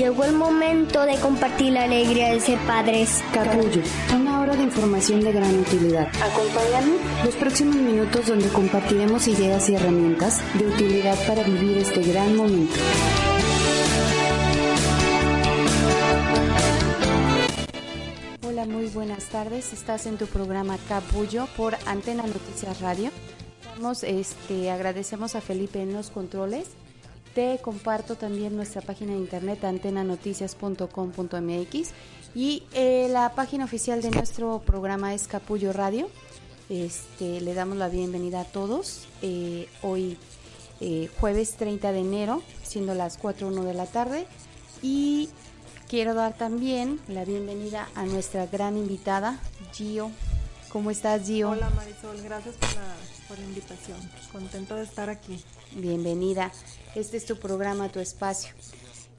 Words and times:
Llegó 0.00 0.24
el 0.24 0.32
momento 0.32 1.04
de 1.04 1.20
compartir 1.20 1.74
la 1.74 1.82
alegría 1.82 2.32
de 2.32 2.40
ser 2.40 2.58
padres. 2.60 3.22
Capullo, 3.34 3.82
una 4.16 4.40
hora 4.40 4.56
de 4.56 4.62
información 4.62 5.20
de 5.20 5.30
gran 5.30 5.58
utilidad. 5.58 6.08
Acompáñanos 6.22 6.98
los 7.22 7.34
próximos 7.34 7.76
minutos 7.76 8.26
donde 8.26 8.48
compartiremos 8.48 9.28
ideas 9.28 9.68
y 9.68 9.74
herramientas 9.74 10.40
de 10.58 10.68
utilidad 10.68 11.18
para 11.26 11.42
vivir 11.42 11.76
este 11.76 12.00
gran 12.00 12.34
momento. 12.34 12.72
Hola, 18.48 18.64
muy 18.64 18.86
buenas 18.86 19.26
tardes. 19.26 19.74
Estás 19.74 20.06
en 20.06 20.16
tu 20.16 20.24
programa 20.24 20.78
Capullo 20.88 21.46
por 21.58 21.76
Antena 21.84 22.22
Noticias 22.22 22.80
Radio. 22.80 23.10
Vamos, 23.76 24.02
este, 24.04 24.70
agradecemos 24.70 25.34
a 25.34 25.42
Felipe 25.42 25.82
en 25.82 25.92
los 25.92 26.08
controles 26.08 26.68
te 27.34 27.58
comparto 27.62 28.16
también 28.16 28.56
nuestra 28.56 28.82
página 28.82 29.12
de 29.12 29.18
internet 29.18 29.64
antenanoticias.com.mx 29.64 31.90
y 32.34 32.64
eh, 32.72 33.08
la 33.10 33.34
página 33.34 33.64
oficial 33.64 34.02
de 34.02 34.10
nuestro 34.10 34.60
programa 34.60 35.14
es 35.14 35.26
Capullo 35.26 35.72
Radio. 35.72 36.08
Este, 36.68 37.40
le 37.40 37.54
damos 37.54 37.76
la 37.76 37.88
bienvenida 37.88 38.42
a 38.42 38.44
todos. 38.44 39.08
Eh, 39.22 39.68
hoy 39.82 40.16
eh, 40.80 41.10
jueves 41.18 41.56
30 41.56 41.90
de 41.92 42.00
enero, 42.00 42.42
siendo 42.62 42.94
las 42.94 43.20
4.1 43.20 43.64
de 43.64 43.74
la 43.74 43.86
tarde. 43.86 44.28
Y 44.82 45.28
quiero 45.88 46.14
dar 46.14 46.36
también 46.36 47.00
la 47.08 47.24
bienvenida 47.24 47.88
a 47.96 48.06
nuestra 48.06 48.46
gran 48.46 48.76
invitada, 48.76 49.40
Gio. 49.72 50.12
¿Cómo 50.68 50.92
estás, 50.92 51.26
Gio? 51.26 51.50
Hola, 51.50 51.70
Marisol. 51.70 52.22
Gracias 52.22 52.54
por 52.54 52.72
la, 52.74 52.94
por 53.28 53.38
la 53.38 53.44
invitación. 53.44 53.98
Contento 54.32 54.76
de 54.76 54.84
estar 54.84 55.10
aquí. 55.10 55.42
Bienvenida. 55.76 56.50
Este 56.96 57.16
es 57.16 57.26
tu 57.26 57.38
programa, 57.38 57.88
tu 57.90 58.00
espacio. 58.00 58.52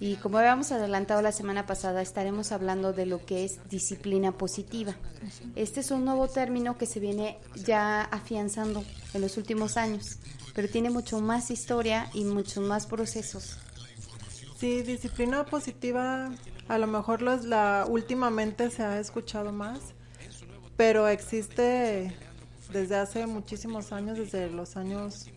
Y 0.01 0.15
como 0.15 0.37
habíamos 0.37 0.71
adelantado 0.71 1.21
la 1.21 1.31
semana 1.31 1.65
pasada, 1.65 2.01
estaremos 2.01 2.51
hablando 2.51 2.91
de 2.91 3.05
lo 3.05 3.25
que 3.25 3.45
es 3.45 3.59
disciplina 3.69 4.33
positiva. 4.33 4.95
Este 5.55 5.79
es 5.79 5.91
un 5.91 6.03
nuevo 6.03 6.27
término 6.27 6.77
que 6.77 6.87
se 6.87 6.99
viene 6.99 7.37
ya 7.63 8.01
afianzando 8.01 8.83
en 9.13 9.21
los 9.21 9.37
últimos 9.37 9.77
años, 9.77 10.17
pero 10.53 10.67
tiene 10.67 10.89
mucho 10.89 11.21
más 11.21 11.51
historia 11.51 12.09
y 12.13 12.25
muchos 12.25 12.63
más 12.63 12.85
procesos. 12.85 13.57
Sí, 14.57 14.81
disciplina 14.81 15.45
positiva, 15.45 16.31
a 16.67 16.77
lo 16.77 16.87
mejor 16.87 17.21
los, 17.21 17.45
la 17.45 17.85
últimamente 17.87 18.69
se 18.71 18.83
ha 18.83 18.99
escuchado 18.99 19.51
más, 19.51 19.79
pero 20.75 21.07
existe 21.07 22.13
desde 22.73 22.95
hace 22.95 23.25
muchísimos 23.27 23.91
años, 23.91 24.17
desde 24.17 24.49
los 24.49 24.75
años 24.75 25.27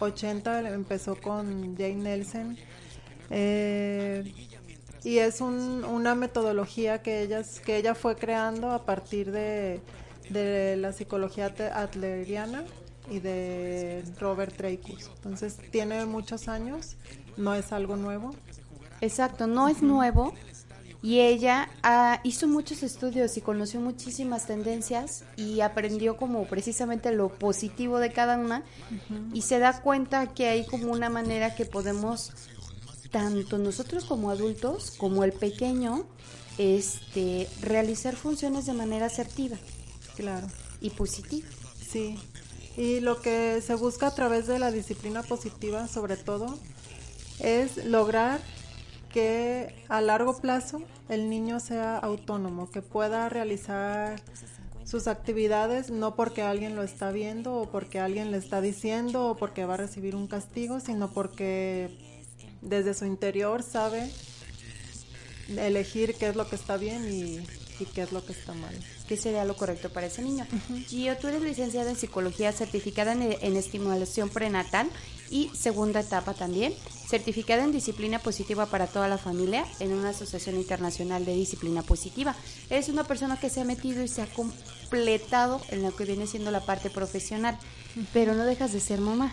80 0.00 0.70
empezó 0.70 1.16
con 1.16 1.76
Jane 1.76 1.96
Nelson. 1.96 2.56
Eh, 3.30 4.32
y 5.04 5.18
es 5.18 5.40
una 5.40 6.14
metodología 6.14 7.02
que, 7.02 7.22
ellas, 7.22 7.60
que 7.60 7.76
ella 7.76 7.94
fue 7.94 8.16
creando 8.16 8.72
a 8.72 8.84
partir 8.84 9.30
de, 9.30 9.80
la 10.76 10.92
psicología 10.92 11.54
adleriana 11.74 12.64
y 13.10 13.20
de 13.20 14.04
Robert 14.18 14.56
Dreykus. 14.56 15.10
Entonces 15.16 15.56
tiene 15.70 16.04
muchos 16.04 16.48
años, 16.48 16.96
no 17.36 17.54
es 17.54 17.72
algo 17.72 17.96
nuevo. 17.96 18.34
Exacto, 19.00 19.46
no 19.46 19.68
es 19.68 19.80
nuevo, 19.80 20.34
y 21.00 21.20
ella 21.20 21.70
ah, 21.82 22.20
hizo 22.24 22.48
muchos 22.48 22.82
estudios 22.82 23.36
y 23.36 23.40
conoció 23.40 23.80
muchísimas 23.80 24.46
tendencias 24.46 25.24
y 25.36 25.60
aprendió 25.60 26.16
como 26.16 26.44
precisamente 26.46 27.12
lo 27.12 27.28
positivo 27.28 27.98
de 27.98 28.12
cada 28.12 28.36
una. 28.36 28.64
Y 29.32 29.42
se 29.42 29.60
da 29.60 29.80
cuenta 29.80 30.34
que 30.34 30.48
hay 30.48 30.66
como 30.66 30.92
una 30.92 31.08
manera 31.08 31.54
que 31.54 31.66
podemos 31.66 32.32
tanto 33.12 33.58
nosotros 33.58 34.04
como 34.04 34.30
adultos 34.30 34.90
como 34.90 35.24
el 35.24 35.32
pequeño 35.32 36.04
este 36.58 37.48
realizar 37.62 38.16
funciones 38.16 38.66
de 38.66 38.72
manera 38.72 39.06
asertiva. 39.06 39.56
Claro. 40.16 40.48
Y 40.80 40.90
positiva. 40.90 41.46
Sí. 41.88 42.18
Y 42.76 42.98
lo 43.00 43.20
que 43.20 43.60
se 43.60 43.74
busca 43.76 44.08
a 44.08 44.14
través 44.14 44.48
de 44.48 44.58
la 44.58 44.72
disciplina 44.72 45.22
positiva 45.22 45.86
sobre 45.86 46.16
todo 46.16 46.58
es 47.38 47.84
lograr 47.84 48.40
que 49.18 49.74
a 49.88 50.00
largo 50.00 50.38
plazo 50.38 50.80
el 51.08 51.28
niño 51.28 51.58
sea 51.58 51.98
autónomo, 51.98 52.70
que 52.70 52.82
pueda 52.82 53.28
realizar 53.28 54.22
sus 54.84 55.08
actividades 55.08 55.90
no 55.90 56.14
porque 56.14 56.42
alguien 56.42 56.76
lo 56.76 56.84
está 56.84 57.10
viendo 57.10 57.56
o 57.56 57.68
porque 57.68 57.98
alguien 57.98 58.30
le 58.30 58.36
está 58.36 58.60
diciendo 58.60 59.26
o 59.26 59.36
porque 59.36 59.64
va 59.64 59.74
a 59.74 59.78
recibir 59.78 60.14
un 60.14 60.28
castigo, 60.28 60.78
sino 60.78 61.10
porque 61.10 61.90
desde 62.62 62.94
su 62.94 63.06
interior 63.06 63.64
sabe 63.64 64.08
elegir 65.48 66.14
qué 66.14 66.28
es 66.28 66.36
lo 66.36 66.48
que 66.48 66.54
está 66.54 66.76
bien 66.76 67.12
y, 67.12 67.44
qué 67.92 68.02
es 68.02 68.12
lo 68.12 68.24
que 68.24 68.34
está 68.34 68.54
mal. 68.54 68.74
¿Qué 69.08 69.16
sería 69.16 69.44
lo 69.44 69.56
correcto 69.56 69.90
para 69.90 70.06
ese 70.06 70.22
niño? 70.22 70.46
Gio, 70.86 71.16
tú 71.16 71.26
eres 71.26 71.42
licenciada 71.42 71.90
en 71.90 71.96
psicología 71.96 72.52
certificada 72.52 73.14
en, 73.14 73.22
en 73.40 73.56
estimulación 73.56 74.28
prenatal 74.28 74.88
y 75.28 75.50
segunda 75.54 75.98
etapa 75.98 76.34
también 76.34 76.72
certificada 77.08 77.64
en 77.64 77.72
disciplina 77.72 78.18
positiva 78.18 78.66
para 78.66 78.86
toda 78.86 79.08
la 79.08 79.16
familia 79.16 79.64
en 79.80 79.92
una 79.92 80.10
asociación 80.10 80.56
internacional 80.56 81.24
de 81.24 81.34
disciplina 81.34 81.82
positiva. 81.82 82.36
Es 82.68 82.90
una 82.90 83.04
persona 83.04 83.38
que 83.40 83.48
se 83.48 83.62
ha 83.62 83.64
metido 83.64 84.02
y 84.02 84.08
se 84.08 84.20
ha 84.20 84.26
completado 84.26 85.60
en 85.70 85.82
lo 85.82 85.96
que 85.96 86.04
viene 86.04 86.26
siendo 86.26 86.50
la 86.50 86.60
parte 86.60 86.90
profesional, 86.90 87.58
pero 88.12 88.34
no 88.34 88.44
dejas 88.44 88.74
de 88.74 88.80
ser 88.80 89.00
mamá. 89.00 89.32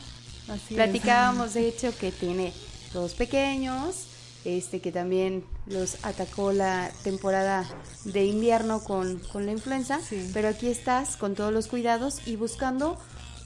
Platicábamos 0.69 1.53
de 1.53 1.67
hecho 1.67 1.95
que 1.97 2.13
tiene 2.13 2.53
dos 2.93 3.13
pequeños, 3.13 4.07
este 4.45 4.79
que 4.79 4.93
también 4.93 5.43
los 5.65 5.97
atacó 6.05 6.53
la 6.53 6.91
temporada 7.03 7.67
de 8.05 8.25
invierno 8.25 8.81
con, 8.83 9.19
con 9.33 9.45
la 9.45 9.51
influenza, 9.51 9.99
pero 10.33 10.47
aquí 10.47 10.67
estás 10.67 11.17
con 11.17 11.35
todos 11.35 11.51
los 11.51 11.67
cuidados 11.67 12.25
y 12.25 12.37
buscando 12.37 12.97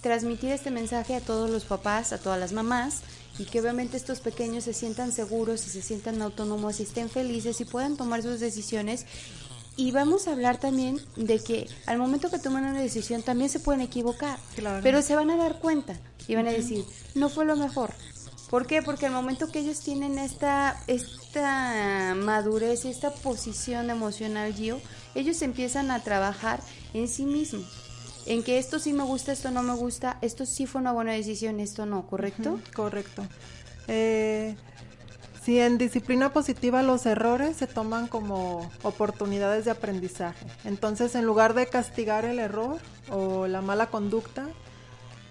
transmitir 0.02 0.52
este 0.52 0.72
mensaje 0.72 1.16
a 1.16 1.22
todos 1.22 1.50
los 1.50 1.66
papás, 1.66 2.14
a 2.14 2.20
todas 2.20 2.40
las 2.40 2.52
mamás, 2.54 3.02
y 3.40 3.46
que 3.46 3.62
obviamente 3.62 3.98
estos 3.98 4.20
pequeños 4.20 4.66
se 4.66 4.74
sientan 4.74 5.14
seguros 5.14 5.66
y 5.66 5.70
se 5.70 5.82
sientan 5.82 6.22
autónomos 6.22 6.80
y 6.80 6.84
estén 6.84 7.10
felices 7.10 7.62
y 7.62 7.66
puedan 7.66 7.96
tomar 7.96 8.22
sus 8.22 8.40
decisiones. 8.40 9.06
Y 9.78 9.92
vamos 9.92 10.28
a 10.28 10.34
hablar 10.34 10.60
también 10.60 11.00
de 11.16 11.40
que 11.40 11.68
al 11.86 11.98
momento 11.98 12.30
que 12.30 12.38
toman 12.38 12.66
una 12.66 12.82
decisión 12.82 13.24
también 13.24 13.50
se 13.50 13.62
pueden 13.62 13.80
equivocar, 13.80 14.38
pero 14.84 15.02
se 15.02 15.16
van 15.16 15.32
a 15.32 15.38
dar 15.38 15.60
cuenta 15.60 15.98
y 16.28 16.36
van 16.36 16.50
a 16.50 16.52
decir, 16.52 16.84
no 17.16 17.30
fue 17.30 17.46
lo 17.46 17.56
mejor. 17.56 17.94
¿Por 18.50 18.68
qué? 18.68 18.82
Porque 18.82 19.06
al 19.06 19.14
momento 19.14 19.48
que 19.48 19.60
ellos 19.60 19.80
tienen 19.80 20.18
esta, 20.18 20.84
esta 20.88 22.14
madurez, 22.16 22.84
esta 22.84 23.14
posición 23.14 23.90
emocional, 23.90 24.54
Gio, 24.54 24.82
ellos 25.16 25.42
empiezan 25.44 25.92
a 25.92 26.04
trabajar 26.04 26.60
en 26.94 27.08
sí 27.08 27.24
mismos 27.24 27.89
en 28.26 28.44
que 28.44 28.58
esto 28.58 28.80
sí 28.80 28.94
me 28.94 29.04
gusta, 29.04 29.32
esto 29.32 29.52
no 29.52 29.64
me 29.64 29.74
gusta, 29.74 30.18
esto 30.22 30.46
sí 30.46 30.66
fue 30.66 30.82
una 30.82 30.92
buena 30.92 31.14
decisión, 31.14 31.60
esto 31.60 31.86
no, 31.86 32.06
¿correcto? 32.08 32.60
correcto. 32.76 33.24
Eh, 33.88 34.56
si 35.44 35.60
en 35.60 35.78
disciplina 35.78 36.32
positiva 36.32 36.84
los 36.84 37.06
errores 37.06 37.58
se 37.58 37.66
toman 37.66 38.08
como 38.08 38.70
oportunidades 38.84 39.66
de 39.66 39.72
aprendizaje. 39.72 40.46
Entonces, 40.66 41.16
en 41.16 41.26
lugar 41.26 41.54
de 41.54 41.68
castigar 41.68 42.26
el 42.26 42.40
error 42.40 42.78
o 43.10 43.48
la 43.48 43.62
mala 43.62 43.88
conducta, 43.88 44.48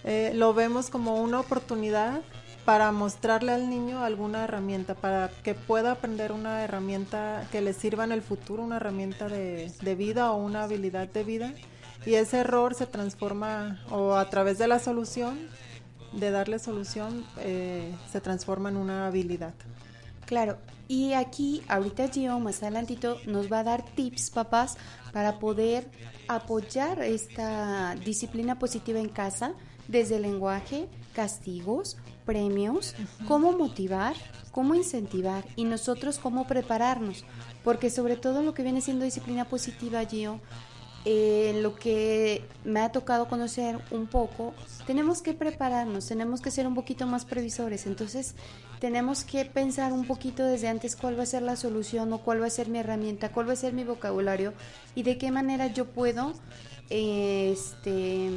eh, 0.05 0.33
lo 0.35 0.55
vemos 0.55 0.91
como 0.91 1.23
una 1.23 1.41
oportunidad 1.41 2.23
para 2.65 2.91
mostrarle 2.93 3.53
al 3.53 3.71
niño 3.71 4.03
alguna 4.03 4.45
herramienta, 4.45 4.95
para 4.95 5.31
que 5.43 5.55
pueda 5.55 5.93
aprender 5.93 6.33
una 6.33 6.65
herramienta 6.65 7.47
que 7.53 7.61
le 7.61 7.73
sirva 7.73 8.05
en 8.05 8.13
el 8.13 8.23
futuro, 8.23 8.63
una 8.63 8.77
herramienta 8.77 9.29
de, 9.29 9.73
de 9.81 9.95
vida 9.95 10.33
o 10.33 10.37
una 10.37 10.65
habilidad 10.65 11.09
de 11.09 11.25
vida 11.25 11.55
y 12.09 12.15
ese 12.15 12.39
error 12.39 12.75
se 12.75 12.87
transforma 12.87 13.85
o 13.91 14.15
a 14.15 14.31
través 14.31 14.57
de 14.57 14.67
la 14.67 14.79
solución, 14.79 15.39
de 16.13 16.31
darle 16.31 16.59
solución, 16.59 17.27
eh, 17.41 17.95
se 18.11 18.23
transforma 18.23 18.71
en 18.71 18.79
una 18.79 19.07
habilidad. 19.07 19.53
Claro, 20.25 20.57
y 20.89 21.13
aquí 21.13 21.63
ahorita 21.69 22.09
Gio 22.09 22.41
más 22.41 22.63
adelantito 22.63 23.19
nos 23.27 23.53
va 23.53 23.59
a 23.59 23.65
dar 23.65 23.85
tips, 23.85 24.31
papás, 24.31 24.79
para 25.13 25.39
poder 25.39 25.87
apoyar 26.29 27.03
esta 27.03 27.95
disciplina 27.97 28.59
positiva 28.59 29.01
en 29.01 29.11
casa 29.11 29.53
desde 29.87 30.17
el 30.17 30.23
lenguaje, 30.23 30.89
castigos, 31.15 31.99
premios, 32.25 32.95
cómo 33.27 33.53
motivar, 33.53 34.17
cómo 34.51 34.75
incentivar 34.75 35.45
y 35.57 35.65
nosotros 35.65 36.19
cómo 36.19 36.47
prepararnos, 36.47 37.27
porque 37.65 37.91
sobre 37.91 38.17
todo 38.17 38.43
lo 38.43 38.55
que 38.55 38.63
viene 38.63 38.81
siendo 38.81 39.05
disciplina 39.05 39.45
positiva, 39.45 40.05
Gio, 40.07 40.41
eh, 41.11 41.59
lo 41.63 41.75
que 41.75 42.45
me 42.65 42.81
ha 42.81 42.93
tocado 42.93 43.29
conocer 43.29 43.81
un 43.91 44.09
poco, 44.09 44.53
tenemos 44.87 45.23
que 45.23 45.33
prepararnos, 45.33 46.07
tenemos 46.07 46.43
que 46.43 46.51
ser 46.51 46.67
un 46.67 46.75
poquito 46.75 47.07
más 47.07 47.25
previsores, 47.25 47.87
entonces 47.87 48.35
tenemos 48.79 49.25
que 49.25 49.47
pensar 49.47 49.95
un 49.95 50.07
poquito 50.07 50.45
desde 50.45 50.69
antes 50.69 50.97
cuál 50.97 51.19
va 51.19 51.23
a 51.23 51.27
ser 51.27 51.41
la 51.41 51.57
solución 51.57 52.13
o 52.13 52.19
cuál 52.19 52.43
va 52.43 52.47
a 52.47 52.51
ser 52.51 52.69
mi 52.69 52.79
herramienta, 52.79 53.33
cuál 53.33 53.49
va 53.49 53.55
a 53.55 53.57
ser 53.57 53.73
mi 53.73 53.85
vocabulario 53.85 54.53
y 54.95 55.03
de 55.03 55.17
qué 55.17 55.31
manera 55.31 55.69
yo 55.69 55.87
puedo 55.87 56.35
este, 56.91 58.29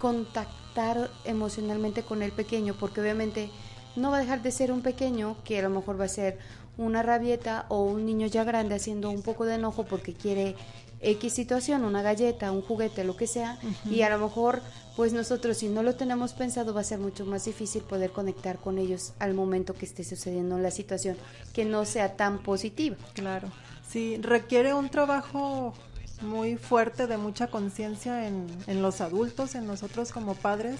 contactar 0.00 1.10
emocionalmente 1.24 2.04
con 2.04 2.22
el 2.22 2.30
pequeño, 2.30 2.76
porque 2.78 3.00
obviamente 3.00 3.50
no 3.96 4.12
va 4.12 4.18
a 4.18 4.20
dejar 4.20 4.42
de 4.42 4.52
ser 4.52 4.70
un 4.70 4.82
pequeño 4.82 5.38
que 5.42 5.58
a 5.58 5.62
lo 5.62 5.70
mejor 5.70 6.00
va 6.00 6.04
a 6.04 6.08
ser 6.08 6.38
una 6.78 7.02
rabieta 7.02 7.66
o 7.68 7.82
un 7.82 8.06
niño 8.06 8.28
ya 8.28 8.44
grande 8.44 8.76
haciendo 8.76 9.10
un 9.10 9.22
poco 9.22 9.44
de 9.44 9.56
enojo 9.56 9.84
porque 9.84 10.14
quiere 10.14 10.54
X 11.02 11.32
situación, 11.32 11.84
una 11.84 12.02
galleta, 12.02 12.52
un 12.52 12.62
juguete, 12.62 13.04
lo 13.04 13.16
que 13.16 13.26
sea, 13.26 13.58
y 13.90 14.02
a 14.02 14.10
lo 14.10 14.18
mejor 14.18 14.62
pues 14.96 15.12
nosotros 15.12 15.58
si 15.58 15.68
no 15.68 15.82
lo 15.82 15.94
tenemos 15.94 16.34
pensado 16.34 16.74
va 16.74 16.82
a 16.82 16.84
ser 16.84 16.98
mucho 16.98 17.24
más 17.24 17.44
difícil 17.44 17.82
poder 17.82 18.10
conectar 18.10 18.58
con 18.58 18.78
ellos 18.78 19.14
al 19.18 19.34
momento 19.34 19.74
que 19.74 19.86
esté 19.86 20.04
sucediendo 20.04 20.58
la 20.58 20.70
situación 20.70 21.16
que 21.52 21.64
no 21.64 21.84
sea 21.84 22.16
tan 22.16 22.38
positiva. 22.38 22.96
Claro, 23.14 23.48
sí, 23.88 24.18
requiere 24.20 24.74
un 24.74 24.90
trabajo 24.90 25.74
muy 26.20 26.56
fuerte 26.56 27.06
de 27.06 27.16
mucha 27.16 27.48
conciencia 27.48 28.28
en, 28.28 28.46
en 28.66 28.82
los 28.82 29.00
adultos, 29.00 29.54
en 29.54 29.66
nosotros 29.66 30.12
como 30.12 30.34
padres, 30.34 30.78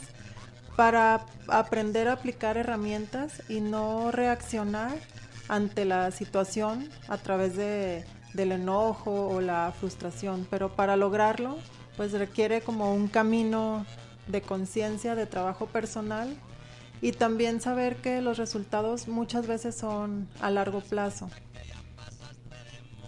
para 0.77 1.27
aprender 1.49 2.09
a 2.09 2.13
aplicar 2.13 2.57
herramientas 2.57 3.43
y 3.49 3.61
no 3.61 4.11
reaccionar 4.11 4.93
ante 5.49 5.85
la 5.85 6.11
situación 6.11 6.89
a 7.09 7.19
través 7.19 7.57
de 7.57 8.05
del 8.35 8.53
enojo 8.53 9.29
o 9.29 9.41
la 9.41 9.73
frustración, 9.79 10.47
pero 10.51 10.71
para 10.71 10.97
lograrlo 10.97 11.59
pues 11.97 12.13
requiere 12.13 12.63
como 12.63 12.95
un 12.95 13.09
camino 13.09 13.85
de 14.27 14.43
conciencia, 14.43 15.15
de 15.15 15.27
trabajo 15.27 15.67
personal 15.67 16.37
y 17.01 17.13
también 17.13 17.61
saber 17.61 17.97
que 17.97 18.23
los 18.23 18.39
resultados 18.39 19.09
muchas 19.09 19.47
veces 19.47 19.77
son 19.77 20.29
a 20.41 20.51
largo 20.51 20.81
plazo. 20.81 21.29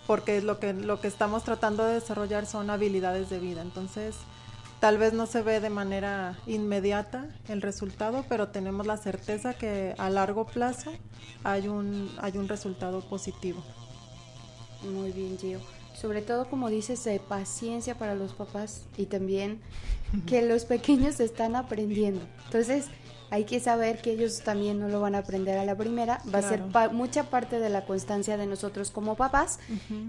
Porque 0.07 0.43
lo 0.43 0.59
que 0.59 0.75
lo 0.75 1.01
que 1.01 1.09
estamos 1.09 1.45
tratando 1.45 1.85
de 1.85 1.95
desarrollar 1.95 2.45
son 2.45 2.69
habilidades 2.69 3.31
de 3.31 3.39
vida. 3.39 3.63
Entonces, 3.63 4.17
tal 4.81 4.99
vez 4.99 5.15
no 5.15 5.25
se 5.27 5.41
ve 5.41 5.61
de 5.61 5.71
manera 5.71 6.37
inmediata 6.47 7.29
el 7.49 7.63
resultado, 7.63 8.25
pero 8.29 8.49
tenemos 8.49 8.87
la 8.87 8.99
certeza 8.99 9.55
que 9.55 9.95
a 9.97 10.11
largo 10.11 10.45
plazo 10.45 10.93
hay 11.43 11.69
un 11.69 12.11
hay 12.21 12.37
un 12.37 12.49
resultado 12.49 13.01
positivo. 13.01 13.63
Muy 14.93 15.13
bien, 15.13 15.39
Gio. 15.39 15.61
Sobre 15.95 16.23
todo, 16.23 16.49
como 16.49 16.69
dices, 16.69 17.03
de 17.05 17.21
paciencia 17.21 17.97
para 17.97 18.15
los 18.15 18.33
papás 18.33 18.83
y 18.97 19.07
también 19.07 19.61
que 20.27 20.43
los 20.43 20.65
pequeños 20.65 21.21
están 21.21 21.57
aprendiendo. 21.57 22.21
Entonces, 22.47 22.87
hay 23.31 23.45
que 23.45 23.59
saber 23.59 24.01
que 24.01 24.13
ellos 24.13 24.43
también 24.45 24.79
no 24.79 24.89
lo 24.89 25.01
van 25.01 25.15
a 25.15 25.19
aprender 25.19 25.59
a 25.59 25.65
la 25.65 25.77
primera. 25.77 26.21
Va 26.33 26.39
a 26.39 26.43
ser 26.43 26.63
mucha 26.93 27.31
parte 27.31 27.59
de 27.59 27.69
la 27.69 27.85
constancia 27.85 28.37
de 28.37 28.47
nosotros 28.47 28.91
como 28.91 29.17
papás 29.17 29.59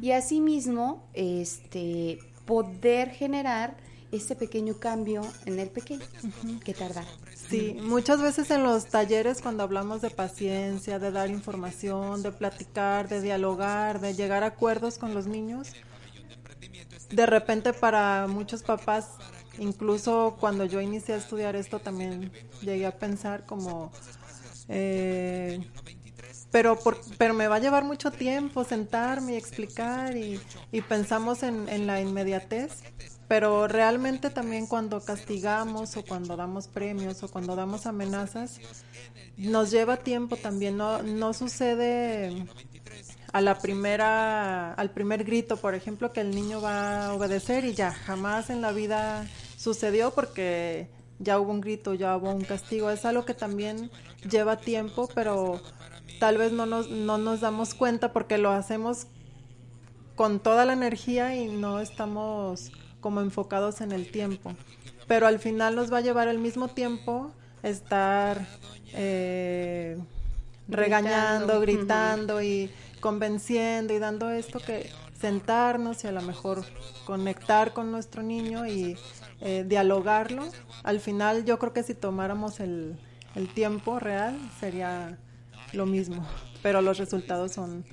y 0.01 0.11
asimismo, 0.11 1.03
este, 1.13 2.19
poder 2.45 3.09
generar 3.09 3.77
este 4.11 4.35
pequeño 4.35 4.77
cambio 4.79 5.21
en 5.45 5.59
el 5.59 5.69
pequeño 5.69 6.05
que 6.63 6.73
tarda. 6.73 7.03
Sí, 7.49 7.77
muchas 7.83 8.21
veces 8.21 8.49
en 8.49 8.63
los 8.63 8.87
talleres 8.87 9.41
cuando 9.41 9.63
hablamos 9.63 10.01
de 10.01 10.09
paciencia, 10.09 10.97
de 10.97 11.11
dar 11.11 11.29
información, 11.29 12.23
de 12.23 12.31
platicar, 12.31 13.07
de 13.07 13.21
dialogar, 13.21 13.99
de 13.99 14.15
llegar 14.15 14.43
a 14.43 14.47
acuerdos 14.47 14.97
con 14.97 15.13
los 15.13 15.27
niños, 15.27 15.69
de 17.09 17.25
repente 17.25 17.73
para 17.73 18.25
muchos 18.27 18.63
papás, 18.63 19.11
incluso 19.59 20.37
cuando 20.39 20.65
yo 20.65 20.81
inicié 20.81 21.15
a 21.15 21.17
estudiar 21.17 21.55
esto 21.55 21.79
también 21.79 22.31
llegué 22.61 22.85
a 22.85 22.97
pensar 22.97 23.45
como... 23.45 23.91
Eh, 24.67 25.63
pero, 26.51 26.79
por, 26.79 26.99
pero 27.17 27.33
me 27.33 27.47
va 27.47 27.57
a 27.57 27.59
llevar 27.59 27.83
mucho 27.83 28.11
tiempo 28.11 28.63
sentarme 28.63 29.33
y 29.33 29.35
explicar 29.35 30.15
y, 30.15 30.39
y 30.71 30.81
pensamos 30.81 31.43
en, 31.43 31.67
en 31.69 31.85
la 31.85 32.01
inmediatez 32.01 32.81
pero 33.27 33.67
realmente 33.67 34.29
también 34.29 34.67
cuando 34.67 35.01
castigamos 35.01 35.97
o 35.97 36.05
cuando 36.05 36.35
damos 36.35 36.67
premios 36.67 37.23
o 37.23 37.27
cuando 37.27 37.55
damos 37.55 37.85
amenazas, 37.85 38.59
nos 39.37 39.71
lleva 39.71 39.97
tiempo 39.97 40.37
también, 40.37 40.77
no, 40.77 41.01
no 41.01 41.33
sucede 41.33 42.45
a 43.33 43.41
la 43.41 43.57
primera, 43.57 44.73
al 44.73 44.91
primer 44.91 45.23
grito, 45.23 45.57
por 45.57 45.75
ejemplo, 45.75 46.13
que 46.13 46.21
el 46.21 46.31
niño 46.31 46.61
va 46.61 47.07
a 47.07 47.13
obedecer 47.13 47.65
y 47.65 47.73
ya 47.73 47.91
jamás 47.91 48.49
en 48.49 48.61
la 48.61 48.71
vida 48.71 49.27
sucedió 49.57 50.11
porque 50.11 50.87
ya 51.19 51.39
hubo 51.39 51.51
un 51.51 51.61
grito, 51.61 51.93
ya 51.93 52.15
hubo 52.15 52.31
un 52.31 52.43
castigo. 52.43 52.89
Es 52.89 53.03
algo 53.05 53.25
que 53.25 53.33
también 53.33 53.91
lleva 54.29 54.57
tiempo, 54.57 55.09
pero 55.13 55.59
tal 56.19 56.37
vez 56.37 56.51
no 56.51 56.65
nos, 56.65 56.89
no 56.89 57.17
nos 57.17 57.41
damos 57.41 57.73
cuenta 57.73 58.13
porque 58.13 58.37
lo 58.37 58.51
hacemos 58.51 59.07
con 60.15 60.39
toda 60.39 60.63
la 60.65 60.73
energía 60.73 61.35
y 61.35 61.49
no 61.49 61.81
estamos 61.81 62.71
como 63.05 63.21
enfocados 63.21 63.81
en 63.81 63.91
el 63.91 64.09
tiempo. 64.09 64.55
Pero 65.05 65.27
al 65.27 65.37
final 65.37 65.75
nos 65.75 65.93
va 65.93 65.99
a 65.99 66.01
llevar 66.01 66.27
el 66.27 66.39
mismo 66.39 66.69
tiempo 66.69 67.31
estar 67.61 68.47
eh, 68.93 69.95
regañando, 70.67 71.59
gritando 71.61 72.41
y 72.41 72.71
convenciendo 73.01 73.93
y 73.93 73.99
dando 73.99 74.31
esto 74.31 74.59
que 74.59 74.89
sentarnos 75.21 76.03
y 76.03 76.07
a 76.07 76.11
lo 76.11 76.23
mejor 76.23 76.65
conectar 77.05 77.73
con 77.73 77.91
nuestro 77.91 78.23
niño 78.23 78.65
y 78.65 78.97
eh, 79.39 79.63
dialogarlo. 79.67 80.49
Al 80.81 80.99
final 80.99 81.45
yo 81.45 81.59
creo 81.59 81.73
que 81.73 81.83
si 81.83 81.93
tomáramos 81.93 82.59
el, 82.59 82.97
el 83.35 83.53
tiempo 83.53 83.99
real 83.99 84.35
sería 84.59 85.19
lo 85.73 85.85
mismo, 85.85 86.25
pero 86.63 86.81
los 86.81 86.97
resultados 86.97 87.51
son 87.51 87.85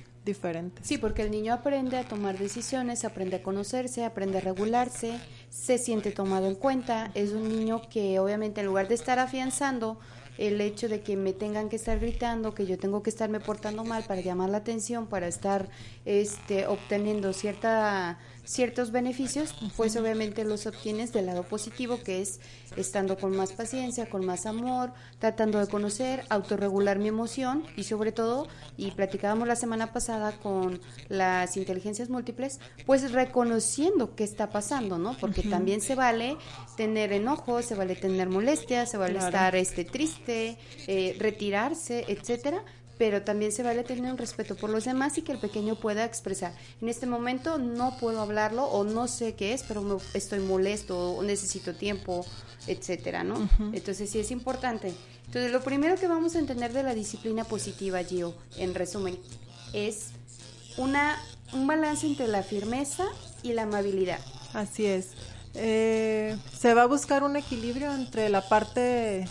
Sí, 0.81 0.97
porque 0.97 1.21
el 1.23 1.31
niño 1.31 1.53
aprende 1.53 1.97
a 1.97 2.07
tomar 2.07 2.37
decisiones, 2.37 3.05
aprende 3.05 3.37
a 3.37 3.43
conocerse, 3.43 4.05
aprende 4.05 4.37
a 4.37 4.41
regularse, 4.41 5.19
se 5.49 5.77
siente 5.77 6.11
tomado 6.11 6.47
en 6.47 6.55
cuenta. 6.55 7.11
Es 7.13 7.31
un 7.31 7.49
niño 7.49 7.81
que 7.89 8.19
obviamente 8.19 8.61
en 8.61 8.67
lugar 8.67 8.87
de 8.87 8.95
estar 8.95 9.19
afianzando 9.19 9.99
el 10.37 10.59
hecho 10.61 10.89
de 10.89 11.01
que 11.01 11.15
me 11.15 11.33
tengan 11.33 11.69
que 11.69 11.75
estar 11.75 11.99
gritando, 11.99 12.53
que 12.55 12.65
yo 12.65 12.77
tengo 12.77 13.03
que 13.03 13.09
estarme 13.09 13.39
portando 13.39 13.83
mal 13.83 14.03
para 14.03 14.21
llamar 14.21 14.49
la 14.49 14.57
atención, 14.57 15.07
para 15.07 15.27
estar 15.27 15.69
este, 16.05 16.65
obteniendo 16.67 17.33
cierta 17.33 18.19
ciertos 18.45 18.91
beneficios, 18.91 19.55
pues 19.77 19.95
obviamente 19.95 20.43
los 20.43 20.65
obtienes 20.65 21.13
del 21.13 21.27
lado 21.27 21.43
positivo, 21.43 21.99
que 22.03 22.21
es 22.21 22.39
estando 22.75 23.17
con 23.17 23.35
más 23.35 23.53
paciencia, 23.53 24.09
con 24.09 24.25
más 24.25 24.45
amor, 24.45 24.93
tratando 25.19 25.59
de 25.59 25.67
conocer, 25.67 26.23
autorregular 26.29 26.99
mi 26.99 27.07
emoción 27.07 27.63
y 27.75 27.83
sobre 27.83 28.11
todo, 28.11 28.47
y 28.77 28.91
platicábamos 28.91 29.47
la 29.47 29.55
semana 29.55 29.93
pasada 29.93 30.31
con 30.31 30.81
las 31.07 31.55
inteligencias 31.57 32.09
múltiples, 32.09 32.59
pues 32.85 33.11
reconociendo 33.11 34.15
qué 34.15 34.23
está 34.23 34.49
pasando, 34.49 34.97
¿no? 34.97 35.15
Porque 35.19 35.43
también 35.43 35.81
se 35.81 35.95
vale 35.95 36.37
tener 36.75 37.13
enojo, 37.13 37.61
se 37.61 37.75
vale 37.75 37.95
tener 37.95 38.29
molestia, 38.29 38.85
se 38.85 38.97
vale 38.97 39.19
estar 39.19 39.55
este 39.55 39.85
triste, 39.85 40.57
eh, 40.87 41.15
retirarse, 41.19 42.05
etcétera, 42.07 42.63
pero 43.03 43.21
también 43.21 43.51
se 43.51 43.63
vale 43.63 43.83
tener 43.83 44.09
un 44.09 44.17
respeto 44.17 44.55
por 44.55 44.69
los 44.69 44.85
demás 44.85 45.17
y 45.17 45.23
que 45.23 45.33
el 45.33 45.37
pequeño 45.37 45.75
pueda 45.75 46.05
expresar. 46.05 46.53
En 46.81 46.87
este 46.87 47.05
momento 47.05 47.57
no 47.57 47.97
puedo 47.97 48.21
hablarlo 48.21 48.63
o 48.63 48.85
no 48.85 49.09
sé 49.09 49.35
qué 49.35 49.51
es, 49.51 49.63
pero 49.63 49.99
estoy 50.13 50.39
molesto 50.39 51.11
o 51.11 51.21
necesito 51.21 51.75
tiempo, 51.75 52.25
etcétera, 52.65 53.25
¿no? 53.25 53.49
Entonces 53.73 54.09
sí 54.09 54.19
es 54.19 54.31
importante. 54.31 54.93
Entonces 55.25 55.51
lo 55.51 55.61
primero 55.61 55.95
que 55.97 56.07
vamos 56.07 56.37
a 56.37 56.39
entender 56.39 56.71
de 56.71 56.81
la 56.81 56.95
disciplina 56.95 57.43
positiva, 57.43 58.01
Gio, 58.05 58.35
en 58.55 58.73
resumen, 58.73 59.19
es 59.73 60.11
una 60.77 61.21
un 61.51 61.67
balance 61.67 62.07
entre 62.07 62.29
la 62.29 62.41
firmeza 62.41 63.03
y 63.43 63.51
la 63.51 63.63
amabilidad. 63.63 64.21
Así 64.53 64.85
es. 64.85 65.09
Eh, 65.55 66.35
se 66.57 66.73
va 66.73 66.83
a 66.83 66.87
buscar 66.87 67.23
un 67.23 67.35
equilibrio 67.35 67.93
entre 67.93 68.29
la 68.29 68.41
parte 68.41 69.27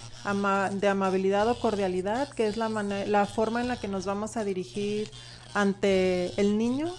de 0.73 0.89
amabilidad 0.89 1.49
o 1.49 1.59
cordialidad, 1.59 2.29
que 2.31 2.47
es 2.47 2.57
la, 2.57 2.69
la 2.69 3.27
forma 3.27 3.61
en 3.61 3.69
la 3.69 3.79
que 3.79 3.89
nos 3.89 4.05
vamos 4.05 4.37
a 4.37 4.45
dirigir 4.45 5.11
ante 5.55 6.33
el 6.41 6.57
niño, 6.57 6.93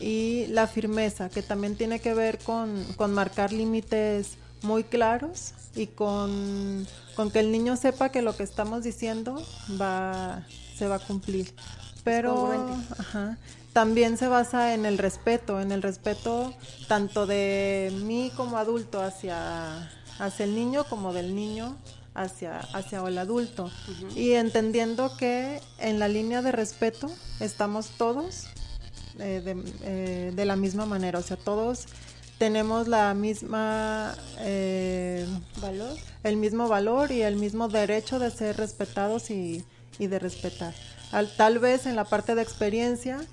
y 0.00 0.46
la 0.48 0.66
firmeza, 0.66 1.28
que 1.28 1.42
también 1.42 1.76
tiene 1.76 2.00
que 2.00 2.14
ver 2.14 2.38
con, 2.38 2.84
marcar 3.10 3.52
límites 3.52 4.36
muy 4.62 4.84
claros 4.84 5.52
y 5.74 5.86
con, 5.86 6.86
con, 7.16 7.30
que 7.30 7.40
el 7.40 7.52
niño 7.52 7.76
sepa 7.76 8.10
que 8.10 8.22
lo 8.22 8.36
que 8.36 8.42
estamos 8.42 8.82
diciendo 8.82 9.42
va, 9.80 10.44
se 10.76 10.88
va 10.88 10.96
a 10.96 10.98
cumplir. 10.98 11.54
Pero, 12.04 12.52
ajá, 12.98 13.38
también 13.72 14.16
se 14.16 14.28
basa 14.28 14.74
en 14.74 14.86
el 14.86 14.98
respeto, 14.98 15.60
en 15.60 15.72
el 15.72 15.82
respeto 15.82 16.54
tanto 16.86 17.26
de 17.26 17.92
mí 18.04 18.30
como 18.36 18.58
adulto 18.58 19.02
hacia, 19.02 19.90
hacia 20.18 20.44
el 20.44 20.54
niño 20.54 20.84
como 20.84 21.12
del 21.12 21.34
niño 21.34 21.76
hacia, 22.14 22.60
hacia 22.60 23.00
el 23.00 23.18
adulto. 23.18 23.70
Y 24.14 24.32
entendiendo 24.32 25.16
que 25.16 25.60
en 25.78 25.98
la 25.98 26.08
línea 26.08 26.42
de 26.42 26.52
respeto 26.52 27.10
estamos 27.40 27.88
todos 27.98 28.44
eh, 29.18 29.42
de, 29.44 29.62
eh, 29.82 30.32
de, 30.34 30.44
la 30.44 30.56
misma 30.56 30.86
manera, 30.86 31.18
o 31.18 31.22
sea, 31.22 31.36
todos 31.36 31.86
tenemos 32.38 32.88
la 32.88 33.14
misma 33.14 34.14
eh, 34.40 35.26
valor, 35.60 35.96
el 36.24 36.36
mismo 36.36 36.68
valor 36.68 37.12
y 37.12 37.22
el 37.22 37.36
mismo 37.36 37.68
derecho 37.68 38.18
de 38.18 38.30
ser 38.30 38.56
respetados 38.56 39.30
y, 39.30 39.64
y 39.98 40.08
de 40.08 40.18
respetar. 40.18 40.74
Al, 41.14 41.30
tal 41.36 41.60
vez 41.60 41.86
en 41.86 41.94
la 41.94 42.04
parte 42.04 42.34
de 42.34 42.42
experiencia 42.42 43.24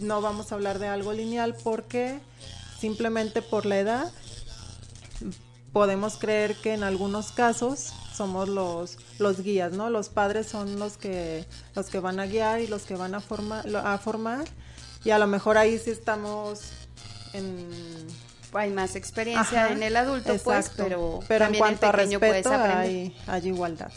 no 0.00 0.20
vamos 0.20 0.52
a 0.52 0.56
hablar 0.56 0.78
de 0.78 0.88
algo 0.88 1.14
lineal 1.14 1.56
porque 1.64 2.20
simplemente 2.78 3.40
por 3.40 3.64
la 3.64 3.78
edad 3.78 4.12
podemos 5.72 6.18
creer 6.18 6.54
que 6.54 6.74
en 6.74 6.82
algunos 6.82 7.32
casos 7.32 7.94
somos 8.14 8.50
los, 8.50 8.98
los 9.18 9.40
guías, 9.40 9.72
¿no? 9.72 9.88
Los 9.88 10.10
padres 10.10 10.46
son 10.46 10.78
los 10.78 10.98
que, 10.98 11.46
los 11.74 11.86
que 11.86 11.98
van 11.98 12.20
a 12.20 12.26
guiar 12.26 12.60
y 12.60 12.66
los 12.66 12.82
que 12.82 12.94
van 12.94 13.14
a, 13.14 13.20
formar 13.20 13.66
a 13.74 13.96
formar. 13.96 14.44
Y 15.02 15.10
a 15.10 15.18
lo 15.18 15.26
mejor 15.26 15.56
ahí 15.56 15.78
sí 15.78 15.90
estamos 15.90 16.72
en 17.32 17.66
hay 18.52 18.70
más 18.70 18.96
experiencia 18.96 19.72
en 19.72 19.82
el 19.82 19.96
adulto, 19.96 20.34
pues, 20.44 20.70
pero, 20.76 21.20
pero 21.28 21.46
en 21.46 21.54
cuanto 21.54 21.86
a 21.86 21.92
respeto 21.92 22.50
hay, 22.52 23.16
hay, 23.26 23.46
igualdad. 23.46 23.92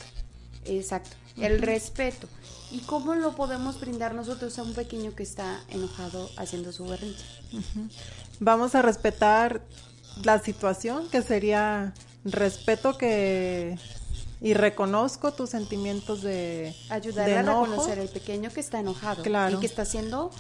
Exacto, 0.66 1.16
el 1.38 1.62
respeto. 1.62 2.28
¿Y 2.72 2.80
cómo 2.80 3.16
lo 3.16 3.36
podemos 3.36 3.80
brindar 3.80 4.14
nosotros 4.14 4.58
a 4.60 4.64
un 4.64 4.74
pequeño 4.74 5.16
que 5.16 5.24
está 5.24 5.60
enojado 5.70 6.30
haciendo 6.38 6.72
su 6.72 6.86
berrinche? 6.86 7.24
Vamos 8.40 8.76
a 8.76 8.82
respetar 8.82 9.62
la 10.24 10.40
situación, 10.40 11.10
que 11.10 11.22
sería 11.22 11.94
respeto 12.26 12.98
que 12.98 13.78
y 14.42 14.54
reconozco 14.54 15.34
tus 15.34 15.50
sentimientos 15.50 16.22
de 16.22 16.74
ayudarle 16.90 17.38
a 17.38 17.42
reconocer 17.42 18.00
el 18.00 18.08
pequeño 18.08 18.50
que 18.50 18.62
está 18.62 18.80
enojado 18.80 19.22
y 19.22 19.58
que 19.58 19.66
está 19.66 19.82
haciendo 19.82 20.32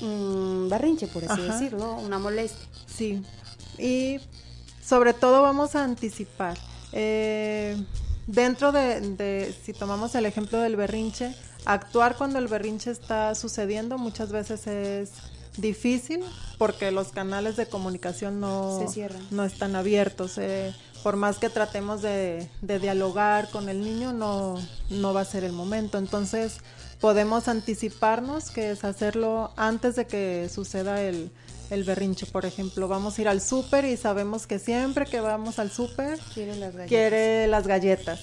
un 0.00 0.68
berrinche, 0.70 1.08
por 1.08 1.24
así 1.24 1.42
decirlo, 1.42 1.96
una 1.96 2.18
molestia. 2.18 2.68
Sí, 2.86 3.22
y 3.78 4.20
sobre 4.84 5.12
todo 5.12 5.42
vamos 5.42 5.74
a 5.74 5.82
anticipar. 5.82 6.56
Eh, 6.92 7.76
dentro 8.26 8.72
de, 8.72 9.54
si 9.64 9.72
tomamos 9.72 10.14
el 10.14 10.26
ejemplo 10.26 10.58
del 10.60 10.76
berrinche, 10.76 11.34
actuar 11.64 12.16
cuando 12.16 12.38
el 12.38 12.48
berrinche 12.48 12.90
está 12.90 13.34
sucediendo 13.34 13.98
muchas 13.98 14.30
veces 14.30 14.66
es 14.66 15.10
difícil 15.56 16.22
porque 16.58 16.90
los 16.90 17.08
canales 17.08 17.56
de 17.56 17.66
comunicación 17.66 18.40
no, 18.40 18.80
no 19.30 19.44
están 19.44 19.76
abiertos. 19.76 20.38
Eh, 20.38 20.74
por 21.02 21.16
más 21.16 21.38
que 21.38 21.48
tratemos 21.48 22.02
de, 22.02 22.48
de, 22.62 22.78
dialogar 22.80 23.48
con 23.50 23.68
el 23.68 23.80
niño, 23.80 24.12
no, 24.12 24.56
no 24.90 25.14
va 25.14 25.20
a 25.20 25.24
ser 25.24 25.44
el 25.44 25.52
momento. 25.52 25.98
Entonces, 25.98 26.58
podemos 27.00 27.46
anticiparnos, 27.46 28.50
que 28.50 28.72
es 28.72 28.82
hacerlo 28.82 29.52
antes 29.56 29.94
de 29.94 30.08
que 30.08 30.48
suceda 30.52 31.00
el, 31.02 31.30
el 31.70 31.84
berrinche, 31.84 32.26
por 32.26 32.44
ejemplo. 32.44 32.88
Vamos 32.88 33.18
a 33.18 33.22
ir 33.22 33.28
al 33.28 33.40
súper 33.40 33.84
y 33.84 33.96
sabemos 33.96 34.46
que 34.46 34.58
siempre 34.58 35.06
que 35.06 35.20
vamos 35.20 35.58
al 35.58 35.70
súper 35.70 36.18
quiere 36.34 37.46
las 37.46 37.66
galletas. 37.66 38.20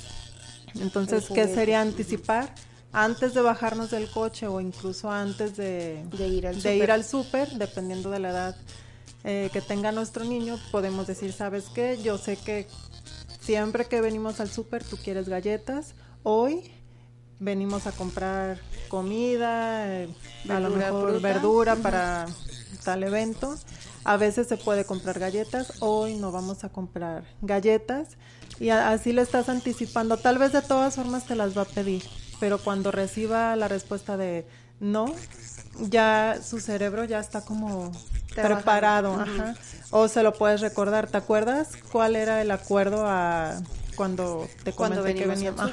Entonces, 0.80 1.28
¿qué 1.34 1.48
sería 1.48 1.82
anticipar? 1.82 2.54
Antes 2.92 3.34
de 3.34 3.42
bajarnos 3.42 3.92
del 3.92 4.10
coche 4.10 4.48
o 4.48 4.62
incluso 4.62 5.10
antes 5.10 5.58
de, 5.58 6.04
ir 6.76 6.92
al 6.92 7.04
súper, 7.04 7.50
dependiendo 7.52 8.12
de 8.12 8.20
la 8.20 8.30
edad 8.30 8.56
eh, 9.24 9.50
que 9.52 9.62
tenga 9.62 9.92
nuestro 9.92 10.24
niño, 10.26 10.60
podemos 10.72 11.08
decir, 11.08 11.34
¿sabes 11.34 11.66
qué? 11.74 12.00
Yo 12.04 12.18
sé 12.18 12.38
que 12.38 12.68
siempre 13.40 13.86
que 13.86 14.02
venimos 14.02 14.40
al 14.40 14.50
súper 14.50 14.84
tú 14.84 14.98
quieres 14.98 15.28
galletas. 15.28 15.96
Hoy 16.24 16.72
venimos 17.44 17.88
a 17.88 17.92
comprar 17.92 18.60
comida, 18.88 19.88
eh, 19.88 20.10
a 20.50 20.60
lo 20.60 20.70
mejor 20.70 21.22
verdura 21.22 21.76
para 21.76 22.26
tal 22.84 23.04
evento. 23.04 23.56
A 24.06 24.18
veces 24.18 24.48
se 24.48 24.58
puede 24.58 24.86
comprar 24.86 25.20
galletas, 25.20 25.74
hoy 25.80 26.16
no 26.16 26.32
vamos 26.32 26.64
a 26.64 26.70
comprar 26.70 27.24
galletas 27.42 28.10
y 28.60 28.70
así 28.70 29.14
le 29.14 29.22
estás 29.22 29.50
anticipando. 29.50 30.18
Tal 30.18 30.38
vez 30.38 30.52
de 30.52 30.62
todas 30.62 30.96
formas 30.96 31.26
te 31.26 31.36
las 31.36 31.58
va 31.58 31.64
a 31.64 31.66
pedir, 31.66 32.04
pero 32.40 32.58
cuando 32.58 32.92
reciba 32.92 33.56
la 33.56 33.68
respuesta 33.68 34.18
de 34.18 34.46
no, 34.80 35.06
ya 35.80 36.40
su 36.44 36.60
cerebro 36.60 37.06
ya 37.06 37.20
está 37.20 37.42
como 37.42 37.92
preparado, 38.36 39.24
O 39.92 40.08
se 40.08 40.24
lo 40.24 40.34
puedes 40.34 40.62
recordar. 40.62 41.08
¿Te 41.08 41.18
acuerdas 41.18 41.70
cuál 41.92 42.16
era 42.16 42.42
el 42.42 42.52
acuerdo 42.52 43.06
a 43.08 43.62
cuando 43.96 44.48
te 44.64 44.74
comenté 44.74 45.16
que 45.16 45.28
veníamos? 45.28 45.72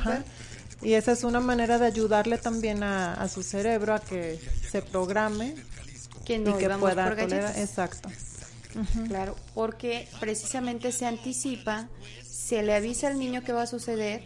Y 0.83 0.95
esa 0.95 1.13
es 1.13 1.25
una 1.25 1.41
manera 1.41 1.79
de 1.79 1.87
ayudarle 1.87 2.39
también 2.39 2.83
a, 2.83 3.15
a 3.15 3.29
su 3.29 3.43
cerebro 3.43 3.95
a 3.95 4.01
que 4.01 4.39
se 4.71 4.83
programe 4.83 5.55
que 6.25 6.39
no 6.39 6.57
y 6.57 6.59
que 6.59 6.69
pueda 6.71 7.17
tolerar. 7.17 7.59
Exacto. 7.59 8.09
Claro, 9.09 9.37
porque 9.55 10.09
precisamente 10.21 10.93
se 10.93 11.07
anticipa, 11.07 11.89
se 12.23 12.63
le 12.63 12.75
avisa 12.75 13.09
al 13.09 13.19
niño 13.19 13.43
que 13.43 13.53
va 13.53 13.63
a 13.63 13.67
suceder 13.67 14.23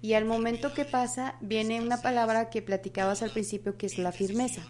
y 0.00 0.12
al 0.12 0.24
momento 0.24 0.72
que 0.72 0.84
pasa 0.84 1.34
viene 1.40 1.80
una 1.80 2.00
palabra 2.00 2.50
que 2.50 2.62
platicabas 2.62 3.22
al 3.22 3.30
principio 3.30 3.76
que 3.76 3.86
es 3.86 3.98
la 3.98 4.12
firmeza. 4.12 4.62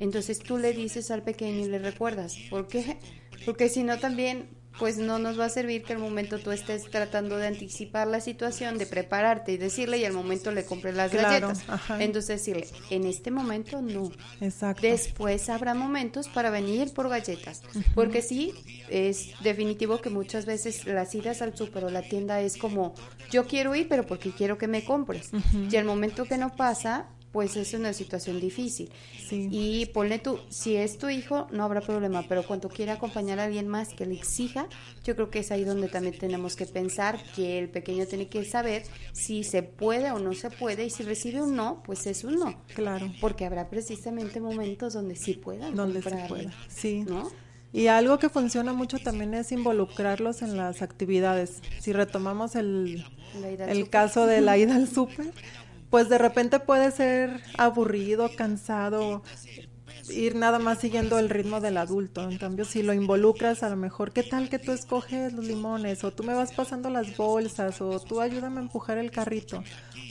Entonces 0.00 0.38
tú 0.38 0.56
le 0.56 0.72
dices 0.72 1.10
al 1.10 1.22
pequeño 1.22 1.66
y 1.66 1.68
le 1.68 1.78
recuerdas. 1.78 2.36
¿Por 2.48 2.66
qué? 2.66 2.98
Porque 3.44 3.68
si 3.68 3.82
no 3.82 3.98
también 3.98 4.48
pues 4.78 4.96
no 4.98 5.18
nos 5.18 5.38
va 5.38 5.46
a 5.46 5.48
servir 5.48 5.82
que 5.82 5.92
al 5.92 5.98
momento 5.98 6.38
tú 6.38 6.52
estés 6.52 6.90
tratando 6.90 7.36
de 7.36 7.46
anticipar 7.46 8.06
la 8.06 8.20
situación, 8.20 8.78
de 8.78 8.86
prepararte 8.86 9.52
y 9.52 9.56
decirle 9.56 9.98
y 9.98 10.04
al 10.04 10.12
momento 10.12 10.52
le 10.52 10.64
compres 10.64 10.94
las 10.94 11.12
galletas. 11.12 11.64
Entonces 11.98 12.38
decirle, 12.38 12.66
en 12.90 13.04
este 13.04 13.30
momento 13.30 13.82
no. 13.82 14.10
Exacto. 14.40 14.82
Después 14.82 15.48
habrá 15.48 15.74
momentos 15.74 16.28
para 16.28 16.50
venir 16.50 16.92
por 16.94 17.08
galletas. 17.08 17.62
Porque 17.94 18.22
sí, 18.22 18.54
es 18.88 19.32
definitivo 19.42 20.00
que 20.00 20.10
muchas 20.10 20.46
veces 20.46 20.86
las 20.86 21.14
idas 21.14 21.42
al 21.42 21.56
súper 21.56 21.84
o 21.84 21.90
la 21.90 22.02
tienda 22.02 22.40
es 22.40 22.56
como, 22.56 22.94
yo 23.30 23.46
quiero 23.46 23.74
ir, 23.74 23.88
pero 23.88 24.06
porque 24.06 24.30
quiero 24.30 24.56
que 24.56 24.68
me 24.68 24.84
compres. 24.84 25.30
Y 25.70 25.76
al 25.76 25.84
momento 25.84 26.24
que 26.24 26.38
no 26.38 26.56
pasa, 26.56 27.06
pues 27.32 27.56
es 27.56 27.74
una 27.74 27.92
situación 27.92 28.40
difícil. 28.40 28.90
Y 29.30 29.86
ponle 29.86 30.18
tú, 30.18 30.40
si 30.48 30.74
es 30.74 30.98
tu 30.98 31.08
hijo, 31.08 31.46
no 31.52 31.64
habrá 31.64 31.80
problema, 31.80 32.24
pero 32.28 32.42
cuando 32.44 32.68
quiera 32.68 32.94
acompañar 32.94 33.38
a 33.38 33.44
alguien 33.44 33.68
más 33.68 33.90
que 33.90 34.04
le 34.04 34.14
exija, 34.14 34.66
yo 35.04 35.14
creo 35.14 35.30
que 35.30 35.40
es 35.40 35.52
ahí 35.52 35.62
donde 35.62 35.88
también 35.88 36.18
tenemos 36.18 36.56
que 36.56 36.66
pensar 36.66 37.22
que 37.36 37.58
el 37.58 37.68
pequeño 37.68 38.06
tiene 38.06 38.28
que 38.28 38.44
saber 38.44 38.82
si 39.12 39.44
se 39.44 39.62
puede 39.62 40.10
o 40.10 40.18
no 40.18 40.34
se 40.34 40.50
puede, 40.50 40.84
y 40.84 40.90
si 40.90 41.04
recibe 41.04 41.40
un 41.40 41.54
no, 41.54 41.82
pues 41.84 42.06
es 42.06 42.24
un 42.24 42.34
no. 42.34 42.60
Claro. 42.74 43.12
Porque 43.20 43.44
habrá 43.44 43.70
precisamente 43.70 44.40
momentos 44.40 44.94
donde 44.94 45.14
sí 45.14 45.34
puedan. 45.34 45.76
Donde 45.76 46.02
se 46.02 46.16
pueda, 46.28 46.52
sí. 46.68 47.04
¿no? 47.06 47.30
Y 47.72 47.86
algo 47.86 48.18
que 48.18 48.28
funciona 48.28 48.72
mucho 48.72 48.98
también 48.98 49.32
es 49.34 49.52
involucrarlos 49.52 50.42
en 50.42 50.56
las 50.56 50.82
actividades. 50.82 51.62
Si 51.78 51.92
retomamos 51.92 52.56
el, 52.56 53.04
el 53.44 53.88
caso 53.88 54.26
de 54.26 54.40
la 54.40 54.58
ida 54.58 54.74
al 54.74 54.88
súper, 54.88 55.32
pues 55.90 56.08
de 56.08 56.18
repente 56.18 56.60
puede 56.60 56.90
ser 56.92 57.42
aburrido, 57.58 58.30
cansado, 58.36 59.22
ir 60.08 60.34
nada 60.36 60.58
más 60.58 60.78
siguiendo 60.78 61.18
el 61.18 61.28
ritmo 61.28 61.60
del 61.60 61.76
adulto. 61.76 62.28
En 62.28 62.38
cambio, 62.38 62.64
si 62.64 62.82
lo 62.82 62.92
involucras, 62.92 63.62
a 63.62 63.68
lo 63.68 63.76
mejor, 63.76 64.12
¿qué 64.12 64.22
tal 64.22 64.48
que 64.48 64.58
tú 64.58 64.72
escoges 64.72 65.32
los 65.32 65.44
limones? 65.44 66.04
O 66.04 66.12
tú 66.12 66.22
me 66.22 66.34
vas 66.34 66.52
pasando 66.52 66.90
las 66.90 67.16
bolsas, 67.16 67.80
o 67.80 67.98
tú 68.00 68.20
ayúdame 68.20 68.58
a 68.58 68.62
empujar 68.62 68.98
el 68.98 69.10
carrito, 69.10 69.62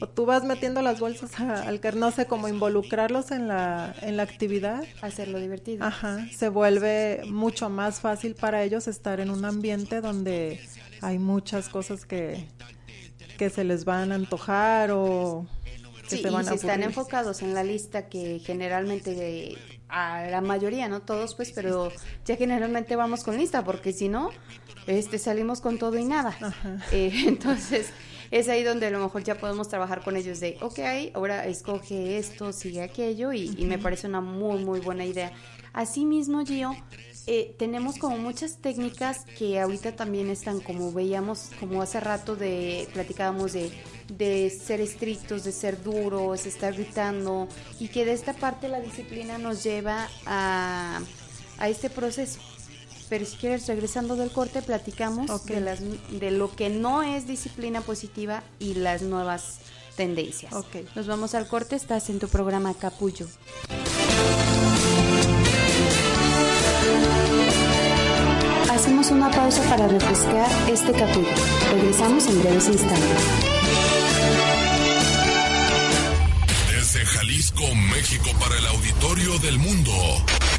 o 0.02 0.08
tú 0.08 0.26
vas 0.26 0.44
metiendo 0.44 0.82
las 0.82 1.00
bolsas 1.00 1.40
al 1.40 1.80
carrito, 1.80 2.06
no 2.06 2.12
sé, 2.12 2.26
como 2.26 2.48
involucrarlos 2.48 3.32
en 3.32 3.48
la, 3.48 3.96
en 4.02 4.18
la 4.18 4.24
actividad. 4.24 4.84
Hacerlo 5.02 5.40
divertido. 5.40 5.86
Ajá, 5.86 6.28
se 6.36 6.50
vuelve 6.50 7.22
mucho 7.28 7.70
más 7.70 8.00
fácil 8.00 8.36
para 8.36 8.64
ellos 8.64 8.88
estar 8.88 9.20
en 9.20 9.30
un 9.30 9.46
ambiente 9.46 10.02
donde 10.02 10.60
hay 11.02 11.20
muchas 11.20 11.70
cosas 11.70 12.06
que, 12.06 12.48
que 13.38 13.50
se 13.50 13.64
les 13.64 13.86
van 13.86 14.12
a 14.12 14.16
antojar 14.16 14.92
o 14.92 15.48
sí, 16.18 16.24
y 16.25 16.44
si 16.46 16.54
están 16.54 16.84
enfocados 16.84 17.42
en 17.42 17.54
la 17.54 17.63
lista 17.63 18.10
que 18.10 18.39
generalmente 18.39 19.58
a 19.88 20.28
la 20.30 20.42
mayoría, 20.42 20.88
no 20.88 21.01
todos 21.01 21.36
pues, 21.36 21.51
pero 21.51 21.92
ya 22.25 22.36
generalmente 22.36 22.96
vamos 22.96 23.24
con 23.24 23.38
lista 23.38 23.63
porque 23.63 23.92
si 23.92 24.08
no, 24.10 24.30
este 24.88 25.18
salimos 25.18 25.62
con 25.62 25.78
todo 25.78 25.98
y 25.98 26.06
nada. 26.06 26.36
Eh, 26.92 27.12
entonces 27.28 27.92
es 28.32 28.48
ahí 28.50 28.63
donde 28.63 28.88
a 28.88 28.92
lo 28.92 29.00
mejor 29.00 29.24
ya 29.24 29.36
podemos 29.36 29.68
trabajar 29.68 30.04
con 30.04 30.16
ellos 30.16 30.39
de, 30.39 30.58
ok, 30.62 30.80
ahora 31.16 31.46
escoge 31.48 32.18
esto, 32.18 32.54
sigue 32.54 32.82
aquello 32.82 33.34
y, 33.34 33.56
y 33.58 33.66
me 33.66 33.78
parece 33.78 34.08
una 34.08 34.22
muy, 34.22 34.63
muy 34.63 34.80
buena 34.80 35.06
idea. 35.06 35.32
Asimismo, 35.74 36.46
Gio, 36.46 36.75
eh, 37.32 37.54
tenemos 37.60 38.00
como 38.00 38.18
muchas 38.18 38.58
técnicas 38.58 39.20
que 39.38 39.60
ahorita 39.60 39.96
también 39.96 40.32
están, 40.32 40.62
como 40.62 40.92
veíamos, 40.92 41.52
como 41.60 41.84
hace 41.84 42.00
rato 42.00 42.36
de 42.36 42.90
platicábamos 42.92 43.54
de, 43.54 43.72
de 44.08 44.50
ser 44.50 44.82
estrictos, 44.82 45.44
de 45.44 45.52
ser 45.52 45.84
duros, 45.84 46.48
estar 46.48 46.74
gritando, 46.74 47.48
y 47.80 47.90
que 47.90 48.04
de 48.04 48.14
esta 48.14 48.34
parte 48.34 48.68
la 48.68 48.82
disciplina 48.82 49.38
nos 49.38 49.64
lleva 49.64 50.10
a, 50.26 51.02
a 51.60 51.70
este 51.70 51.92
proceso. 51.92 52.40
Pero 53.10 53.26
si 53.26 53.38
quieres, 53.38 53.68
regresando 53.68 54.16
del 54.16 54.32
corte, 54.32 54.64
platicamos 54.64 55.46
de, 55.46 55.62
las, 55.62 55.82
de 55.82 56.32
lo 56.32 56.56
que 56.56 56.70
no 56.72 57.04
es 57.04 57.28
disciplina 57.28 57.82
positiva 57.82 58.42
y 58.58 58.74
las 58.74 59.04
nuevas 59.04 59.60
tendencias. 59.96 60.52
Okay. 60.52 60.88
Nos 60.96 61.06
vamos 61.06 61.36
al 61.36 61.48
corte, 61.48 61.76
estás 61.76 62.10
en 62.10 62.18
tu 62.18 62.28
programa 62.28 62.74
Capullo. 62.74 63.28
Hacemos 68.72 69.12
una 69.12 69.29
pausa 69.29 69.62
para 69.63 69.88
refrescar 69.88 70.50
este 70.69 70.91
capítulo. 70.93 71.27
Regresamos 71.72 72.25
en 72.27 72.41
breves 72.41 72.67
instantes. 72.67 73.24
Desde 76.72 77.05
Jalisco, 77.05 77.63
México, 77.75 78.29
para 78.39 78.58
el 78.58 78.65
auditorio 78.67 79.38
del 79.39 79.60
mundo. 79.60 79.91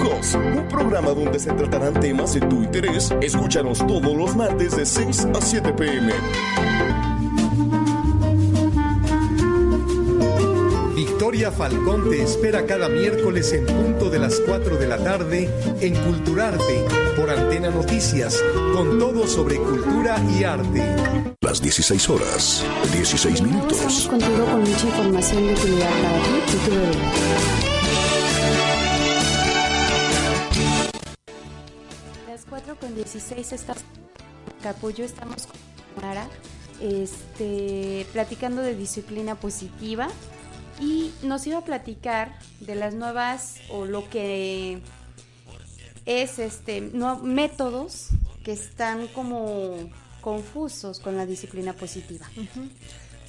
Un 0.00 0.68
programa 0.68 1.10
donde 1.10 1.40
se 1.40 1.52
tratarán 1.52 1.94
temas 1.94 2.32
de 2.34 2.40
tu 2.42 2.62
interés. 2.62 3.12
Escúchanos 3.20 3.84
todos 3.84 4.16
los 4.16 4.36
martes 4.36 4.76
de 4.76 4.86
6 4.86 5.26
a 5.34 5.40
7 5.40 5.72
pm. 5.72 6.12
Victoria 10.94 11.50
Falcón 11.50 12.08
te 12.10 12.22
espera 12.22 12.64
cada 12.64 12.88
miércoles 12.88 13.52
en 13.52 13.66
punto 13.66 14.08
de 14.08 14.20
las 14.20 14.38
4 14.46 14.76
de 14.76 14.86
la 14.86 14.98
tarde 14.98 15.50
en 15.80 15.94
Culturarte 16.04 16.84
por 17.16 17.30
Antena 17.30 17.70
Noticias, 17.70 18.40
con 18.74 18.98
todo 19.00 19.26
sobre 19.26 19.56
cultura 19.56 20.16
y 20.38 20.44
arte. 20.44 20.82
Las 21.40 21.60
16 21.60 22.08
horas, 22.10 22.64
16 22.92 23.34
Estamos 23.34 23.52
minutos. 23.52 24.08
contigo 24.08 24.44
con 24.46 24.60
mucha 24.60 24.86
información 24.86 25.46
de 25.46 25.52
utilidad 25.54 25.90
para 25.90 26.22
ti 26.22 26.30
y 26.36 26.50
tu 26.50 26.70
bebé. 26.70 27.87
4 32.64 32.76
con 32.80 32.94
16 32.96 33.52
estás 33.52 33.84
Capullo, 34.64 35.04
estamos 35.04 35.46
con 35.46 36.02
Mara, 36.02 36.28
este, 36.80 38.04
platicando 38.12 38.62
de 38.62 38.74
disciplina 38.74 39.36
positiva 39.36 40.08
y 40.80 41.12
nos 41.22 41.46
iba 41.46 41.58
a 41.58 41.64
platicar 41.64 42.36
de 42.58 42.74
las 42.74 42.94
nuevas 42.94 43.58
o 43.70 43.84
lo 43.84 44.10
que 44.10 44.80
es 46.04 46.40
este 46.40 46.80
no, 46.80 47.18
métodos 47.18 48.08
que 48.42 48.52
están 48.52 49.06
como 49.06 49.76
confusos 50.20 50.98
con 50.98 51.16
la 51.16 51.26
disciplina 51.26 51.74
positiva. 51.74 52.26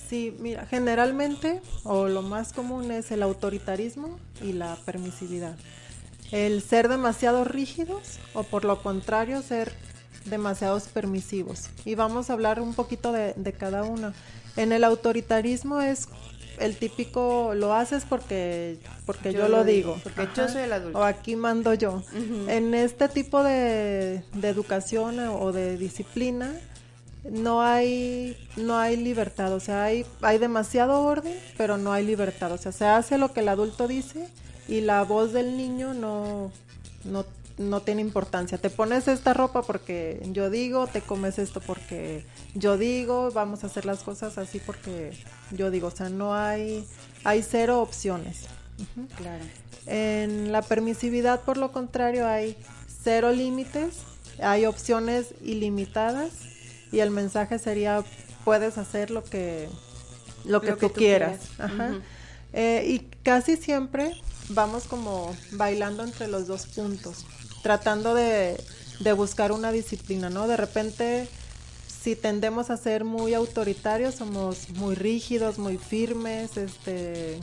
Sí, 0.10 0.36
mira, 0.40 0.66
generalmente 0.66 1.62
o 1.84 2.08
lo 2.08 2.24
más 2.24 2.52
común 2.52 2.90
es 2.90 3.12
el 3.12 3.22
autoritarismo 3.22 4.18
y 4.42 4.54
la 4.54 4.76
permisividad. 4.86 5.56
El 6.32 6.62
ser 6.62 6.90
demasiado 6.90 7.44
rígidos 7.44 8.20
o 8.34 8.44
por 8.44 8.66
lo 8.66 8.82
contrario 8.82 9.42
ser 9.42 9.74
demasiados 10.26 10.84
permisivos. 10.88 11.70
Y 11.86 11.96
vamos 11.96 12.30
a 12.30 12.34
hablar 12.34 12.60
un 12.62 12.74
poquito 12.74 13.12
de, 13.12 13.34
de 13.36 13.54
cada 13.54 13.84
uno. 13.84 14.14
En 14.56 14.72
el 14.72 14.84
autoritarismo 14.84 15.82
es 15.82 16.08
el 16.60 16.76
típico, 16.78 17.54
lo 17.56 17.74
haces 17.74 18.06
porque, 18.08 18.78
porque 19.06 19.34
yo, 19.34 19.48
lo 19.48 19.64
digo. 19.64 19.98
Porque 20.04 20.28
yo 20.36 20.48
soy 20.48 20.64
el 20.64 20.74
adulto. 20.74 21.00
O 21.00 21.04
aquí 21.04 21.36
mando 21.36 21.74
yo. 21.74 22.04
En 22.48 22.74
este 22.74 23.08
tipo 23.10 23.44
de, 23.44 24.24
de 24.34 24.50
educación 24.50 25.20
o 25.20 25.52
de 25.52 25.78
disciplina, 25.78 26.54
no 27.30 27.62
hay 27.62 28.38
no 28.56 28.78
hay 28.78 28.96
libertad, 28.96 29.54
o 29.54 29.60
sea, 29.60 29.84
hay 29.84 30.06
hay 30.22 30.38
demasiado 30.38 31.02
orden, 31.02 31.36
pero 31.58 31.78
no 31.78 31.92
hay 31.92 32.06
libertad, 32.06 32.52
o 32.54 32.58
sea, 32.58 32.72
se 32.72 32.86
hace 32.86 33.18
lo 33.18 33.34
que 33.34 33.42
el 33.42 33.50
adulto 33.50 33.90
dice 33.90 34.30
y 34.70 34.82
la 34.82 35.04
voz 35.04 35.34
del 35.34 35.58
niño 35.58 35.94
no 35.94 36.52
no 37.04 37.26
no 37.58 37.82
tiene 37.82 38.02
importancia. 38.02 38.58
Te 38.58 38.70
pones 38.70 39.10
esta 39.10 39.34
ropa 39.34 39.64
porque 39.64 40.22
yo 40.32 40.50
digo, 40.50 40.88
te 40.88 41.02
comes 41.02 41.38
esto 41.40 41.60
porque 41.60 42.24
yo 42.56 42.78
digo, 42.78 43.32
vamos 43.32 43.66
a 43.66 43.68
hacer 43.68 43.86
las 43.86 44.02
cosas 44.04 44.38
así 44.38 44.60
porque 44.66 45.12
yo 45.52 45.70
digo, 45.70 45.88
o 45.88 45.92
sea, 45.92 46.08
no 46.08 46.34
hay 46.34 46.86
hay 47.26 47.44
cero 47.44 47.82
opciones. 47.82 48.44
Claro. 49.18 49.44
En 49.88 50.54
la 50.54 50.62
permisividad, 50.62 51.42
por 51.42 51.58
lo 51.58 51.74
contrario, 51.74 52.28
hay 52.28 52.56
cero 53.04 53.32
límites, 53.34 53.98
hay 54.42 54.66
opciones 54.66 55.34
ilimitadas 55.42 56.32
y 56.94 57.00
el 57.00 57.12
mensaje 57.12 57.60
sería 57.60 58.04
puedes 58.46 58.78
hacer 58.78 59.12
lo 59.12 59.24
que 59.26 59.68
lo 60.46 60.62
que, 60.62 60.68
Lo 60.72 60.78
que 60.78 60.88
tú, 60.88 60.94
quieras. 60.94 61.40
quieras. 61.58 61.72
Ajá. 61.72 61.90
Ujú. 61.92 62.02
Eh, 62.54 62.84
y 62.88 63.00
casi 63.24 63.58
siempre 63.58 64.14
vamos 64.50 64.84
como 64.86 65.36
bailando 65.52 66.04
entre 66.04 66.28
los 66.28 66.48
dos 66.48 66.66
puntos, 66.68 67.26
tratando 67.64 68.14
de, 68.16 68.62
de 69.00 69.14
buscar 69.14 69.52
una 69.52 69.72
disciplina, 69.72 70.30
¿no? 70.30 70.48
De 70.48 70.58
repente, 70.58 71.28
si 72.02 72.16
tendemos 72.16 72.70
a 72.70 72.78
ser 72.78 73.04
muy 73.04 73.34
autoritarios, 73.34 74.16
somos 74.16 74.70
muy 74.72 74.96
rígidos, 74.96 75.58
muy 75.58 75.78
firmes, 75.78 76.58
este 76.58 77.40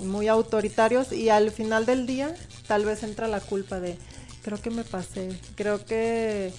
muy 0.00 0.28
autoritarios 0.28 1.12
y 1.12 1.28
al 1.28 1.50
final 1.50 1.84
del 1.84 2.06
día 2.06 2.34
tal 2.66 2.86
vez 2.86 3.02
entra 3.02 3.28
la 3.28 3.40
culpa 3.40 3.80
de 3.80 3.98
creo 4.42 4.60
que 4.60 4.70
me 4.70 4.82
pasé, 4.82 5.38
creo 5.56 5.84
que 5.84 6.54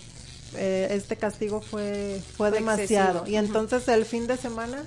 eh, 0.56 0.88
este 0.92 1.16
castigo 1.16 1.60
fue 1.62 2.22
fue 2.38 2.50
Fue 2.50 2.52
demasiado 2.52 3.20
excesivo. 3.22 3.28
y 3.28 3.38
entonces 3.38 3.88
el 3.88 4.06
fin 4.06 4.28
de 4.28 4.38
semana 4.38 4.84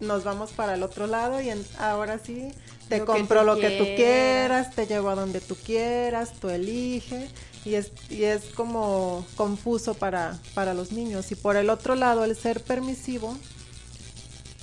nos 0.00 0.24
vamos 0.24 0.50
para 0.52 0.74
el 0.74 0.82
otro 0.82 1.06
lado 1.06 1.40
y 1.40 1.50
en- 1.50 1.64
ahora 1.78 2.18
sí 2.18 2.48
te 2.88 2.98
Lo 2.98 3.04
compro 3.06 3.44
lo 3.44 3.54
que 3.60 3.70
tú 3.70 3.84
quieras. 3.84 3.96
quieras, 3.96 4.74
te 4.74 4.86
llevo 4.86 5.10
a 5.10 5.14
donde 5.14 5.40
tú 5.40 5.54
quieras, 5.56 6.32
tú 6.40 6.48
elige 6.48 7.28
y 7.64 7.74
es 7.74 7.92
y 8.08 8.24
es 8.24 8.44
como 8.54 9.26
confuso 9.36 9.94
para 9.94 10.38
para 10.54 10.72
los 10.74 10.92
niños 10.92 11.30
y 11.30 11.34
por 11.34 11.56
el 11.56 11.68
otro 11.70 11.94
lado 11.94 12.24
el 12.24 12.34
ser 12.36 12.62
permisivo 12.62 13.36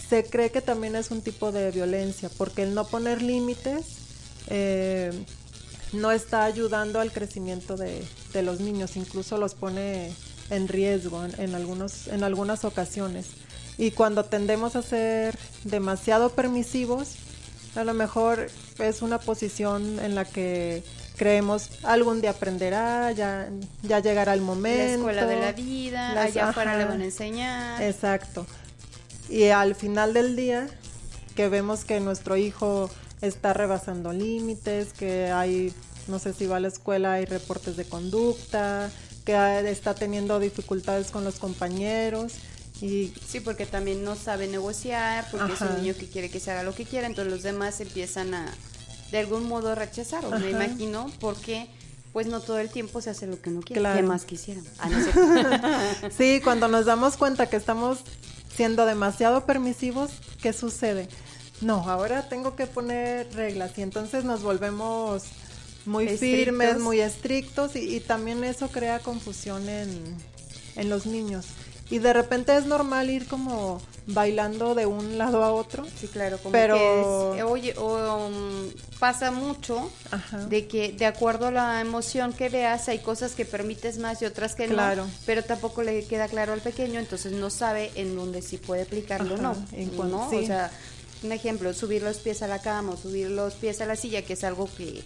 se 0.09 0.23
cree 0.23 0.51
que 0.51 0.61
también 0.61 0.95
es 0.95 1.11
un 1.11 1.21
tipo 1.21 1.51
de 1.51 1.69
violencia, 1.71 2.29
porque 2.37 2.63
el 2.63 2.73
no 2.73 2.85
poner 2.87 3.21
límites 3.21 3.85
eh, 4.47 5.11
no 5.91 6.11
está 6.11 6.45
ayudando 6.45 7.01
al 7.01 7.11
crecimiento 7.11 7.75
de, 7.75 8.05
de 8.33 8.41
los 8.41 8.61
niños, 8.61 8.95
incluso 8.95 9.37
los 9.37 9.53
pone 9.53 10.13
en 10.49 10.67
riesgo 10.69 11.25
en, 11.25 11.37
en 11.41 11.55
algunos, 11.55 12.07
en 12.07 12.23
algunas 12.23 12.63
ocasiones. 12.63 13.25
Y 13.77 13.91
cuando 13.91 14.25
tendemos 14.25 14.75
a 14.75 14.81
ser 14.81 15.37
demasiado 15.63 16.29
permisivos, 16.29 17.15
a 17.75 17.83
lo 17.83 17.93
mejor 17.93 18.47
es 18.79 19.01
una 19.01 19.19
posición 19.19 19.99
en 19.99 20.15
la 20.15 20.25
que 20.25 20.83
creemos 21.15 21.69
algún 21.83 22.21
día 22.21 22.31
aprenderá, 22.31 23.11
ya, 23.11 23.49
ya 23.83 23.99
llegará 23.99 24.33
el 24.33 24.41
momento. 24.41 24.83
La 24.83 24.91
escuela 24.93 25.25
de 25.25 25.39
la 25.39 25.51
vida, 25.51 26.13
Las- 26.13 26.27
allá 26.27 26.49
afuera 26.49 26.71
ajá. 26.71 26.79
le 26.79 26.85
van 26.85 27.01
a 27.01 27.05
enseñar. 27.05 27.81
Exacto. 27.81 28.45
Y 29.29 29.45
al 29.49 29.75
final 29.75 30.13
del 30.13 30.35
día, 30.35 30.67
que 31.35 31.49
vemos 31.49 31.85
que 31.85 31.99
nuestro 31.99 32.37
hijo 32.37 32.89
está 33.21 33.53
rebasando 33.53 34.13
límites, 34.13 34.93
que 34.93 35.31
hay, 35.31 35.73
no 36.07 36.17
sé 36.19 36.33
si 36.33 36.45
va 36.47 36.57
a 36.57 36.59
la 36.59 36.67
escuela, 36.69 37.13
hay 37.13 37.25
reportes 37.25 37.77
de 37.77 37.85
conducta, 37.85 38.89
que 39.25 39.35
está 39.69 39.93
teniendo 39.93 40.39
dificultades 40.39 41.11
con 41.11 41.23
los 41.23 41.35
compañeros. 41.35 42.33
Y 42.81 43.13
Sí, 43.27 43.39
porque 43.39 43.65
también 43.65 44.03
no 44.03 44.15
sabe 44.15 44.47
negociar, 44.47 45.27
porque 45.31 45.53
es 45.53 45.61
un 45.61 45.81
niño 45.81 45.95
que 45.97 46.07
quiere 46.07 46.29
que 46.29 46.39
se 46.39 46.51
haga 46.51 46.63
lo 46.63 46.75
que 46.75 46.85
quiera, 46.85 47.07
entonces 47.07 47.31
los 47.31 47.43
demás 47.43 47.79
empiezan 47.81 48.33
a, 48.33 48.53
de 49.11 49.17
algún 49.17 49.47
modo, 49.47 49.73
rechazar, 49.75 50.25
o 50.25 50.31
me 50.31 50.49
imagino, 50.49 51.11
porque 51.19 51.67
pues 52.13 52.27
no 52.27 52.39
todo 52.39 52.59
el 52.59 52.69
tiempo 52.69 53.01
se 53.01 53.11
hace 53.11 53.27
lo 53.27 53.41
que 53.41 53.49
uno 53.49 53.61
quiere. 53.61 53.81
Claro. 53.81 53.99
¿Qué 53.99 54.03
más 54.03 54.25
quisieran? 54.25 54.63
Ah, 54.79 54.89
no 54.89 56.09
sí, 56.17 56.41
cuando 56.43 56.67
nos 56.67 56.85
damos 56.85 57.15
cuenta 57.17 57.47
que 57.47 57.57
estamos 57.57 57.99
siendo 58.55 58.85
demasiado 58.85 59.45
permisivos, 59.45 60.11
¿qué 60.41 60.51
sucede? 60.53 61.09
No, 61.61 61.89
ahora 61.89 62.27
tengo 62.29 62.55
que 62.55 62.65
poner 62.67 63.31
reglas 63.33 63.77
y 63.77 63.81
entonces 63.81 64.23
nos 64.23 64.41
volvemos 64.43 65.23
muy 65.85 66.07
firmes, 66.17 66.79
muy 66.79 67.01
estrictos 67.01 67.75
y, 67.75 67.95
y 67.95 67.99
también 67.99 68.43
eso 68.43 68.67
crea 68.69 68.99
confusión 68.99 69.67
en, 69.69 69.89
en 70.75 70.89
los 70.89 71.05
niños. 71.05 71.45
Y 71.89 71.99
de 71.99 72.11
repente 72.11 72.55
es 72.57 72.65
normal 72.65 73.09
ir 73.09 73.27
como 73.27 73.81
bailando 74.07 74.75
de 74.75 74.85
un 74.85 75.17
lado 75.17 75.43
a 75.43 75.51
otro. 75.53 75.85
Sí, 75.99 76.07
claro, 76.07 76.37
como 76.37 76.51
Pero- 76.51 76.75
que 76.75 77.37
es- 77.39 77.43
oye, 77.45 77.73
o, 77.77 78.27
um, 78.27 78.69
pasa 78.99 79.31
mucho 79.31 79.89
Ajá. 80.11 80.45
de 80.47 80.67
que 80.67 80.91
de 80.91 81.05
acuerdo 81.05 81.47
a 81.47 81.51
la 81.51 81.79
emoción 81.81 82.33
que 82.33 82.49
veas 82.49 82.89
hay 82.89 82.99
cosas 82.99 83.33
que 83.35 83.45
permites 83.45 83.99
más 83.99 84.21
y 84.21 84.25
otras 84.25 84.55
que 84.55 84.67
Claro. 84.67 85.05
no, 85.05 85.11
pero 85.25 85.43
tampoco 85.43 85.81
le 85.83 86.03
queda 86.05 86.27
claro 86.27 86.51
al 86.53 86.61
pequeño, 86.61 86.99
entonces 86.99 87.31
no 87.33 87.49
sabe 87.49 87.91
en 87.95 88.15
dónde 88.15 88.41
sí 88.41 88.57
puede 88.57 88.81
aplicarlo 88.83 89.35
o 89.35 89.37
no, 89.37 89.55
en 89.71 89.89
cuan- 89.89 90.11
¿no? 90.11 90.29
sí. 90.29 90.37
O 90.37 90.45
sea, 90.45 90.71
un 91.23 91.31
ejemplo, 91.31 91.73
subir 91.73 92.03
los 92.03 92.17
pies 92.17 92.41
a 92.41 92.47
la 92.47 92.59
cama 92.59 92.91
o 92.93 92.97
subir 92.97 93.29
los 93.31 93.53
pies 93.55 93.81
a 93.81 93.85
la 93.85 93.95
silla, 93.95 94.21
que 94.23 94.33
es 94.33 94.43
algo 94.43 94.69
que 94.77 95.01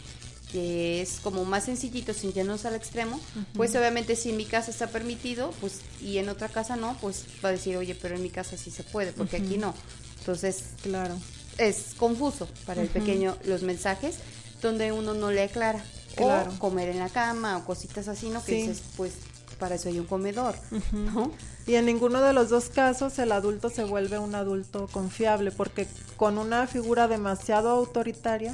que 0.51 1.01
es 1.01 1.19
como 1.23 1.45
más 1.45 1.65
sencillito 1.65 2.13
sin 2.13 2.33
llenos 2.33 2.65
al 2.65 2.75
extremo, 2.75 3.19
pues 3.55 3.75
obviamente 3.75 4.15
si 4.15 4.31
en 4.31 4.37
mi 4.37 4.45
casa 4.45 4.71
está 4.71 4.87
permitido, 4.87 5.51
pues 5.61 5.79
y 6.01 6.17
en 6.17 6.29
otra 6.29 6.49
casa 6.49 6.75
no, 6.75 6.97
pues 6.99 7.23
va 7.43 7.49
a 7.49 7.51
decir, 7.53 7.77
oye, 7.77 7.95
pero 7.95 8.15
en 8.15 8.23
mi 8.23 8.29
casa 8.29 8.57
sí 8.57 8.69
se 8.71 8.83
puede, 8.83 9.11
porque 9.13 9.37
aquí 9.37 9.57
no. 9.57 9.73
Entonces, 10.19 10.63
Claro. 10.83 11.15
es 11.57 11.93
confuso 11.97 12.47
para 12.65 12.81
el 12.81 12.89
pequeño 12.89 13.37
los 13.45 13.61
mensajes 13.63 14.17
donde 14.61 14.91
uno 14.91 15.13
no 15.13 15.31
le 15.31 15.43
aclara. 15.43 15.83
Claro. 16.15 16.51
O 16.51 16.59
comer 16.59 16.89
en 16.89 16.99
la 16.99 17.07
cama 17.09 17.57
o 17.57 17.63
cositas 17.65 18.07
así, 18.09 18.29
¿no? 18.29 18.43
Que 18.43 18.51
Sí. 18.51 18.67
dices, 18.67 18.83
pues 18.97 19.13
para 19.57 19.75
eso 19.75 19.87
hay 19.89 19.97
un 19.99 20.05
comedor, 20.07 20.55
¿no? 20.91 21.31
Y 21.67 21.75
en 21.75 21.85
ninguno 21.85 22.21
de 22.21 22.33
los 22.33 22.49
dos 22.49 22.69
casos 22.69 23.17
el 23.19 23.31
adulto 23.31 23.69
se 23.69 23.83
vuelve 23.85 24.17
un 24.19 24.35
adulto 24.35 24.87
confiable, 24.91 25.51
porque 25.51 25.87
con 26.17 26.37
una 26.37 26.67
figura 26.67 27.07
demasiado 27.07 27.69
autoritaria, 27.69 28.53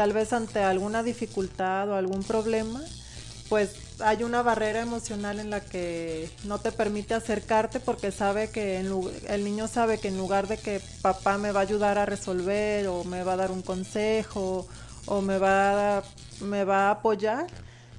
tal 0.00 0.14
vez 0.14 0.32
ante 0.32 0.60
alguna 0.60 1.02
dificultad 1.02 1.90
o 1.90 1.94
algún 1.94 2.22
problema, 2.22 2.80
pues 3.50 3.74
hay 3.98 4.24
una 4.24 4.40
barrera 4.40 4.80
emocional 4.80 5.38
en 5.38 5.50
la 5.50 5.60
que 5.60 6.30
no 6.44 6.58
te 6.58 6.72
permite 6.72 7.12
acercarte 7.12 7.80
porque 7.80 8.10
sabe 8.10 8.48
que 8.48 8.78
en 8.78 8.90
el 9.28 9.44
niño 9.44 9.68
sabe 9.68 9.98
que 9.98 10.08
en 10.08 10.16
lugar 10.16 10.48
de 10.48 10.56
que 10.56 10.80
papá 11.02 11.36
me 11.36 11.52
va 11.52 11.60
a 11.60 11.64
ayudar 11.64 11.98
a 11.98 12.06
resolver 12.06 12.88
o 12.88 13.04
me 13.04 13.24
va 13.24 13.34
a 13.34 13.36
dar 13.36 13.50
un 13.50 13.60
consejo 13.60 14.66
o 15.04 15.20
me 15.20 15.36
va 15.36 15.98
a, 15.98 16.02
me 16.40 16.64
va 16.64 16.88
a 16.88 16.92
apoyar, 16.92 17.46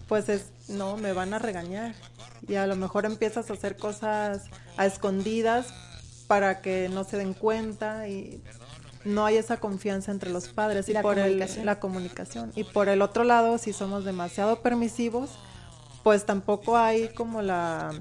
pues 0.07 0.27
es 0.27 0.45
no, 0.69 0.97
me 0.97 1.13
van 1.13 1.35
a 1.35 1.37
regañar. 1.37 1.93
Y 2.47 2.55
a 2.55 2.65
lo 2.65 2.75
mejor 2.75 3.05
empiezas 3.05 3.51
a 3.51 3.53
hacer 3.53 3.77
cosas 3.77 4.45
a 4.75 4.87
escondidas 4.87 5.67
para 6.25 6.61
que 6.61 6.89
no 6.89 7.03
se 7.03 7.17
den 7.17 7.35
cuenta 7.35 8.07
y 8.07 8.41
no 9.05 9.25
hay 9.25 9.37
esa 9.37 9.57
confianza 9.57 10.11
entre 10.11 10.29
los 10.31 10.47
padres 10.49 10.87
y 10.89 10.93
La 10.93 11.01
por 11.01 11.17
el- 11.17 11.23
comunicación. 11.25 11.65
la 11.65 11.79
comunicación. 11.79 12.51
Y 12.55 12.63
por 12.63 12.89
el 12.89 13.01
otro 13.01 13.23
lado, 13.23 13.57
si 13.57 13.73
somos 13.73 14.05
demasiado 14.05 14.61
permisivos, 14.61 15.31
pues 16.03 16.25
tampoco 16.25 16.77
hay 16.77 17.09
como 17.09 17.41
la, 17.41 17.91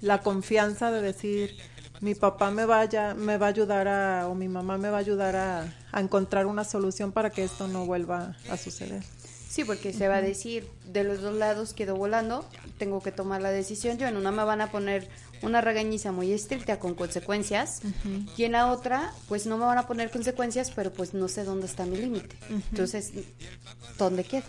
la 0.00 0.20
confianza 0.20 0.90
de 0.90 1.02
decir 1.02 1.56
mi 2.00 2.14
papá 2.14 2.50
me 2.50 2.64
vaya 2.64 3.14
me 3.14 3.36
va 3.36 3.46
a 3.46 3.48
ayudar 3.50 3.86
a 3.88 4.26
o 4.28 4.34
mi 4.34 4.48
mamá 4.48 4.78
me 4.78 4.88
va 4.88 4.96
a 4.96 5.00
ayudar 5.00 5.36
a, 5.36 5.74
a 5.92 6.00
encontrar 6.00 6.46
una 6.46 6.64
solución 6.64 7.12
para 7.12 7.28
que 7.30 7.44
esto 7.44 7.68
no 7.68 7.84
vuelva 7.84 8.36
a 8.50 8.56
suceder. 8.56 9.02
Sí, 9.50 9.64
porque 9.64 9.92
se 9.92 10.06
va 10.06 10.18
a 10.18 10.22
decir, 10.22 10.64
de 10.84 11.02
los 11.02 11.22
dos 11.22 11.34
lados 11.34 11.74
quedo 11.74 11.96
volando, 11.96 12.48
tengo 12.78 13.02
que 13.02 13.10
tomar 13.10 13.42
la 13.42 13.50
decisión 13.50 13.98
yo. 13.98 14.06
En 14.06 14.16
una 14.16 14.30
me 14.30 14.44
van 14.44 14.60
a 14.60 14.70
poner 14.70 15.08
una 15.42 15.60
regañiza 15.60 16.12
muy 16.12 16.30
estricta 16.30 16.78
con 16.78 16.94
consecuencias 16.94 17.82
y 18.36 18.44
en 18.44 18.52
la 18.52 18.70
otra, 18.70 19.12
pues 19.28 19.46
no 19.46 19.58
me 19.58 19.64
van 19.64 19.78
a 19.78 19.88
poner 19.88 20.12
consecuencias, 20.12 20.70
pero 20.70 20.92
pues 20.92 21.14
no 21.14 21.26
sé 21.26 21.42
dónde 21.42 21.66
está 21.66 21.84
mi 21.84 21.96
límite. 21.96 22.36
Entonces, 22.70 23.10
¿dónde 23.98 24.22
quedo? 24.22 24.44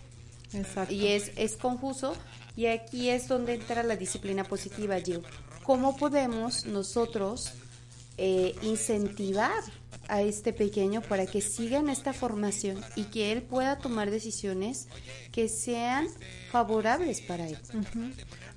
Exacto. 0.53 0.93
Y 0.93 1.07
es, 1.07 1.31
es 1.35 1.55
confuso 1.55 2.13
y 2.55 2.67
aquí 2.67 3.09
es 3.09 3.27
donde 3.27 3.55
entra 3.55 3.81
la 3.81 3.95
disciplina 3.95 4.43
positiva, 4.43 4.99
Gil. 4.99 5.23
¿Cómo 5.63 5.97
podemos 5.97 6.67
nosotros 6.67 7.53
eh, 8.19 8.53
incentivar 8.61 9.63
a 10.07 10.21
este 10.21 10.53
pequeño 10.53 11.01
para 11.01 11.25
que 11.25 11.41
siga 11.41 11.79
en 11.79 11.89
esta 11.89 12.13
formación 12.13 12.83
y 12.95 13.03
que 13.05 13.31
él 13.31 13.41
pueda 13.41 13.77
tomar 13.77 14.11
decisiones 14.11 14.87
que 15.31 15.47
sean 15.49 16.07
favorables 16.51 17.21
para 17.21 17.47
él? 17.47 17.57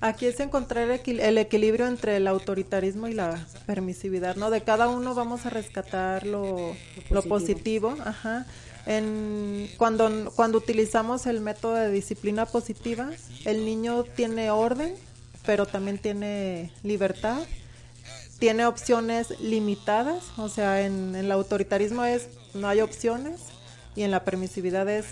Aquí 0.01 0.25
es 0.25 0.39
encontrar 0.39 0.89
equil- 0.89 1.21
el 1.21 1.37
equilibrio 1.37 1.87
entre 1.87 2.17
el 2.17 2.27
autoritarismo 2.27 3.07
y 3.07 3.13
la 3.13 3.47
permisividad, 3.65 4.35
¿no? 4.35 4.49
De 4.49 4.61
cada 4.61 4.87
uno 4.89 5.15
vamos 5.15 5.45
a 5.45 5.49
rescatar 5.49 6.25
lo, 6.25 6.75
lo 7.09 7.21
positivo, 7.23 7.95
ajá. 8.03 8.45
En, 8.85 9.67
cuando, 9.77 10.31
cuando 10.35 10.57
utilizamos 10.59 11.25
el 11.25 11.41
método 11.41 11.73
de 11.75 11.89
disciplina 11.91 12.45
positiva, 12.45 13.09
el 13.45 13.65
niño 13.65 14.03
tiene 14.03 14.51
orden, 14.51 14.93
pero 15.45 15.65
también 15.65 15.97
tiene 15.97 16.71
libertad, 16.83 17.41
tiene 18.39 18.65
opciones 18.65 19.39
limitadas, 19.39 20.23
o 20.37 20.49
sea, 20.49 20.81
en, 20.81 21.15
en 21.15 21.25
el 21.25 21.31
autoritarismo 21.31 22.03
es 22.03 22.27
no 22.53 22.67
hay 22.67 22.81
opciones 22.81 23.41
y 23.95 24.03
en 24.03 24.11
la 24.11 24.23
permisividad 24.23 24.89
es 24.89 25.07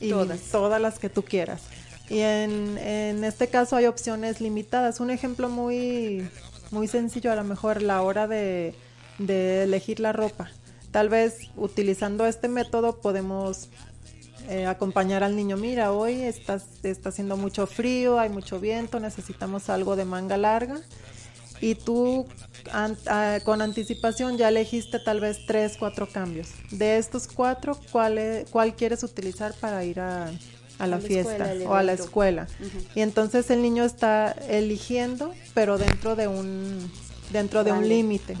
y 0.00 0.10
Todas. 0.10 0.40
todas 0.52 0.80
las 0.80 0.98
que 0.98 1.08
tú 1.08 1.22
quieras. 1.24 1.62
Y 2.08 2.20
en, 2.20 2.78
en 2.78 3.24
este 3.24 3.48
caso 3.48 3.76
hay 3.76 3.86
opciones 3.86 4.40
limitadas. 4.40 5.00
Un 5.00 5.10
ejemplo 5.10 5.48
muy, 5.48 6.28
muy 6.70 6.88
sencillo, 6.88 7.32
a 7.32 7.34
lo 7.34 7.44
mejor 7.44 7.82
la 7.82 8.02
hora 8.02 8.26
de, 8.26 8.74
de 9.18 9.64
elegir 9.64 10.00
la 10.00 10.12
ropa. 10.12 10.50
Tal 10.90 11.08
vez 11.08 11.50
utilizando 11.56 12.26
este 12.26 12.48
método 12.48 13.00
podemos 13.00 13.68
eh, 14.48 14.66
acompañar 14.66 15.22
al 15.22 15.36
niño. 15.36 15.56
Mira, 15.56 15.92
hoy 15.92 16.22
está, 16.22 16.62
está 16.82 17.10
haciendo 17.10 17.36
mucho 17.36 17.66
frío, 17.66 18.18
hay 18.18 18.30
mucho 18.30 18.58
viento, 18.58 18.98
necesitamos 19.00 19.68
algo 19.68 19.96
de 19.96 20.06
manga 20.06 20.36
larga. 20.38 20.80
Y 21.60 21.74
tú 21.74 22.26
an- 22.72 22.96
ah, 23.06 23.38
con 23.44 23.62
anticipación 23.62 24.36
ya 24.38 24.48
elegiste 24.48 24.98
tal 24.98 25.20
vez 25.20 25.44
tres, 25.46 25.76
cuatro 25.78 26.08
cambios. 26.08 26.48
De 26.70 26.98
estos 26.98 27.26
cuatro, 27.28 27.78
¿cuál, 27.92 28.18
e- 28.18 28.46
cuál 28.50 28.74
quieres 28.76 29.02
utilizar 29.02 29.54
para 29.54 29.84
ir 29.84 30.00
a, 30.00 30.26
a 30.78 30.86
la 30.86 30.98
la 30.98 31.00
fiesta 31.00 31.32
escuela, 31.52 31.70
o 31.70 31.74
a 31.74 31.82
la 31.82 31.92
escuela? 32.04 32.46
Y 32.94 33.00
entonces 33.00 33.50
el 33.50 33.62
niño 33.62 33.84
está 33.84 34.32
eligiendo, 34.48 35.34
pero 35.54 35.78
dentro 35.78 36.14
de 36.16 36.28
un 36.28 36.90
dentro 37.32 37.62
de 37.64 37.72
un 37.72 37.88
límite. 37.88 38.36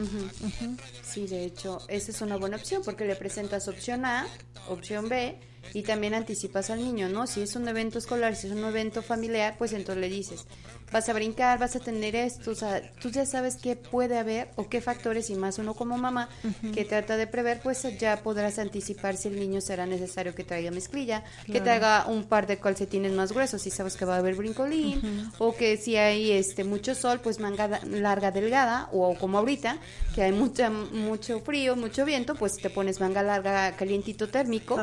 Sí, 1.02 1.26
de 1.26 1.44
hecho, 1.44 1.80
esa 1.88 2.10
es 2.10 2.20
una 2.22 2.36
buena 2.36 2.56
opción 2.56 2.82
porque 2.84 3.04
le 3.04 3.16
presentas 3.16 3.68
opción 3.68 4.04
A, 4.04 4.26
opción 4.68 5.08
B 5.08 5.38
y 5.74 5.82
también 5.82 6.14
anticipas 6.14 6.70
al 6.70 6.82
niño, 6.82 7.08
¿no? 7.08 7.26
Si 7.26 7.40
es 7.42 7.54
un 7.56 7.66
evento 7.68 7.98
escolar, 7.98 8.34
si 8.36 8.46
es 8.46 8.52
un 8.52 8.64
evento 8.64 9.02
familiar, 9.02 9.56
pues 9.58 9.72
entonces 9.72 10.00
le 10.00 10.08
dices, 10.08 10.46
vas 10.92 11.08
a 11.08 11.12
brincar, 11.12 11.58
vas 11.58 11.76
a 11.76 11.80
tener 11.80 12.16
esto, 12.16 12.50
o 12.50 12.54
sea, 12.54 12.82
tú 13.00 13.10
ya 13.10 13.26
sabes 13.26 13.56
qué 13.56 13.76
puede 13.76 14.18
haber 14.18 14.48
o 14.56 14.68
qué 14.68 14.80
factores 14.80 15.30
y 15.30 15.34
más 15.34 15.58
uno 15.58 15.74
como 15.74 15.98
mamá 15.98 16.28
que 16.74 16.84
trata 16.84 17.16
de 17.16 17.26
prever, 17.26 17.60
pues 17.62 17.86
ya 17.98 18.22
podrás 18.22 18.58
anticipar 18.58 19.16
si 19.16 19.28
el 19.28 19.38
niño 19.38 19.60
será 19.60 19.86
necesario 19.86 20.34
que 20.34 20.44
traiga 20.44 20.70
mezclilla, 20.70 21.24
que 21.46 21.60
traiga 21.60 22.06
un 22.06 22.24
par 22.24 22.46
de 22.46 22.58
calcetines 22.58 23.12
más 23.12 23.32
gruesos 23.32 23.62
si 23.62 23.70
sabes 23.70 23.96
que 23.96 24.04
va 24.04 24.16
a 24.16 24.18
haber 24.18 24.34
brincolín 24.34 25.30
o 25.38 25.54
que 25.54 25.76
si 25.76 25.96
hay 25.96 26.32
este 26.32 26.64
mucho 26.64 26.94
sol, 26.94 27.20
pues 27.20 27.38
manga 27.38 27.80
larga 27.84 28.30
delgada 28.30 28.88
o 28.92 29.14
como 29.14 29.38
ahorita 29.38 29.78
que 30.14 30.22
hay 30.22 30.32
mucha 30.32 30.70
mucho 30.70 31.40
frío, 31.40 31.76
mucho 31.76 32.04
viento, 32.04 32.34
pues 32.34 32.56
te 32.56 32.70
pones 32.70 33.00
manga 33.00 33.22
larga 33.22 33.76
calientito 33.76 34.28
térmico 34.28 34.78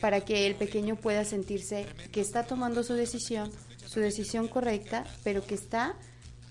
para 0.00 0.20
que 0.20 0.46
el 0.46 0.54
pequeño 0.54 0.96
pueda 0.96 1.24
sentirse 1.24 1.86
que 2.12 2.20
está 2.20 2.44
tomando 2.44 2.82
su 2.82 2.94
decisión, 2.94 3.50
su 3.88 4.00
decisión 4.00 4.48
correcta, 4.48 5.04
pero 5.24 5.44
que 5.46 5.54
está 5.54 5.94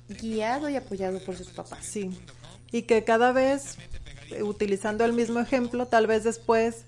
guiado 0.09 0.69
y 0.69 0.75
apoyado 0.75 1.19
por 1.19 1.35
sus 1.35 1.49
papás. 1.49 1.85
Sí. 1.85 2.09
Y 2.71 2.83
que 2.83 3.03
cada 3.03 3.31
vez, 3.31 3.77
utilizando 4.41 5.05
el 5.05 5.13
mismo 5.13 5.39
ejemplo, 5.39 5.85
tal 5.85 6.07
vez 6.07 6.23
después 6.23 6.85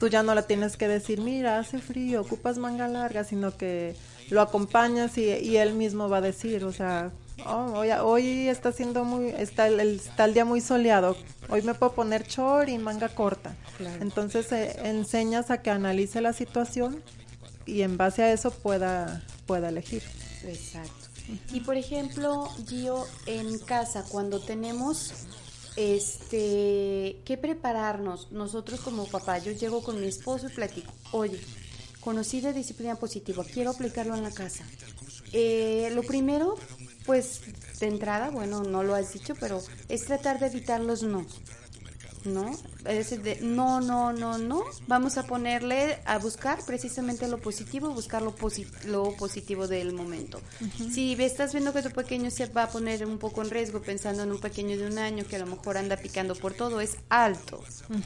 tú 0.00 0.08
ya 0.08 0.24
no 0.24 0.34
le 0.34 0.42
tienes 0.42 0.76
que 0.76 0.88
decir, 0.88 1.20
mira, 1.20 1.60
hace 1.60 1.78
frío, 1.78 2.22
ocupas 2.22 2.58
manga 2.58 2.88
larga, 2.88 3.22
sino 3.22 3.56
que 3.56 3.94
lo 4.30 4.40
acompañas 4.40 5.16
y, 5.16 5.26
y 5.30 5.58
él 5.58 5.74
mismo 5.74 6.08
va 6.08 6.16
a 6.16 6.20
decir, 6.22 6.64
o 6.64 6.72
sea, 6.72 7.12
"Oh, 7.46 7.72
hoy, 7.76 7.90
hoy 7.90 8.48
está 8.48 8.72
siendo 8.72 9.04
muy, 9.04 9.28
está 9.28 9.68
el, 9.68 9.78
está 9.80 10.24
el 10.24 10.34
día 10.34 10.44
muy 10.44 10.60
soleado, 10.60 11.16
hoy 11.48 11.62
me 11.62 11.74
puedo 11.74 11.92
poner 11.92 12.26
short 12.26 12.68
y 12.68 12.78
manga 12.78 13.08
corta. 13.10 13.54
Claro. 13.78 14.02
Entonces 14.02 14.50
eh, 14.50 14.76
enseñas 14.82 15.50
a 15.52 15.62
que 15.62 15.70
analice 15.70 16.20
la 16.20 16.32
situación 16.32 17.00
y 17.66 17.82
en 17.82 17.96
base 17.96 18.22
a 18.22 18.32
eso 18.32 18.50
pueda, 18.50 19.22
pueda 19.46 19.68
elegir. 19.68 20.02
Exacto. 20.44 21.08
Y 21.52 21.60
por 21.60 21.76
ejemplo, 21.76 22.50
Gio, 22.68 23.06
en 23.26 23.58
casa, 23.58 24.04
cuando 24.08 24.40
tenemos 24.40 25.12
este 25.76 27.16
que 27.24 27.36
prepararnos, 27.36 28.30
nosotros 28.30 28.80
como 28.80 29.06
papá, 29.06 29.38
yo 29.38 29.52
llego 29.52 29.82
con 29.82 30.00
mi 30.00 30.06
esposo 30.06 30.48
y 30.48 30.52
platico, 30.52 30.92
oye, 31.12 31.40
conocí 32.00 32.40
de 32.40 32.52
disciplina 32.52 32.96
positiva, 32.96 33.44
quiero 33.44 33.70
aplicarlo 33.70 34.14
en 34.14 34.22
la 34.22 34.30
casa. 34.30 34.64
Eh, 35.32 35.90
lo 35.94 36.02
primero, 36.02 36.56
pues 37.06 37.40
de 37.80 37.86
entrada, 37.86 38.30
bueno, 38.30 38.62
no 38.62 38.82
lo 38.82 38.94
has 38.94 39.12
dicho, 39.14 39.34
pero 39.40 39.62
es 39.88 40.04
tratar 40.04 40.38
de 40.38 40.46
evitar 40.46 40.80
los 40.80 41.02
no. 41.02 41.26
¿No? 42.24 42.52
Es 42.84 43.22
de 43.22 43.40
no, 43.40 43.80
no, 43.80 44.12
no, 44.12 44.38
no. 44.38 44.62
Vamos 44.86 45.18
a 45.18 45.26
ponerle 45.26 45.98
a 46.04 46.18
buscar 46.18 46.64
precisamente 46.64 47.28
lo 47.28 47.38
positivo, 47.38 47.90
buscar 47.90 48.22
lo, 48.22 48.34
lo 48.86 49.12
positivo 49.16 49.66
del 49.66 49.92
momento. 49.92 50.40
Si 50.92 51.12
estás 51.22 51.52
viendo 51.52 51.72
que 51.72 51.82
tu 51.82 51.90
pequeño 51.90 52.30
se 52.30 52.46
va 52.46 52.64
a 52.64 52.68
poner 52.70 53.06
un 53.06 53.18
poco 53.18 53.42
en 53.42 53.50
riesgo 53.50 53.80
pensando 53.80 54.22
en 54.22 54.32
un 54.32 54.40
pequeño 54.40 54.76
de 54.76 54.86
un 54.86 54.98
año 54.98 55.24
que 55.26 55.36
a 55.36 55.38
lo 55.40 55.46
mejor 55.46 55.76
anda 55.76 55.96
picando 55.96 56.34
por 56.34 56.54
todo, 56.54 56.80
es 56.80 56.96
alto, 57.08 57.62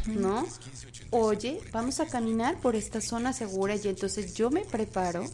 ¿no? 0.07 0.47
Oye, 1.11 1.61
vamos 1.73 2.01
a 2.01 2.07
caminar 2.07 2.61
por 2.61 2.77
esta 2.77 3.01
zona 3.01 3.33
segura 3.33 3.77
y 3.77 3.89
entonces 3.89 4.35
yo 4.35 4.51
me 4.51 4.65
preparo 4.65 5.25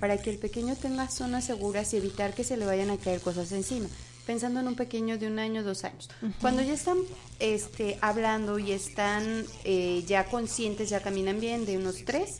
para 0.00 0.18
que 0.18 0.30
el 0.30 0.38
pequeño 0.38 0.76
tenga 0.76 1.08
zonas 1.08 1.44
seguras 1.44 1.92
y 1.94 1.96
evitar 1.96 2.34
que 2.34 2.44
se 2.44 2.56
le 2.56 2.66
vayan 2.66 2.90
a 2.90 2.96
caer 2.96 3.20
cosas 3.20 3.52
encima 3.52 3.88
pensando 4.26 4.60
en 4.60 4.68
un 4.68 4.74
pequeño 4.74 5.18
de 5.18 5.26
un 5.26 5.38
año, 5.38 5.62
dos 5.62 5.84
años. 5.84 6.08
Cuando 6.40 6.62
ya 6.62 6.72
están 6.72 6.98
este, 7.38 7.98
hablando 8.00 8.58
y 8.58 8.72
están 8.72 9.44
eh, 9.64 10.04
ya 10.06 10.26
conscientes, 10.26 10.90
ya 10.90 11.00
caminan 11.00 11.40
bien, 11.40 11.66
de 11.66 11.76
unos 11.76 12.04
tres, 12.04 12.38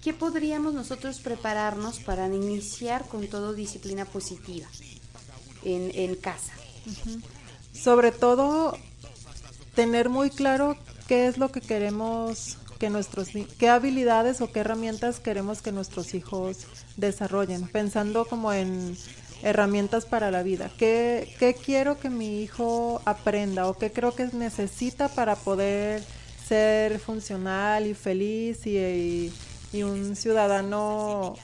¿qué 0.00 0.12
podríamos 0.12 0.74
nosotros 0.74 1.20
prepararnos 1.20 2.00
para 2.00 2.26
iniciar 2.26 3.06
con 3.08 3.28
todo 3.28 3.52
disciplina 3.52 4.04
positiva 4.04 4.68
en, 5.64 5.90
en 5.94 6.14
casa? 6.16 6.52
Sobre 7.72 8.12
todo, 8.12 8.76
tener 9.74 10.08
muy 10.08 10.30
claro 10.30 10.76
qué 11.08 11.26
es 11.26 11.38
lo 11.38 11.50
que 11.50 11.60
queremos 11.60 12.58
que 12.78 12.90
nuestros 12.90 13.28
qué 13.58 13.68
habilidades 13.68 14.40
o 14.40 14.50
qué 14.50 14.58
herramientas 14.58 15.20
queremos 15.20 15.62
que 15.62 15.70
nuestros 15.70 16.14
hijos 16.14 16.66
desarrollen, 16.96 17.68
pensando 17.68 18.24
como 18.24 18.52
en 18.52 18.96
herramientas 19.42 20.06
para 20.06 20.30
la 20.30 20.42
vida. 20.42 20.70
¿Qué, 20.78 21.34
¿Qué, 21.38 21.54
quiero 21.54 21.98
que 21.98 22.10
mi 22.10 22.42
hijo 22.42 23.02
aprenda 23.04 23.68
o 23.68 23.74
qué 23.74 23.90
creo 23.90 24.14
que 24.14 24.26
necesita 24.32 25.08
para 25.08 25.36
poder 25.36 26.02
ser 26.46 26.98
funcional 26.98 27.86
y 27.86 27.94
feliz 27.94 28.66
y, 28.66 29.32
un 29.74 30.16
ciudadano 30.16 31.34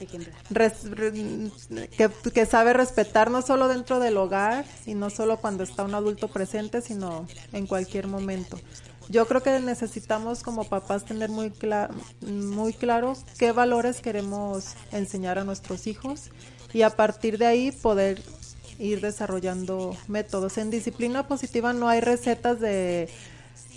que, 1.97 2.11
que, 2.35 2.47
sabe 2.47 2.75
respetar 2.75 3.31
no 3.31 3.41
solo 3.41 3.69
dentro 3.69 4.01
del 4.01 4.19
hogar 4.19 4.67
y 4.85 4.93
no 4.93 5.09
solo 5.09 5.39
cuando 5.39 5.65
está 5.65 5.83
un 5.83 5.95
adulto 5.95 6.29
presente, 6.29 6.83
sino 6.83 7.27
en 7.55 7.67
cualquier 7.67 8.07
momento? 8.07 8.61
Yo 9.09 9.27
creo 9.27 9.43
que 9.43 9.59
necesitamos 9.61 10.43
como 10.43 10.65
papás 10.65 11.07
tener 11.07 11.31
muy, 11.31 11.51
muy 12.21 12.75
claro 12.75 13.15
qué 13.39 13.53
valores 13.53 14.03
queremos 14.03 14.75
enseñar 14.93 15.39
a 15.39 15.45
nuestros 15.45 15.87
hijos 15.87 16.31
y 16.73 16.83
a 16.83 16.91
partir 16.91 17.39
de 17.39 17.47
ahí 17.47 17.73
poder 17.73 18.23
ir 18.79 19.01
desarrollando 19.01 19.97
métodos. 20.07 20.59
En 20.59 20.71
disciplina 20.71 21.27
positiva 21.27 21.73
no 21.73 21.89
hay 21.89 22.01
recetas 22.01 22.61
de 22.61 23.09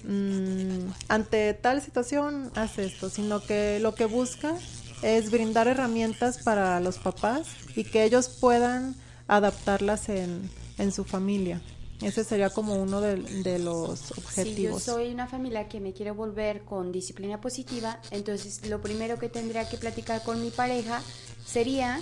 mm, 0.04 0.91
ante 1.08 1.54
tal 1.54 1.82
situación 1.82 2.51
haz 2.56 2.77
esto, 2.77 3.10
sino 3.10 3.41
que 3.41 3.80
lo 3.80 3.95
que 3.95 4.06
busca 4.06 4.56
es 5.01 5.32
brindar 5.32 5.67
herramientas 5.67 6.39
para 6.39 6.80
los 6.80 6.99
papás 6.99 7.47
y 7.75 7.84
que 7.84 8.04
ellos 8.04 8.30
puedan 8.30 8.95
adaptarlas 9.27 10.10
en, 10.10 10.49
en 10.77 10.91
su 10.91 11.04
familia. 11.04 11.62
Ese 12.01 12.23
sería 12.23 12.49
como 12.49 12.75
uno 12.75 12.99
de, 12.99 13.15
de, 13.43 13.60
los 13.60 14.12
objetivos. 14.12 14.82
Si 14.82 14.88
yo 14.88 14.93
soy 14.93 15.13
una 15.13 15.27
familia 15.27 15.67
que 15.67 15.80
me 15.80 15.93
quiere 15.93 16.10
volver 16.10 16.63
con 16.63 16.91
disciplina 16.91 17.39
positiva, 17.39 17.99
entonces 18.10 18.67
lo 18.67 18.82
primero 18.82 19.19
que 19.19 19.30
tendría 19.30 19.69
que 19.69 19.77
platicar 19.77 20.23
con 20.23 20.41
mi 20.41 20.49
pareja 20.49 21.01
sería 21.45 22.01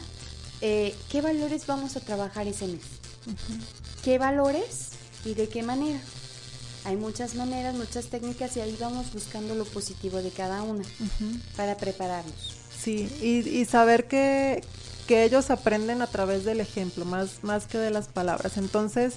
eh, 0.62 0.96
qué 1.10 1.22
valores 1.22 1.66
vamos 1.66 1.96
a 1.96 2.00
trabajar 2.00 2.48
ese 2.48 2.68
mes. 2.68 2.82
¿Qué 4.04 4.18
valores 4.18 4.92
y 5.26 5.34
de 5.34 5.48
qué 5.48 5.64
manera? 5.64 6.00
Hay 6.86 6.96
muchas 6.96 7.36
maneras, 7.36 7.76
muchas 7.76 8.08
técnicas 8.08 8.56
y 8.58 8.62
ahí 8.62 8.76
vamos 8.80 9.12
buscando 9.14 9.54
lo 9.56 9.66
positivo 9.66 10.22
de 10.22 10.32
cada 10.32 10.64
una 10.64 10.84
para 11.58 11.78
prepararnos. 11.78 12.58
Sí, 12.78 13.10
y, 13.22 13.66
saber 13.66 14.08
que, 14.08 14.64
que 15.08 15.26
ellos 15.26 15.50
aprenden 15.50 16.02
a 16.02 16.08
través 16.08 16.46
del 16.46 16.62
ejemplo, 16.62 17.04
más, 17.04 17.44
más 17.44 17.66
que 17.66 17.78
de 17.78 17.92
las 17.92 18.08
palabras. 18.08 18.58
Entonces, 18.58 19.16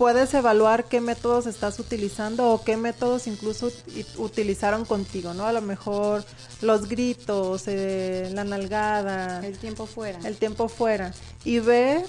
puedes 0.00 0.32
evaluar 0.32 0.86
qué 0.86 1.02
métodos 1.02 1.44
estás 1.46 1.78
utilizando 1.78 2.48
o 2.48 2.64
qué 2.64 2.78
métodos 2.78 3.26
incluso 3.26 3.70
utilizaron 4.16 4.86
contigo, 4.86 5.34
¿no? 5.34 5.44
A 5.44 5.52
lo 5.52 5.60
mejor 5.60 6.24
los 6.62 6.88
gritos, 6.88 7.64
eh, 7.66 8.30
la 8.32 8.44
nalgada. 8.44 9.46
El 9.46 9.58
tiempo 9.58 9.84
fuera. 9.84 10.18
El 10.24 10.38
tiempo 10.38 10.70
fuera. 10.70 11.12
Y 11.44 11.58
ver 11.58 12.02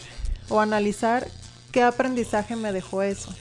o 0.47 0.61
analizar 0.61 1.27
qué 1.73 1.83
aprendizaje 1.83 2.55
me 2.55 2.71
dejó 2.71 3.01
eso. 3.01 3.35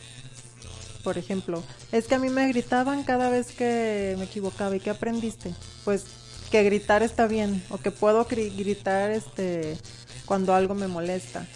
Por 1.04 1.16
ejemplo, 1.16 1.62
es 1.92 2.08
que 2.08 2.16
a 2.16 2.18
mí 2.18 2.28
me 2.28 2.48
gritaban 2.48 3.04
cada 3.04 3.30
vez 3.30 3.52
que 3.52 4.16
me 4.18 4.24
equivocaba. 4.24 4.74
¿Y 4.74 4.80
qué 4.80 4.90
aprendiste? 4.90 5.54
Pues 5.84 6.06
que 6.50 6.64
gritar 6.64 7.04
está 7.04 7.28
bien 7.28 7.62
o 7.70 7.78
que 7.78 7.92
puedo 7.92 8.24
gritar 8.24 9.12
este 9.12 9.78
cuando 10.26 10.54
algo 10.54 10.74
me 10.74 10.88
molesta 10.88 11.46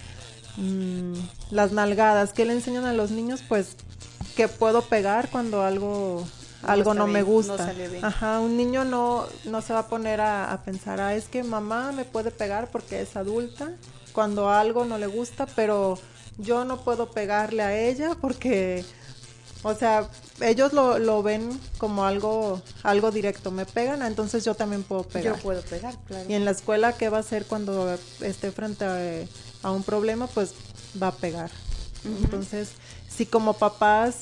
Mm, 0.56 1.14
las 1.50 1.72
nalgadas, 1.72 2.32
¿qué 2.32 2.44
le 2.44 2.52
enseñan 2.52 2.84
a 2.84 2.92
los 2.92 3.10
niños? 3.10 3.42
Pues 3.48 3.76
que 4.36 4.48
puedo 4.48 4.82
pegar 4.82 5.28
cuando 5.30 5.62
algo 5.62 6.24
algo 6.66 6.94
no, 6.94 7.06
me 7.06 7.22
gusta. 7.22 7.72
Ajá, 8.02 8.40
un 8.40 8.56
niño 8.56 8.84
no, 8.84 9.26
no 9.44 9.62
se 9.62 9.72
va 9.72 9.80
a 9.80 9.88
poner 9.88 10.20
a, 10.20 10.60
pensar, 10.64 11.00
ah, 11.00 11.14
es 11.14 11.28
que 11.28 11.42
mamá 11.42 11.92
me 11.92 12.04
puede 12.04 12.30
pegar 12.30 12.70
porque 12.70 13.02
es 13.02 13.16
adulta, 13.16 13.72
cuando 14.12 14.48
algo 14.48 14.84
no 14.84 14.98
le 14.98 15.06
gusta, 15.06 15.46
pero 15.46 15.98
yo 16.38 16.64
no 16.64 16.82
puedo 16.82 17.10
pegarle 17.10 17.62
a 17.62 17.78
ella 17.78 18.16
porque, 18.20 18.84
o 19.62 19.74
sea, 19.74 20.08
ellos 20.40 20.72
lo, 20.72 20.98
lo 20.98 21.22
ven 21.22 21.60
como 21.78 22.04
algo, 22.04 22.62
algo 22.82 23.10
directo, 23.10 23.50
me 23.50 23.66
pegan, 23.66 24.02
entonces 24.02 24.44
yo 24.44 24.54
también 24.54 24.82
puedo 24.82 25.02
pegar. 25.02 25.36
Yo 25.36 25.42
puedo 25.42 25.62
pegar, 25.62 25.96
claro. 26.06 26.24
Y 26.28 26.34
en 26.34 26.44
la 26.44 26.52
escuela, 26.52 26.92
¿qué 26.94 27.08
va 27.08 27.18
a 27.18 27.20
hacer 27.20 27.44
cuando 27.46 27.96
esté 28.20 28.52
frente 28.52 28.84
a 28.84 29.26
a 29.64 29.72
un 29.72 29.82
problema, 29.82 30.28
pues 30.28 30.54
va 31.02 31.08
a 31.08 31.12
pegar. 31.12 31.50
Entonces, 32.04 32.68
si 33.08 33.26
como 33.26 33.54
papás 33.54 34.18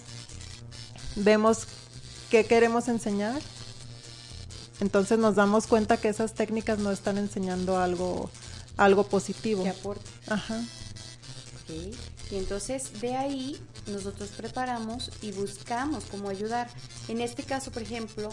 vemos 1.16 1.66
qué 2.30 2.46
queremos 2.46 2.88
enseñar, 2.88 3.40
entonces 4.80 5.18
nos 5.18 5.34
damos 5.34 5.66
cuenta 5.66 5.96
que 5.96 6.08
esas 6.08 6.34
técnicas 6.34 6.78
no 6.78 6.90
están 6.90 7.18
enseñando 7.18 7.78
algo, 7.78 8.30
algo 8.76 9.04
positivo. 9.04 9.64
Que 9.64 9.70
aporte. 9.70 10.08
Ajá. 10.28 10.62
Y 11.68 12.36
entonces 12.36 13.00
de 13.00 13.16
ahí 13.16 13.60
nosotros 13.86 14.30
preparamos 14.30 15.10
y 15.22 15.32
buscamos 15.32 16.04
cómo 16.10 16.28
ayudar. 16.28 16.68
En 17.08 17.20
este 17.20 17.42
caso, 17.42 17.70
por 17.70 17.82
ejemplo, 17.82 18.30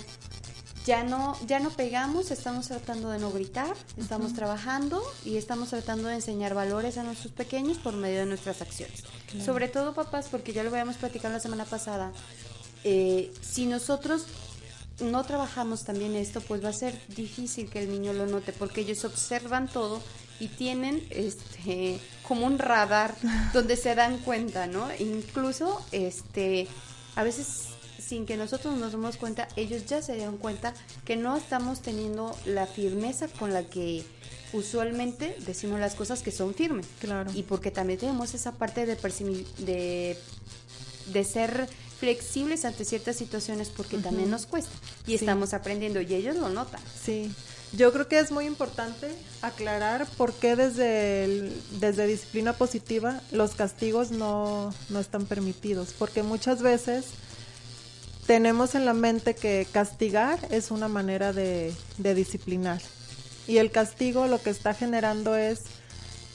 ya 0.85 1.03
no, 1.03 1.37
ya 1.45 1.59
no 1.59 1.69
pegamos, 1.69 2.31
estamos 2.31 2.67
tratando 2.67 3.09
de 3.09 3.19
no 3.19 3.31
gritar, 3.31 3.75
estamos 3.97 4.33
trabajando 4.33 5.03
y 5.25 5.37
estamos 5.37 5.69
tratando 5.69 6.07
de 6.07 6.15
enseñar 6.15 6.53
valores 6.53 6.97
a 6.97 7.03
nuestros 7.03 7.33
pequeños 7.33 7.77
por 7.77 7.93
medio 7.93 8.19
de 8.19 8.25
nuestras 8.25 8.61
acciones. 8.61 9.03
Sobre 9.43 9.67
todo 9.67 9.93
papás, 9.93 10.27
porque 10.31 10.53
ya 10.53 10.63
lo 10.63 10.69
habíamos 10.69 10.97
platicado 10.97 11.33
la 11.33 11.39
semana 11.39 11.65
pasada, 11.65 12.11
eh, 12.83 13.31
si 13.41 13.65
nosotros 13.65 14.25
no 15.01 15.23
trabajamos 15.23 15.83
también 15.83 16.15
esto, 16.15 16.41
pues 16.41 16.63
va 16.63 16.69
a 16.69 16.73
ser 16.73 16.99
difícil 17.09 17.69
que 17.69 17.79
el 17.79 17.91
niño 17.91 18.13
lo 18.13 18.25
note, 18.25 18.53
porque 18.53 18.81
ellos 18.81 19.05
observan 19.05 19.67
todo 19.67 20.01
y 20.39 20.47
tienen 20.47 21.05
este 21.09 21.99
como 22.23 22.45
un 22.45 22.59
radar 22.59 23.15
donde 23.53 23.75
se 23.75 23.95
dan 23.95 24.17
cuenta, 24.19 24.67
¿no? 24.67 24.87
Incluso 24.99 25.83
este 25.91 26.67
a 27.15 27.23
veces 27.23 27.69
sin 28.09 28.25
que 28.25 28.37
nosotros 28.37 28.75
nos 28.77 28.91
demos 28.91 29.17
cuenta, 29.17 29.47
ellos 29.55 29.85
ya 29.85 30.01
se 30.01 30.15
dieron 30.15 30.37
cuenta 30.37 30.73
que 31.05 31.15
no 31.15 31.37
estamos 31.37 31.81
teniendo 31.81 32.35
la 32.45 32.65
firmeza 32.65 33.27
con 33.27 33.53
la 33.53 33.63
que 33.63 34.03
usualmente 34.51 35.35
decimos 35.45 35.79
las 35.79 35.93
cosas 35.93 36.23
que 36.23 36.31
son 36.31 36.55
firmes. 36.55 36.87
Claro. 36.99 37.29
Y 37.35 37.43
porque 37.43 37.69
también 37.69 37.99
tenemos 37.99 38.33
esa 38.33 38.53
parte 38.53 38.87
de, 38.87 38.95
de, 39.59 40.17
de 41.13 41.23
ser 41.23 41.69
flexibles 41.99 42.65
ante 42.65 42.83
ciertas 42.83 43.15
situaciones 43.15 43.69
porque 43.69 43.97
también 43.97 44.31
nos 44.31 44.47
cuesta 44.47 44.71
y 45.05 45.13
estamos 45.13 45.53
aprendiendo 45.53 46.01
y 46.01 46.11
ellos 46.15 46.35
lo 46.35 46.49
notan. 46.49 46.81
Sí. 46.99 47.31
Yo 47.73 47.93
creo 47.93 48.07
que 48.07 48.17
es 48.17 48.31
muy 48.31 48.45
importante 48.45 49.07
aclarar 49.43 50.07
por 50.17 50.33
qué 50.33 50.55
desde, 50.55 51.51
desde 51.79 52.07
disciplina 52.07 52.53
positiva 52.53 53.21
los 53.31 53.53
castigos 53.53 54.09
no, 54.09 54.73
no 54.89 54.99
están 54.99 55.27
permitidos, 55.27 55.93
porque 55.99 56.23
muchas 56.23 56.63
veces 56.63 57.05
tenemos 58.29 58.75
en 58.75 58.85
la 58.85 58.93
mente 58.93 59.33
que 59.33 59.65
castigar 59.71 60.37
es 60.51 60.69
una 60.69 60.87
manera 60.87 61.33
de, 61.33 61.73
disciplinar. 61.97 62.79
Y 63.47 63.57
el 63.57 63.71
castigo 63.71 64.27
lo 64.27 64.39
que 64.39 64.51
está 64.51 64.75
generando 64.75 65.35
es 65.35 65.63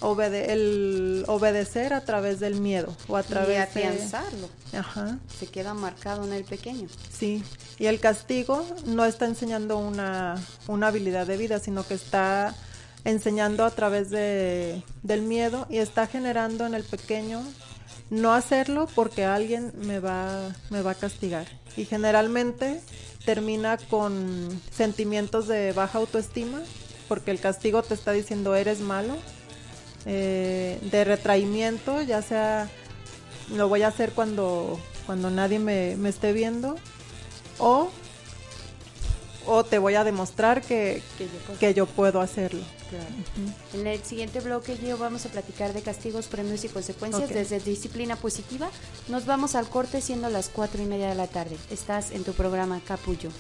el 0.03 1.25
obedecer 1.29 1.93
a 1.93 2.05
través 2.05 2.41
del 2.41 2.61
miedo 2.61 2.97
o 3.07 3.17
a 3.17 3.23
través 3.23 3.51
de 3.51 3.59
afianzarlo. 3.59 4.51
Ajá. 4.77 5.21
Se 5.39 5.47
queda 5.47 5.73
marcado 5.73 6.25
en 6.25 6.33
el 6.33 6.43
pequeño. 6.43 6.89
Sí. 7.17 7.45
Y 7.79 7.87
el 7.87 8.01
castigo 8.01 8.67
no 8.87 9.05
está 9.05 9.27
enseñando 9.27 9.79
una, 9.79 10.35
una 10.67 10.89
habilidad 10.89 11.29
de 11.29 11.37
vida, 11.37 11.61
sino 11.61 11.87
que 11.87 11.95
está 11.95 12.57
enseñando 13.05 13.65
a 13.65 13.71
través 13.71 14.11
de, 14.11 14.83
del 15.05 15.23
miedo 15.23 15.69
y 15.71 15.79
está 15.79 16.09
generando 16.09 16.67
en 16.67 16.75
el 16.75 16.83
pequeño 16.83 17.45
no 18.11 18.33
hacerlo 18.33 18.89
porque 18.97 19.25
alguien 19.25 19.73
me 19.77 20.01
va, 20.01 20.51
me 20.71 20.83
va 20.83 20.91
a 20.91 20.95
castigar. 20.97 21.47
Y 21.77 21.85
generalmente 21.85 22.81
termina 23.25 23.79
con 23.79 24.49
sentimientos 24.71 25.49
de 25.49 25.73
baja 25.73 25.99
autoestima 25.99 26.63
porque 27.09 27.31
el 27.31 27.41
castigo 27.41 27.83
te 27.83 27.95
está 27.95 28.13
diciendo 28.13 28.55
eres 28.55 28.81
malo, 28.81 29.15
eh, 30.07 30.79
de 30.91 31.05
retraimiento, 31.05 32.03
ya 32.03 32.23
sea 32.23 32.69
lo 33.55 33.69
voy 33.69 33.83
a 33.83 33.89
hacer 33.89 34.13
cuando, 34.13 34.81
cuando 35.07 35.31
nadie 35.31 35.59
me, 35.59 35.97
me 35.97 36.09
esté 36.09 36.33
viendo 36.33 36.77
o 37.59 37.91
o 39.47 39.65
te 39.65 39.79
voy 39.79 39.95
a 39.95 40.05
demostrar 40.05 40.63
que, 40.63 41.03
que, 41.59 41.75
yo, 41.75 41.87
puedo. 41.87 42.21
hacerlo. 42.21 42.63
En 43.73 43.87
el 43.87 44.03
siguiente 44.03 44.41
bloque 44.41 44.79
yo 44.79 44.99
vamos 44.99 45.27
a 45.27 45.29
platicar 45.29 45.73
de 45.73 45.83
castigos, 45.83 46.27
premios 46.27 46.65
y 46.65 46.69
consecuencias 46.69 47.31
desde 47.31 47.61
disciplina 47.61 48.17
positiva. 48.17 48.69
Nos 49.09 49.27
vamos 49.27 49.55
al 49.55 49.69
corte 49.69 50.01
siendo 50.01 50.29
las 50.31 50.49
cuatro 50.49 50.83
y 50.83 50.87
media 50.87 51.09
de 51.09 51.15
la 51.15 51.27
tarde. 51.27 51.57
Estás 51.71 52.11
en 52.11 52.25
tu 52.25 52.33
programa 52.33 52.81
Capullo. 52.87 53.31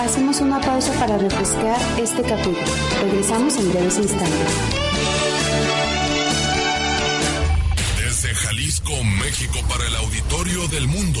Hacemos 0.00 0.40
una 0.40 0.60
pausa 0.60 0.92
para 0.94 1.18
refrescar 1.18 1.80
este 1.98 2.22
capullo. 2.22 2.58
Regresamos 3.02 3.56
en 3.56 3.70
breves 3.72 3.98
instantes. 3.98 4.78
Jalisco, 8.38 9.04
México 9.04 9.58
para 9.68 9.86
el 9.86 9.96
auditorio 9.96 10.68
del 10.68 10.86
mundo. 10.86 11.20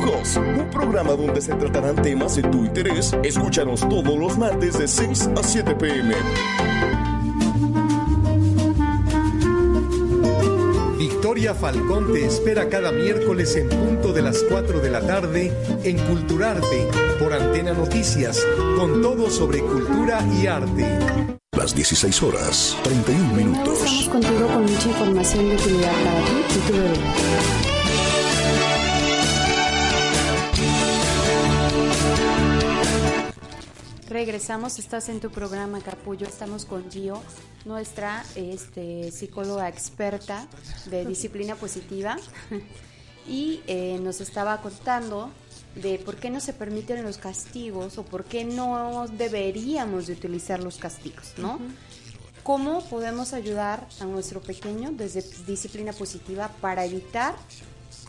un 0.00 0.70
programa 0.70 1.12
donde 1.12 1.40
se 1.40 1.54
tratarán 1.54 1.96
temas 1.96 2.36
de 2.36 2.42
tu 2.42 2.64
interés. 2.64 3.14
Escúchanos 3.22 3.80
todos 3.88 4.18
los 4.18 4.38
martes 4.38 4.78
de 4.78 4.88
6 4.88 5.30
a 5.36 5.42
7 5.42 5.74
pm. 5.74 6.14
Victoria 10.98 11.54
Falcón 11.54 12.12
te 12.12 12.24
espera 12.24 12.68
cada 12.68 12.92
miércoles 12.92 13.54
en 13.56 13.68
punto 13.68 14.12
de 14.12 14.22
las 14.22 14.42
4 14.48 14.80
de 14.80 14.90
la 14.90 15.00
tarde 15.00 15.52
en 15.84 15.98
Culturarte 15.98 16.88
por 17.18 17.32
Antena 17.32 17.72
Noticias, 17.72 18.44
con 18.78 19.02
todo 19.02 19.30
sobre 19.30 19.60
cultura 19.60 20.24
y 20.40 20.46
arte. 20.46 20.86
Las 21.52 21.74
16 21.74 22.22
horas, 22.22 22.76
31 22.82 23.34
minutos. 23.34 23.82
Estamos 23.82 24.08
contigo 24.08 24.46
con 24.46 24.62
mucha 24.62 24.88
información 24.88 25.48
de 25.48 25.54
utilidad 25.56 25.92
para 25.92 26.24
ti 26.24 26.32
y 26.48 26.68
tu 26.68 26.72
bebé. 26.72 27.79
Regresamos, 34.10 34.80
estás 34.80 35.08
en 35.08 35.20
tu 35.20 35.30
programa 35.30 35.80
Capullo, 35.80 36.26
estamos 36.26 36.64
con 36.64 36.90
Gio, 36.90 37.22
nuestra 37.64 38.24
este, 38.34 39.12
psicóloga 39.12 39.68
experta 39.68 40.48
de 40.86 41.06
disciplina 41.06 41.54
positiva, 41.54 42.16
y 43.28 43.60
eh, 43.68 44.00
nos 44.02 44.20
estaba 44.20 44.60
contando 44.62 45.30
de 45.76 46.00
por 46.00 46.16
qué 46.16 46.28
no 46.28 46.40
se 46.40 46.52
permiten 46.52 47.04
los 47.04 47.18
castigos 47.18 47.98
o 47.98 48.02
por 48.02 48.24
qué 48.24 48.44
no 48.44 49.06
deberíamos 49.16 50.08
de 50.08 50.14
utilizar 50.14 50.60
los 50.60 50.78
castigos, 50.78 51.34
¿no? 51.36 51.60
¿Cómo 52.42 52.82
podemos 52.88 53.32
ayudar 53.32 53.86
a 54.00 54.06
nuestro 54.06 54.40
pequeño 54.40 54.90
desde 54.90 55.22
disciplina 55.46 55.92
positiva 55.92 56.50
para 56.60 56.84
evitar 56.84 57.36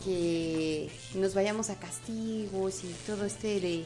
que 0.04 0.90
nos 1.14 1.32
vayamos 1.32 1.70
a 1.70 1.76
castigos 1.76 2.82
y 2.82 2.88
todo 3.06 3.24
este 3.24 3.60
de 3.60 3.84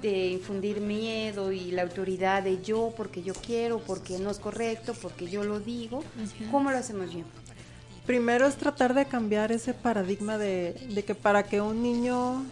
de 0.00 0.28
infundir 0.28 0.80
miedo 0.80 1.50
y 1.52 1.70
la 1.72 1.82
autoridad 1.82 2.42
de 2.42 2.62
yo 2.62 2.92
porque 2.96 3.22
yo 3.22 3.34
quiero, 3.34 3.80
porque 3.80 4.18
no 4.18 4.30
es 4.30 4.38
correcto, 4.38 4.94
porque 5.00 5.28
yo 5.28 5.44
lo 5.44 5.60
digo. 5.60 6.04
¿Cómo 6.50 6.70
lo 6.70 6.78
hacemos 6.78 7.12
bien? 7.12 7.26
Primero 8.06 8.46
es 8.46 8.56
tratar 8.56 8.94
de 8.94 9.06
cambiar 9.06 9.52
ese 9.52 9.74
paradigma 9.74 10.38
de, 10.38 11.04
que 11.06 11.14
para 11.14 11.42
que 11.42 11.60
un 11.60 11.82
niño 11.82 12.44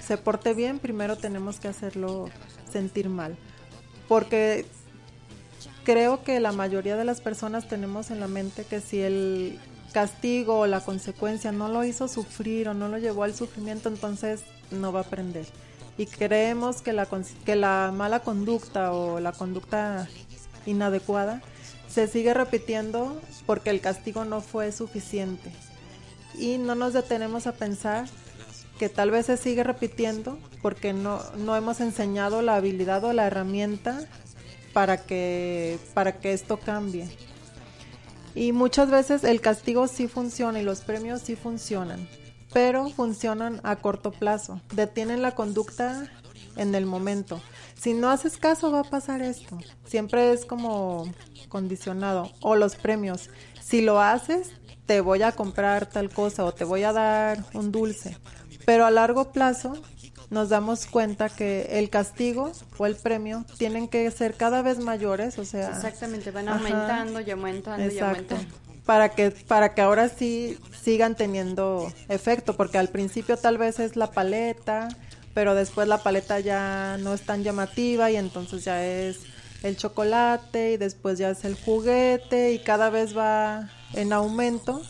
se 0.00 0.16
porte 0.16 0.54
bien, 0.54 0.78
primero 0.78 1.16
tenemos 1.16 1.60
que 1.60 1.68
hacerlo 1.68 2.30
sentir 2.70 3.08
mal. 3.08 3.36
Porque 4.08 4.64
creo 5.84 6.22
que 6.22 6.40
la 6.40 6.52
mayoría 6.52 6.96
de 6.96 7.04
las 7.04 7.20
personas 7.20 7.68
tenemos 7.68 8.10
en 8.10 8.20
la 8.20 8.28
mente 8.28 8.64
que 8.64 8.80
si 8.80 9.00
el 9.00 9.58
castigo 9.92 10.60
o 10.60 10.66
la 10.66 10.80
consecuencia 10.80 11.52
no 11.52 11.68
lo 11.68 11.84
hizo 11.84 12.08
sufrir 12.08 12.68
o 12.68 12.74
no 12.74 12.88
lo 12.88 12.96
llevó 12.96 13.24
al 13.24 13.34
sufrimiento, 13.34 13.88
entonces 13.88 14.42
no 14.70 14.92
va 14.92 15.00
a 15.00 15.02
aprender 15.02 15.44
y 15.98 16.06
creemos 16.06 16.82
que 16.82 16.92
la, 16.92 17.08
que 17.44 17.56
la 17.56 17.92
mala 17.94 18.20
conducta 18.20 18.92
o 18.92 19.20
la 19.20 19.32
conducta 19.32 20.08
inadecuada 20.66 21.42
se 21.88 22.08
sigue 22.08 22.32
repitiendo 22.32 23.20
porque 23.46 23.70
el 23.70 23.80
castigo 23.80 24.24
no 24.24 24.40
fue 24.40 24.72
suficiente. 24.72 25.52
Y 26.38 26.56
no 26.56 26.74
nos 26.74 26.94
detenemos 26.94 27.46
a 27.46 27.52
pensar 27.52 28.06
que 28.78 28.88
tal 28.88 29.10
vez 29.10 29.26
se 29.26 29.36
sigue 29.36 29.62
repitiendo 29.62 30.38
porque 30.62 30.92
no, 30.92 31.20
no 31.36 31.54
hemos 31.56 31.80
enseñado 31.80 32.40
la 32.40 32.56
habilidad 32.56 33.04
o 33.04 33.12
la 33.12 33.26
herramienta 33.26 34.00
para 34.72 34.96
que, 34.96 35.78
para 35.92 36.18
que 36.18 36.32
esto 36.32 36.56
cambie. 36.56 37.08
Y 38.34 38.52
muchas 38.52 38.90
veces 38.90 39.24
el 39.24 39.42
castigo 39.42 39.86
sí 39.86 40.08
funciona 40.08 40.58
y 40.58 40.62
los 40.62 40.80
premios 40.80 41.20
sí 41.20 41.36
funcionan, 41.36 42.08
pero 42.52 42.88
funcionan 42.90 43.60
a 43.62 43.76
corto 43.76 44.10
plazo, 44.10 44.60
detienen 44.74 45.22
la 45.22 45.34
conducta 45.34 46.08
en 46.56 46.74
el 46.74 46.86
momento. 46.86 47.40
Si 47.74 47.94
no 47.94 48.10
haces 48.10 48.36
caso 48.36 48.70
va 48.70 48.80
a 48.80 48.84
pasar 48.84 49.22
esto. 49.22 49.58
Siempre 49.84 50.32
es 50.32 50.44
como 50.44 51.10
condicionado. 51.48 52.30
O 52.40 52.54
los 52.54 52.76
premios. 52.76 53.30
Si 53.60 53.80
lo 53.80 54.00
haces, 54.00 54.50
te 54.86 55.00
voy 55.00 55.22
a 55.22 55.32
comprar 55.32 55.86
tal 55.86 56.10
cosa 56.10 56.44
o 56.44 56.52
te 56.52 56.64
voy 56.64 56.84
a 56.84 56.92
dar 56.92 57.44
un 57.54 57.72
dulce. 57.72 58.16
Pero 58.64 58.86
a 58.86 58.90
largo 58.90 59.32
plazo 59.32 59.72
nos 60.30 60.48
damos 60.48 60.86
cuenta 60.86 61.28
que 61.28 61.78
el 61.78 61.90
castigo 61.90 62.52
o 62.78 62.86
el 62.86 62.96
premio 62.96 63.44
tienen 63.58 63.88
que 63.88 64.08
ser 64.10 64.34
cada 64.34 64.62
vez 64.62 64.78
mayores, 64.78 65.38
o 65.38 65.44
sea... 65.44 65.70
Exactamente, 65.70 66.30
van 66.30 66.48
aumentando 66.48 67.20
y 67.20 67.30
aumentando 67.30 67.92
y 67.92 67.98
aumentando 67.98 68.62
para 68.84 69.10
que 69.10 69.30
para 69.30 69.74
que 69.74 69.80
ahora 69.80 70.08
sí 70.08 70.58
sigan 70.82 71.14
teniendo 71.14 71.92
efecto, 72.08 72.56
porque 72.56 72.78
al 72.78 72.88
principio 72.88 73.36
tal 73.36 73.58
vez 73.58 73.78
es 73.78 73.96
la 73.96 74.10
paleta, 74.10 74.88
pero 75.34 75.54
después 75.54 75.86
la 75.88 76.02
paleta 76.02 76.40
ya 76.40 76.96
no 76.98 77.14
es 77.14 77.22
tan 77.22 77.44
llamativa 77.44 78.10
y 78.10 78.16
entonces 78.16 78.64
ya 78.64 78.84
es 78.84 79.20
el 79.62 79.76
chocolate 79.76 80.72
y 80.72 80.76
después 80.76 81.18
ya 81.18 81.30
es 81.30 81.44
el 81.44 81.54
juguete 81.54 82.52
y 82.52 82.58
cada 82.58 82.90
vez 82.90 83.16
va 83.16 83.70
en 83.94 84.12
aumento 84.12 84.82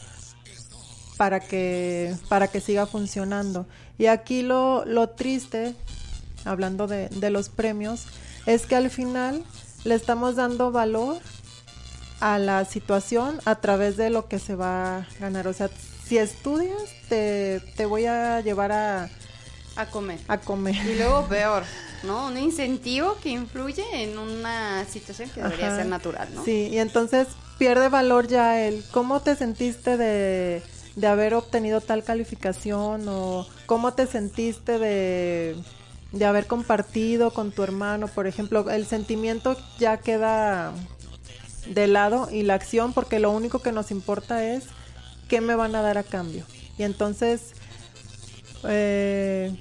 para 1.19 1.41
que 1.41 2.15
para 2.29 2.49
que 2.49 2.61
siga 2.61 2.87
funcionando. 2.87 3.67
Y 3.99 4.07
aquí 4.07 4.43
lo, 4.43 4.85
lo 4.87 5.11
triste, 5.11 5.75
hablando 6.45 6.87
de, 6.87 7.09
de 7.09 7.31
los 7.31 7.51
premios, 7.51 8.07
es 8.47 8.67
que 8.67 8.77
al 8.77 8.91
final 8.91 9.45
le 9.85 9.95
estamos 9.95 10.37
dando 10.37 10.73
valor 10.73 11.19
a 12.23 12.39
la 12.39 12.65
situación 12.65 13.41
a 13.47 13.57
través 13.57 13.97
de 13.97 14.09
lo 14.09 14.29
que 14.29 14.39
se 14.39 14.55
va 14.55 14.99
a 14.99 15.07
ganar. 15.19 15.49
O 15.49 15.53
sea, 15.53 15.69
si 16.05 16.19
estudias, 16.19 16.81
te, 17.09 17.61
te 17.77 17.85
voy 17.85 18.07
a 18.07 18.41
llevar 18.41 18.71
a... 18.71 19.11
A 19.75 19.87
comer. 19.87 20.21
A 20.29 20.39
comer. 20.39 20.77
Y 20.87 20.95
luego 20.95 21.25
peor, 21.29 21.65
¿no? 22.05 22.29
Un 22.29 22.39
incentivo 22.39 23.17
que 23.21 23.31
influye 23.31 23.85
en 24.05 24.19
una 24.19 24.85
situación 24.85 25.31
que 25.31 25.43
debería 25.43 25.75
ser 25.75 25.87
natural, 25.87 26.29
¿no? 26.33 26.45
Sí, 26.45 26.69
y 26.71 26.79
entonces 26.79 27.27
pierde 27.59 27.89
valor 27.89 28.29
ya 28.29 28.61
el 28.61 28.85
cómo 28.93 29.19
te 29.21 29.35
sentiste 29.35 29.97
de, 29.97 30.63
de 30.95 31.07
haber 31.09 31.35
obtenido 31.35 31.81
tal 31.81 32.05
calificación 32.05 33.09
o 33.09 33.49
cómo 33.67 33.95
te 33.95 34.07
sentiste 34.07 34.79
de, 34.79 35.57
de 36.13 36.25
haber 36.25 36.47
compartido 36.47 37.33
con 37.33 37.51
tu 37.51 37.65
hermano, 37.65 38.07
por 38.07 38.29
ejemplo, 38.29 38.71
el 38.71 38.87
sentimiento 38.87 39.57
ya 39.81 39.97
queda 39.97 40.73
de 41.67 41.87
lado 41.87 42.29
y 42.31 42.43
la 42.43 42.55
acción 42.55 42.93
porque 42.93 43.19
lo 43.19 43.31
único 43.31 43.61
que 43.61 43.73
nos 43.73 43.91
importa 43.91 44.45
es 44.45 44.65
qué 45.29 45.41
me 45.41 45.55
van 45.55 45.75
a 45.75 45.83
dar 45.83 45.99
a 45.99 46.03
cambio. 46.03 46.45
Y 46.79 46.83
entonces 46.83 47.53
eh, 48.65 49.55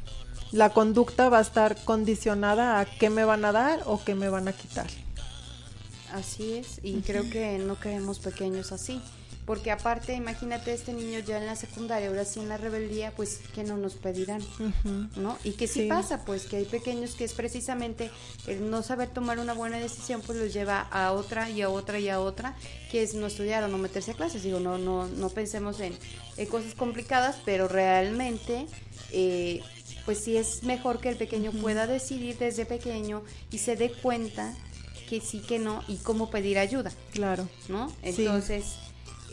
la 0.51 0.69
conducta 0.71 1.29
va 1.29 1.39
a 1.39 1.41
estar 1.41 1.81
condicionada 1.83 2.79
a 2.79 2.85
qué 2.85 3.09
me 3.09 3.23
van 3.23 3.45
a 3.45 3.51
dar 3.51 3.81
o 3.85 4.03
qué 4.03 4.15
me 4.15 4.29
van 4.29 4.47
a 4.47 4.53
quitar. 4.53 4.87
Así 6.13 6.53
es, 6.53 6.79
y 6.83 6.99
creo 7.01 7.29
que 7.29 7.57
no 7.57 7.79
queremos 7.79 8.19
pequeños 8.19 8.73
así, 8.73 9.01
porque 9.45 9.71
aparte, 9.71 10.13
imagínate 10.13 10.73
este 10.73 10.93
niño 10.93 11.19
ya 11.19 11.37
en 11.37 11.45
la 11.45 11.55
secundaria, 11.55 12.07
ahora 12.09 12.25
sí 12.25 12.39
en 12.39 12.49
la 12.49 12.57
rebeldía, 12.57 13.11
pues 13.11 13.39
que 13.53 13.63
no 13.63 13.77
nos 13.77 13.95
pedirán, 13.95 14.41
¿no? 15.15 15.37
Y 15.43 15.51
que 15.53 15.67
sí, 15.67 15.87
pasa, 15.87 16.23
pues 16.25 16.45
que 16.45 16.57
hay 16.57 16.65
pequeños 16.65 17.15
que 17.15 17.23
es 17.23 17.33
precisamente 17.33 18.11
el 18.47 18.69
no 18.69 18.83
saber 18.83 19.09
tomar 19.09 19.39
una 19.39 19.53
buena 19.53 19.77
decisión, 19.77 20.21
pues 20.25 20.37
los 20.37 20.53
lleva 20.53 20.81
a 20.91 21.11
otra 21.11 21.49
y 21.49 21.61
a 21.61 21.69
otra 21.69 21.99
y 21.99 22.09
a 22.09 22.19
otra, 22.19 22.55
que 22.91 23.03
es 23.03 23.13
no 23.13 23.27
estudiar 23.27 23.63
o 23.63 23.67
no 23.67 23.77
meterse 23.77 24.11
a 24.11 24.13
clases. 24.13 24.43
Digo, 24.43 24.59
no, 24.59 24.77
no, 24.77 25.07
no 25.07 25.29
pensemos 25.29 25.79
en, 25.79 25.95
cosas 26.47 26.75
complicadas, 26.75 27.37
pero 27.45 27.67
realmente... 27.67 28.67
Eh, 29.11 29.61
pues 30.05 30.23
sí 30.23 30.35
es 30.35 30.63
mejor 30.63 30.99
que 30.99 31.09
el 31.09 31.15
pequeño 31.15 31.51
pueda 31.51 31.85
decidir 31.85 32.35
desde 32.39 32.65
pequeño 32.65 33.21
y 33.51 33.59
se 33.59 33.75
dé 33.75 33.91
cuenta 33.91 34.55
que 35.11 35.19
sí, 35.19 35.39
que 35.39 35.59
no 35.59 35.83
y 35.87 35.97
cómo 35.97 36.29
pedir 36.29 36.57
ayuda. 36.57 36.91
Claro. 37.11 37.47
¿No? 37.67 37.93
Entonces, 38.01 38.77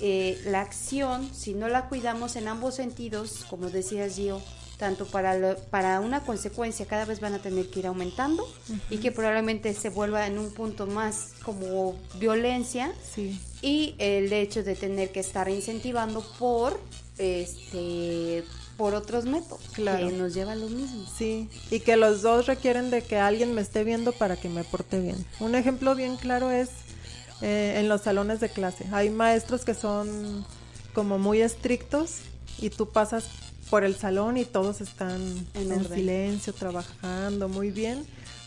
eh, 0.01 0.41
la 0.47 0.61
acción, 0.61 1.29
si 1.35 1.55
no 1.55 1.69
la 1.69 1.89
cuidamos 1.89 2.37
en 2.37 2.49
ambos 2.49 2.77
sentidos, 2.77 3.45
como 3.49 3.69
decías 3.69 4.15
Gio, 4.17 4.41
tanto 4.79 5.07
para, 5.07 5.57
para 5.71 6.01
una 6.01 6.23
consecuencia 6.23 6.87
cada 6.87 7.05
vez 7.05 7.21
van 7.21 7.35
a 7.35 7.41
tener 7.41 7.69
que 7.69 7.81
ir 7.81 7.87
aumentando 7.89 8.49
y 8.89 8.99
que 8.99 9.11
probablemente 9.11 9.75
se 9.75 9.91
vuelva 9.91 10.27
en 10.27 10.39
un 10.39 10.53
punto 10.53 10.87
más 10.87 11.33
como 11.43 11.99
violencia 12.19 12.93
sí. 13.03 13.41
y 13.61 13.97
el 13.99 14.33
hecho 14.33 14.63
de 14.63 14.77
tener 14.77 15.11
que 15.11 15.21
estar 15.21 15.49
incentivando 15.49 16.25
por 16.39 16.81
este 17.19 18.45
por 18.77 18.95
otros 18.95 19.25
métodos 19.25 19.61
claro. 19.73 20.09
que 20.09 20.15
nos 20.15 20.33
lleva 20.33 20.53
a 20.53 20.55
lo 20.55 20.69
mismo. 20.69 21.05
Sí, 21.19 21.49
y 21.69 21.81
que 21.81 21.97
los 21.97 22.23
dos 22.23 22.47
requieren 22.47 22.91
de 22.91 23.03
que 23.03 23.17
alguien 23.17 23.53
me 23.53 23.61
esté 23.61 23.83
viendo 23.83 24.13
para 24.13 24.37
que 24.37 24.49
me 24.49 24.63
porte 24.63 25.01
bien. 25.01 25.27
Un 25.41 25.57
ejemplo 25.57 25.97
bien 25.97 26.17
claro 26.17 26.53
es 26.53 26.71
eh, 27.43 27.75
en 27.79 27.89
los 27.89 28.03
salones 28.03 28.41
de 28.41 28.49
clase. 28.49 28.87
Hay 28.93 29.11
maestros 29.11 29.65
que 29.65 29.75
son 29.75 30.45
como 30.93 31.19
muy 31.19 31.43
estrictos 31.43 32.17
y 32.59 32.71
tú 32.71 32.91
pasas 32.91 33.29
por 33.71 33.85
el 33.85 33.97
salón 33.97 34.37
y 34.37 34.45
todos 34.45 34.81
están 34.81 35.21
en, 35.55 35.89
silencio, 35.89 36.53
trabajando 36.53 37.49
muy 37.49 37.71
bien. 37.71 38.07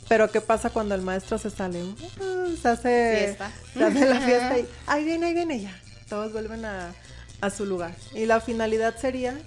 Pero 0.09 0.29
¿qué 0.29 0.41
pasa 0.41 0.69
cuando 0.69 0.95
el 0.95 1.01
maestro 1.01 1.37
se 1.37 1.49
sale? 1.49 1.83
Uh, 1.83 2.57
se 2.61 2.67
hace, 2.67 3.37
Se 3.73 3.83
hace 3.83 4.09
la 4.09 4.19
fiesta 4.19 4.59
y 4.59 4.67
ahí 4.87 5.05
viene, 5.05 5.27
ahí 5.27 5.33
viene 5.33 5.61
ya. 5.61 5.79
Todos 6.09 6.33
vuelven 6.33 6.65
a, 6.65 6.93
a 7.39 7.49
su 7.49 7.65
lugar. 7.65 7.95
Y 8.13 8.25
la 8.25 8.41
finalidad 8.41 8.97
sería 8.97 9.37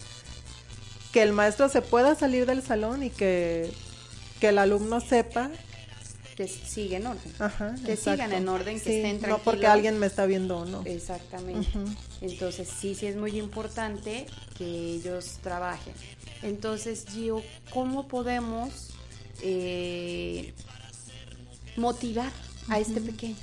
que 1.15 1.23
el 1.23 1.33
maestro 1.33 1.69
se 1.69 1.81
pueda 1.81 2.17
salir 2.17 2.45
del 2.45 2.61
salón 2.61 3.05
y 3.05 3.11
que, 3.11 3.73
el 4.41 4.59
alumno 4.59 5.01
sepa 5.01 5.49
que 6.37 6.49
sigue 6.49 6.97
en 6.97 7.07
orden. 7.07 7.33
que 7.85 7.97
sigan 7.97 8.33
en 8.33 8.49
orden, 8.49 8.81
que 8.81 8.97
estén 8.97 9.19
tranquilos. 9.21 9.39
No 9.39 9.45
porque 9.45 9.67
alguien 9.67 9.99
me 9.99 10.07
está 10.07 10.27
viendo 10.27 10.59
o 10.59 10.65
no. 10.65 10.83
Exactamente. 10.85 11.69
Entonces, 12.21 12.69
sí, 12.69 12.95
sí 12.95 13.07
es 13.07 13.17
muy 13.17 13.39
importante 13.39 14.27
que 14.59 14.65
ellos 14.65 15.39
trabajen. 15.43 15.95
Entonces, 16.43 17.07
Gio, 17.11 17.43
¿cómo 17.71 18.09
podemos 18.09 18.91
eh, 19.43 20.53
motivar 21.77 22.31
a 22.69 22.79
este 22.79 23.01
pequeño? 23.01 23.37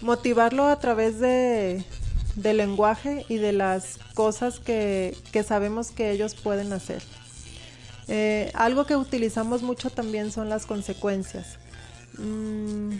Motivarlo 0.00 0.66
a 0.66 0.78
través 0.78 1.18
de, 1.18 1.84
del 2.36 2.58
lenguaje 2.58 3.24
y 3.28 3.36
de 3.36 3.52
las 3.52 3.98
cosas 4.14 4.58
que, 4.60 5.16
sabemos 5.46 5.90
que 5.90 6.10
ellos 6.10 6.34
pueden 6.34 6.72
hacer. 6.72 7.02
Eh, 8.12 8.50
algo 8.54 8.86
que 8.86 8.96
utilizamos 8.96 9.62
mucho 9.62 9.88
también 9.88 10.32
son 10.32 10.48
las 10.48 10.66
consecuencias. 10.66 11.58
Mm, 12.18 12.96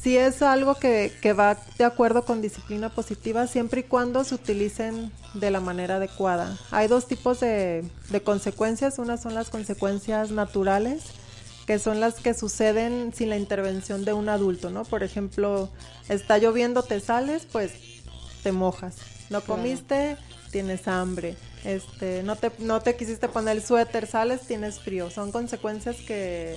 si 0.00 0.16
es 0.16 0.42
algo 0.42 0.76
que, 0.76 1.10
va 1.36 1.58
de 1.76 1.84
acuerdo 1.84 2.24
con 2.24 2.40
disciplina 2.40 2.88
positiva, 2.88 3.48
siempre 3.48 3.80
y 3.80 3.82
cuando 3.82 4.22
se 4.22 4.36
utilicen 4.36 5.10
de 5.34 5.50
la 5.50 5.58
manera 5.58 5.96
adecuada. 5.96 6.56
Hay 6.70 6.86
dos 6.86 7.08
tipos 7.08 7.40
de, 7.40 7.84
de 8.10 8.22
consecuencias. 8.22 9.00
Una 9.00 9.16
son 9.16 9.34
las 9.34 9.50
consecuencias 9.50 10.30
naturales, 10.30 11.02
que 11.66 11.80
son 11.80 11.98
las 11.98 12.14
que 12.14 12.32
suceden 12.32 13.12
sin 13.12 13.30
la 13.30 13.36
intervención 13.36 14.04
de 14.04 14.12
un 14.12 14.28
adulto, 14.28 14.70
¿no? 14.70 14.84
Por 14.84 15.02
ejemplo, 15.02 15.68
está 16.08 16.38
lloviendo, 16.38 16.84
te 16.84 17.00
sales, 17.00 17.44
pues 17.50 17.72
te 18.44 18.52
mojas. 18.52 18.98
No 19.30 19.40
comiste, 19.40 20.16
tienes 20.52 20.86
hambre. 20.86 21.36
Este, 21.64 22.22
no 22.22 22.36
te, 22.36 22.52
no 22.58 22.80
te 22.80 22.94
quisiste 22.94 23.28
poner 23.28 23.56
el 23.56 23.62
suéter, 23.62 24.06
sales, 24.06 24.42
tienes 24.42 24.80
frío. 24.80 25.10
Son 25.10 25.32
consecuencias 25.32 25.96
que, 25.96 26.56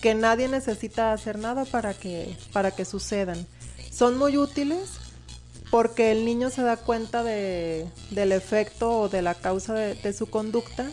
que 0.00 0.14
nadie 0.14 0.48
necesita 0.48 1.12
hacer 1.12 1.38
nada 1.38 1.64
para 1.64 1.94
que, 1.94 2.36
para 2.52 2.72
que 2.72 2.84
sucedan. 2.84 3.46
Son 3.90 4.18
muy 4.18 4.36
útiles 4.36 4.90
porque 5.70 6.10
el 6.10 6.24
niño 6.24 6.50
se 6.50 6.62
da 6.62 6.76
cuenta 6.76 7.22
de, 7.22 7.86
del 8.10 8.32
efecto 8.32 9.00
o 9.00 9.08
de 9.08 9.22
la 9.22 9.34
causa 9.34 9.74
de, 9.74 9.94
de 9.94 10.12
su 10.12 10.26
conducta, 10.26 10.90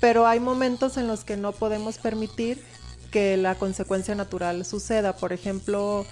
pero 0.00 0.26
hay 0.26 0.40
momentos 0.40 0.96
en 0.96 1.06
los 1.06 1.24
que 1.24 1.36
no 1.36 1.52
podemos 1.52 1.98
permitir 1.98 2.62
que 3.10 3.36
la 3.36 3.54
consecuencia 3.54 4.14
natural 4.14 4.64
suceda. 4.64 5.16
Por 5.16 5.32
ejemplo, 5.32 6.04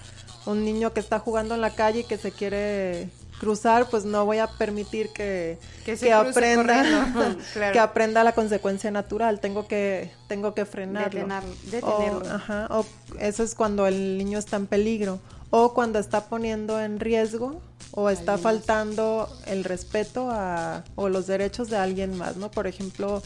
un 0.45 0.63
niño 0.63 0.93
que 0.93 0.99
está 0.99 1.19
jugando 1.19 1.53
en 1.53 1.61
la 1.61 1.75
calle 1.75 1.99
y 1.99 2.03
que 2.05 2.17
se 2.17 2.31
quiere 2.31 3.09
cruzar, 3.43 3.89
pues 3.89 4.05
no 4.05 4.25
voy 4.25 4.37
a 4.37 4.47
permitir 4.47 5.09
que, 5.09 5.57
que, 5.83 6.13
aprenda 6.13 7.35
que 7.73 7.79
aprenda 7.79 8.23
la 8.23 8.31
consecuencia 8.31 8.89
natural. 8.89 9.41
Tengo 9.41 9.67
que 9.67 10.11
tengo 10.29 10.53
que 10.53 10.63
frenarlo. 10.65 11.27
detenerlo. 11.69 12.21
O, 12.69 12.85
eso 13.19 13.43
es 13.43 13.53
cuando 13.53 13.85
el 13.85 14.17
niño 14.17 14.39
está 14.39 14.55
en 14.55 14.67
peligro 14.67 15.19
o 15.49 15.73
cuando 15.73 15.99
está 15.99 16.29
poniendo 16.29 16.81
en 16.81 17.01
riesgo 17.01 17.61
o 17.91 18.09
está 18.09 18.37
faltando 18.37 19.29
el 19.45 19.65
respeto 19.65 20.29
a, 20.31 20.85
o 20.95 21.09
los 21.09 21.27
derechos 21.27 21.69
de 21.69 21.75
alguien 21.75 22.17
más, 22.17 22.37
¿no? 22.37 22.49
Por 22.49 22.65
ejemplo, 22.65 23.21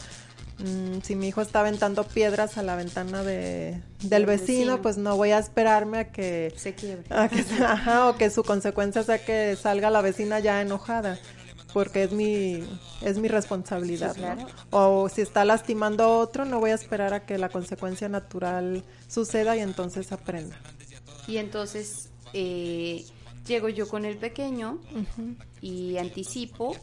Mm, 0.58 1.02
si 1.02 1.14
mi 1.14 1.28
hijo 1.28 1.40
está 1.40 1.60
aventando 1.60 2.04
piedras 2.04 2.58
a 2.58 2.62
la 2.62 2.74
ventana 2.74 3.22
de, 3.22 3.80
del 4.02 4.26
vecino, 4.26 4.82
pues 4.82 4.98
no 4.98 5.16
voy 5.16 5.30
a 5.30 5.38
esperarme 5.38 5.98
a 5.98 6.12
que 6.12 6.52
se 6.56 6.74
quiebre. 6.74 7.06
o 8.08 8.16
que 8.16 8.30
su 8.30 8.42
consecuencia 8.42 9.04
sea 9.04 9.24
que 9.24 9.56
salga 9.56 9.88
la 9.90 10.00
vecina 10.00 10.40
ya 10.40 10.60
enojada, 10.60 11.18
porque 11.72 12.02
es 12.02 12.12
mi 12.12 12.64
es 13.02 13.18
mi 13.18 13.28
responsabilidad, 13.28 14.16
O 14.70 15.08
si 15.08 15.20
está 15.20 15.44
lastimando 15.44 16.02
a 16.04 16.08
otro, 16.08 16.44
no 16.44 16.58
voy 16.58 16.70
a 16.70 16.74
esperar 16.74 17.14
a 17.14 17.24
que 17.24 17.38
la 17.38 17.50
consecuencia 17.50 18.08
natural 18.08 18.84
suceda 19.06 19.56
y 19.56 19.60
entonces 19.60 20.10
aprenda. 20.10 20.56
Y 21.28 21.36
entonces 21.36 22.08
eh, 22.32 23.04
llego 23.46 23.68
yo 23.68 23.88
con 23.88 24.04
el 24.04 24.16
pequeño 24.16 24.80
y 25.60 25.98
anticipo 25.98 26.74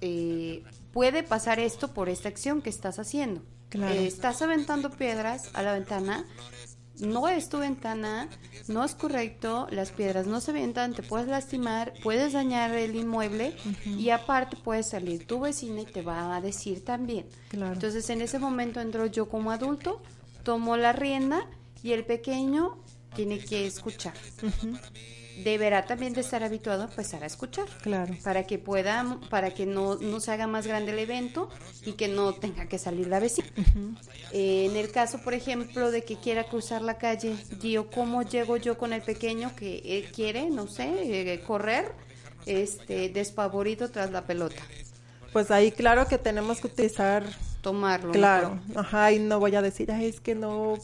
eh, 0.00 0.62
puede 0.96 1.22
pasar 1.22 1.60
esto 1.60 1.92
por 1.92 2.08
esta 2.08 2.30
acción 2.30 2.62
que 2.62 2.70
estás 2.70 2.98
haciendo. 2.98 3.42
Eh, 3.72 4.06
estás 4.06 4.40
aventando 4.40 4.88
piedras 4.88 5.50
a 5.52 5.62
la 5.62 5.74
ventana, 5.74 6.24
no 6.98 7.28
es 7.28 7.50
tu 7.50 7.58
ventana, 7.58 8.30
no 8.68 8.82
es 8.82 8.94
correcto, 8.94 9.66
las 9.70 9.90
piedras 9.90 10.26
no 10.26 10.40
se 10.40 10.52
avientan, 10.52 10.94
te 10.94 11.02
puedes 11.02 11.28
lastimar, 11.28 11.92
puedes 12.02 12.32
dañar 12.32 12.74
el 12.74 12.96
inmueble 12.96 13.54
y 13.84 14.08
aparte 14.08 14.56
puede 14.56 14.82
salir 14.82 15.26
tu 15.26 15.38
vecina 15.38 15.82
y 15.82 15.84
te 15.84 16.00
va 16.00 16.34
a 16.34 16.40
decir 16.40 16.82
también. 16.82 17.26
Entonces 17.52 18.08
en 18.08 18.22
ese 18.22 18.38
momento 18.38 18.80
entro 18.80 19.04
yo 19.04 19.28
como 19.28 19.50
adulto, 19.50 20.00
tomo 20.44 20.78
la 20.78 20.94
rienda 20.94 21.46
y 21.82 21.92
el 21.92 22.06
pequeño 22.06 22.78
tiene 23.14 23.38
que 23.38 23.66
escuchar 23.66 24.14
deberá 25.42 25.84
también 25.86 26.12
de 26.12 26.20
estar 26.20 26.42
habituado 26.42 26.82
a 26.82 26.86
empezar 26.86 27.22
a 27.22 27.26
escuchar. 27.26 27.66
Claro. 27.82 28.14
Para 28.24 28.46
que 28.46 28.58
pueda, 28.58 29.18
para 29.30 29.50
que 29.50 29.66
no, 29.66 29.96
no 29.96 30.20
se 30.20 30.32
haga 30.32 30.46
más 30.46 30.66
grande 30.66 30.92
el 30.92 30.98
evento 30.98 31.48
y 31.84 31.92
que 31.92 32.08
no 32.08 32.34
tenga 32.34 32.66
que 32.66 32.78
salir 32.78 33.06
la 33.06 33.20
vecina. 33.20 33.48
Eh, 34.32 34.66
en 34.70 34.76
el 34.76 34.90
caso, 34.90 35.20
por 35.22 35.34
ejemplo, 35.34 35.90
de 35.90 36.04
que 36.04 36.16
quiera 36.16 36.44
cruzar 36.44 36.82
la 36.82 36.98
calle, 36.98 37.36
yo 37.60 37.90
¿cómo 37.90 38.22
llego 38.22 38.56
yo 38.56 38.78
con 38.78 38.92
el 38.92 39.02
pequeño 39.02 39.54
que 39.56 40.08
quiere, 40.14 40.50
no 40.50 40.66
sé, 40.66 41.32
eh, 41.32 41.40
correr, 41.46 41.92
este, 42.46 43.08
despavorido 43.08 43.90
tras 43.90 44.10
la 44.10 44.22
pelota? 44.22 44.62
Pues 45.32 45.50
ahí 45.50 45.70
claro 45.70 46.06
que 46.06 46.18
tenemos 46.18 46.60
que 46.60 46.68
utilizar... 46.68 47.24
Tomarlo. 47.60 48.12
Claro, 48.12 48.60
ajá, 48.76 49.10
y 49.12 49.18
no 49.18 49.40
voy 49.40 49.54
a 49.56 49.60
decir, 49.60 49.90
Ay, 49.90 50.06
es 50.06 50.20
que 50.20 50.36
no, 50.36 50.78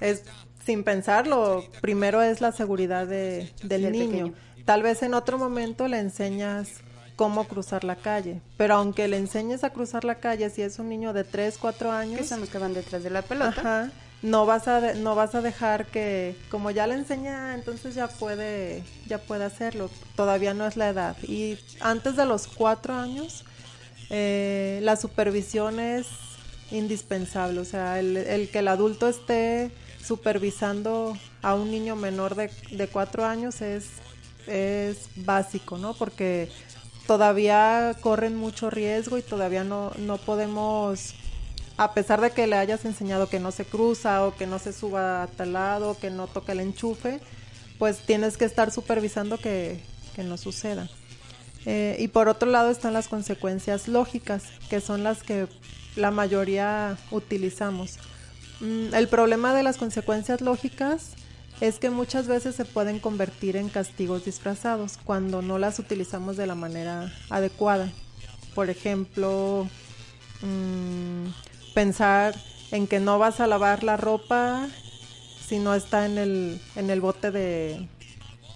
es 0.00 0.22
sin 0.66 0.82
pensarlo, 0.82 1.64
primero 1.80 2.20
es 2.20 2.40
la 2.40 2.50
seguridad 2.50 3.06
de, 3.06 3.52
del, 3.62 3.92
niño. 3.92 4.34
Tal 4.64 4.82
vez 4.82 5.04
en 5.04 5.14
otro 5.14 5.38
momento 5.38 5.86
le 5.86 6.00
enseñas 6.00 6.80
cómo 7.14 7.44
cruzar 7.44 7.84
la 7.84 7.94
calle, 7.94 8.42
pero 8.56 8.74
aunque 8.74 9.06
le 9.06 9.16
enseñes 9.16 9.62
a 9.62 9.70
cruzar 9.70 10.04
la 10.04 10.16
calle, 10.16 10.50
si 10.50 10.62
es 10.62 10.80
un 10.80 10.88
niño 10.88 11.12
de 11.12 11.22
3, 11.22 11.56
4 11.58 11.92
años... 11.92 12.18
Que 12.18 12.26
son 12.26 12.40
los 12.40 12.50
que 12.50 12.58
van 12.58 12.74
detrás 12.74 13.04
de 13.04 13.10
la 13.10 13.22
pelota. 13.22 13.90
no 14.22 14.44
vas 14.44 14.66
a 14.66 14.94
no 14.94 15.14
vas 15.14 15.34
a 15.36 15.40
dejar 15.40 15.86
que 15.86 16.34
como 16.50 16.70
ya 16.70 16.86
le 16.86 16.94
enseña 16.94 17.54
entonces 17.54 17.94
ya 17.94 18.08
puede 18.08 18.82
ya 19.06 19.18
puede 19.18 19.44
hacerlo 19.44 19.90
todavía 20.16 20.54
no 20.54 20.66
es 20.66 20.78
la 20.78 20.88
edad 20.88 21.16
y 21.22 21.58
antes 21.80 22.16
de 22.16 22.24
los 22.24 22.46
cuatro 22.46 22.94
años 22.94 23.44
eh, 24.08 24.80
la 24.82 24.96
supervisión 24.96 25.78
es 25.78 26.06
indispensable 26.70 27.60
o 27.60 27.66
sea 27.66 28.00
el, 28.00 28.16
el 28.16 28.48
que 28.48 28.60
el 28.60 28.68
adulto 28.68 29.06
esté 29.06 29.70
supervisando 30.06 31.16
a 31.42 31.54
un 31.54 31.70
niño 31.70 31.96
menor 31.96 32.34
de, 32.34 32.88
cuatro 32.88 33.24
años 33.24 33.60
es, 33.60 33.86
es 34.46 35.08
básico, 35.16 35.78
¿no? 35.78 35.94
Porque 35.94 36.48
todavía 37.06 37.94
corren 38.00 38.36
mucho 38.36 38.70
riesgo 38.70 39.18
y 39.18 39.22
todavía 39.22 39.64
no, 39.64 39.92
no 39.98 40.18
podemos, 40.18 41.14
a 41.76 41.92
pesar 41.94 42.20
de 42.20 42.30
que 42.30 42.46
le 42.46 42.56
hayas 42.56 42.84
enseñado 42.84 43.28
que 43.28 43.40
no 43.40 43.52
se 43.52 43.64
cruza 43.64 44.24
o 44.24 44.34
que 44.34 44.46
no 44.46 44.58
se 44.58 44.72
suba 44.72 45.24
a 45.24 45.26
tal 45.26 45.52
lado, 45.52 45.96
que 45.98 46.10
no 46.10 46.26
toque 46.26 46.52
el 46.52 46.60
enchufe, 46.60 47.20
pues 47.78 47.98
tienes 47.98 48.36
que 48.36 48.44
estar 48.44 48.70
supervisando 48.70 49.38
que, 49.38 49.80
que 50.14 50.22
no 50.22 50.36
suceda. 50.36 50.88
Eh, 51.66 51.96
y 51.98 52.08
por 52.08 52.28
otro 52.28 52.48
lado 52.48 52.70
están 52.70 52.92
las 52.92 53.08
consecuencias 53.08 53.88
lógicas, 53.88 54.44
que 54.70 54.80
son 54.80 55.02
las 55.02 55.24
que 55.24 55.48
la 55.96 56.12
mayoría 56.12 56.96
utilizamos. 57.10 57.98
Mm, 58.60 58.94
el 58.94 59.08
problema 59.08 59.54
de 59.54 59.62
las 59.62 59.76
consecuencias 59.76 60.40
lógicas 60.40 61.12
es 61.60 61.78
que 61.78 61.90
muchas 61.90 62.26
veces 62.26 62.54
se 62.54 62.64
pueden 62.64 62.98
convertir 62.98 63.56
en 63.56 63.68
castigos 63.68 64.24
disfrazados 64.24 64.98
cuando 65.02 65.42
no 65.42 65.58
las 65.58 65.78
utilizamos 65.78 66.36
de 66.36 66.46
la 66.46 66.54
manera 66.54 67.12
adecuada. 67.30 67.90
Por 68.54 68.70
ejemplo, 68.70 69.68
mm, 70.42 71.28
pensar 71.74 72.34
en 72.70 72.86
que 72.86 73.00
no 73.00 73.18
vas 73.18 73.40
a 73.40 73.46
lavar 73.46 73.84
la 73.84 73.96
ropa 73.96 74.68
si 75.46 75.58
no 75.58 75.74
está 75.74 76.06
en 76.06 76.18
el, 76.18 76.60
en 76.74 76.90
el 76.90 77.00
bote 77.00 77.30
de, 77.30 77.88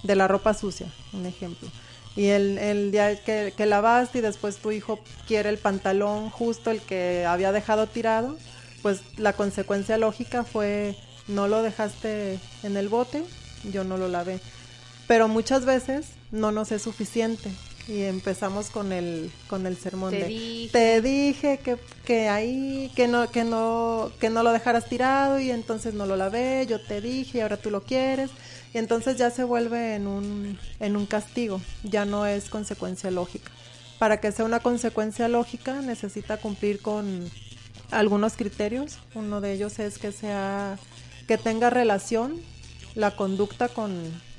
de 0.03 0.15
la 0.17 0.29
ropa 0.29 0.55
sucia, 0.55 0.93
un 1.13 1.27
ejemplo. 1.27 1.69
Y 2.17 2.27
el, 2.27 2.59
el 2.59 2.91
día 2.91 3.23
que, 3.23 3.55
que 3.57 3.67
lavaste 3.67 4.19
y 4.19 4.21
después 4.21 4.57
tu 4.57 4.73
hijo 4.73 4.99
quiere 5.29 5.49
el 5.49 5.59
pantalón 5.59 6.29
justo 6.31 6.71
el 6.71 6.81
que 6.81 7.25
había 7.25 7.53
dejado 7.53 7.87
tirado, 7.87 8.37
pues 8.83 9.01
la 9.17 9.33
consecuencia 9.33 9.99
lógica 9.99 10.45
fue 10.45 10.97
no 11.29 11.49
lo 11.49 11.63
dejaste 11.63 12.39
en 12.63 12.77
el 12.77 12.89
bote, 12.89 13.25
yo 13.71 13.85
no 13.85 13.97
lo 13.97 14.09
lavé. 14.09 14.41
Pero 15.07 15.29
muchas 15.29 15.65
veces 15.65 16.07
no 16.31 16.53
nos 16.53 16.73
es 16.73 16.83
suficiente 16.83 17.51
y 17.89 18.03
empezamos 18.03 18.71
con 18.71 18.93
el 18.93 19.31
con 19.49 19.67
el 19.67 19.77
sermón 19.77 20.13
te 20.13 20.21
de 20.21 20.27
dije. 20.27 20.69
te 20.73 21.01
dije 21.01 21.59
que, 21.59 21.77
que 22.05 22.29
ahí 22.29 22.91
que 22.95 23.09
no 23.09 23.31
que 23.31 23.43
no 23.43 24.13
que 24.21 24.31
no 24.31 24.43
lo 24.43 24.53
dejaras 24.53 24.89
tirado 24.89 25.41
y 25.41 25.51
entonces 25.51 25.95
no 25.95 26.07
lo 26.07 26.17
lavé, 26.17 26.67
yo 26.69 26.81
te 26.81 27.01
dije 27.01 27.39
y 27.39 27.41
ahora 27.41 27.57
tú 27.57 27.71
lo 27.71 27.83
quieres 27.83 28.31
y 28.73 28.79
entonces 28.79 29.17
ya 29.17 29.31
se 29.31 29.43
vuelve 29.43 29.97
en 29.97 30.07
un 30.07 30.59
en 30.79 30.97
un 30.97 31.07
castigo, 31.07 31.61
ya 31.83 32.05
no 32.05 32.27
es 32.27 32.49
consecuencia 32.49 33.11
lógica. 33.11 33.51
Para 33.99 34.21
que 34.21 34.33
sea 34.33 34.45
una 34.45 34.61
consecuencia 34.61 35.29
lógica 35.29 35.83
necesita 35.83 36.37
cumplir 36.37 36.81
con 36.81 37.29
algunos 37.91 38.35
criterios. 38.35 38.99
Uno 39.15 39.41
de 39.41 39.53
ellos 39.53 39.79
es 39.79 39.99
que 39.99 40.13
sea 40.13 40.79
que 41.27 41.39
tenga 41.39 41.71
relación 41.71 42.41
la 42.95 43.15
conducta 43.15 43.69
con, 43.69 43.93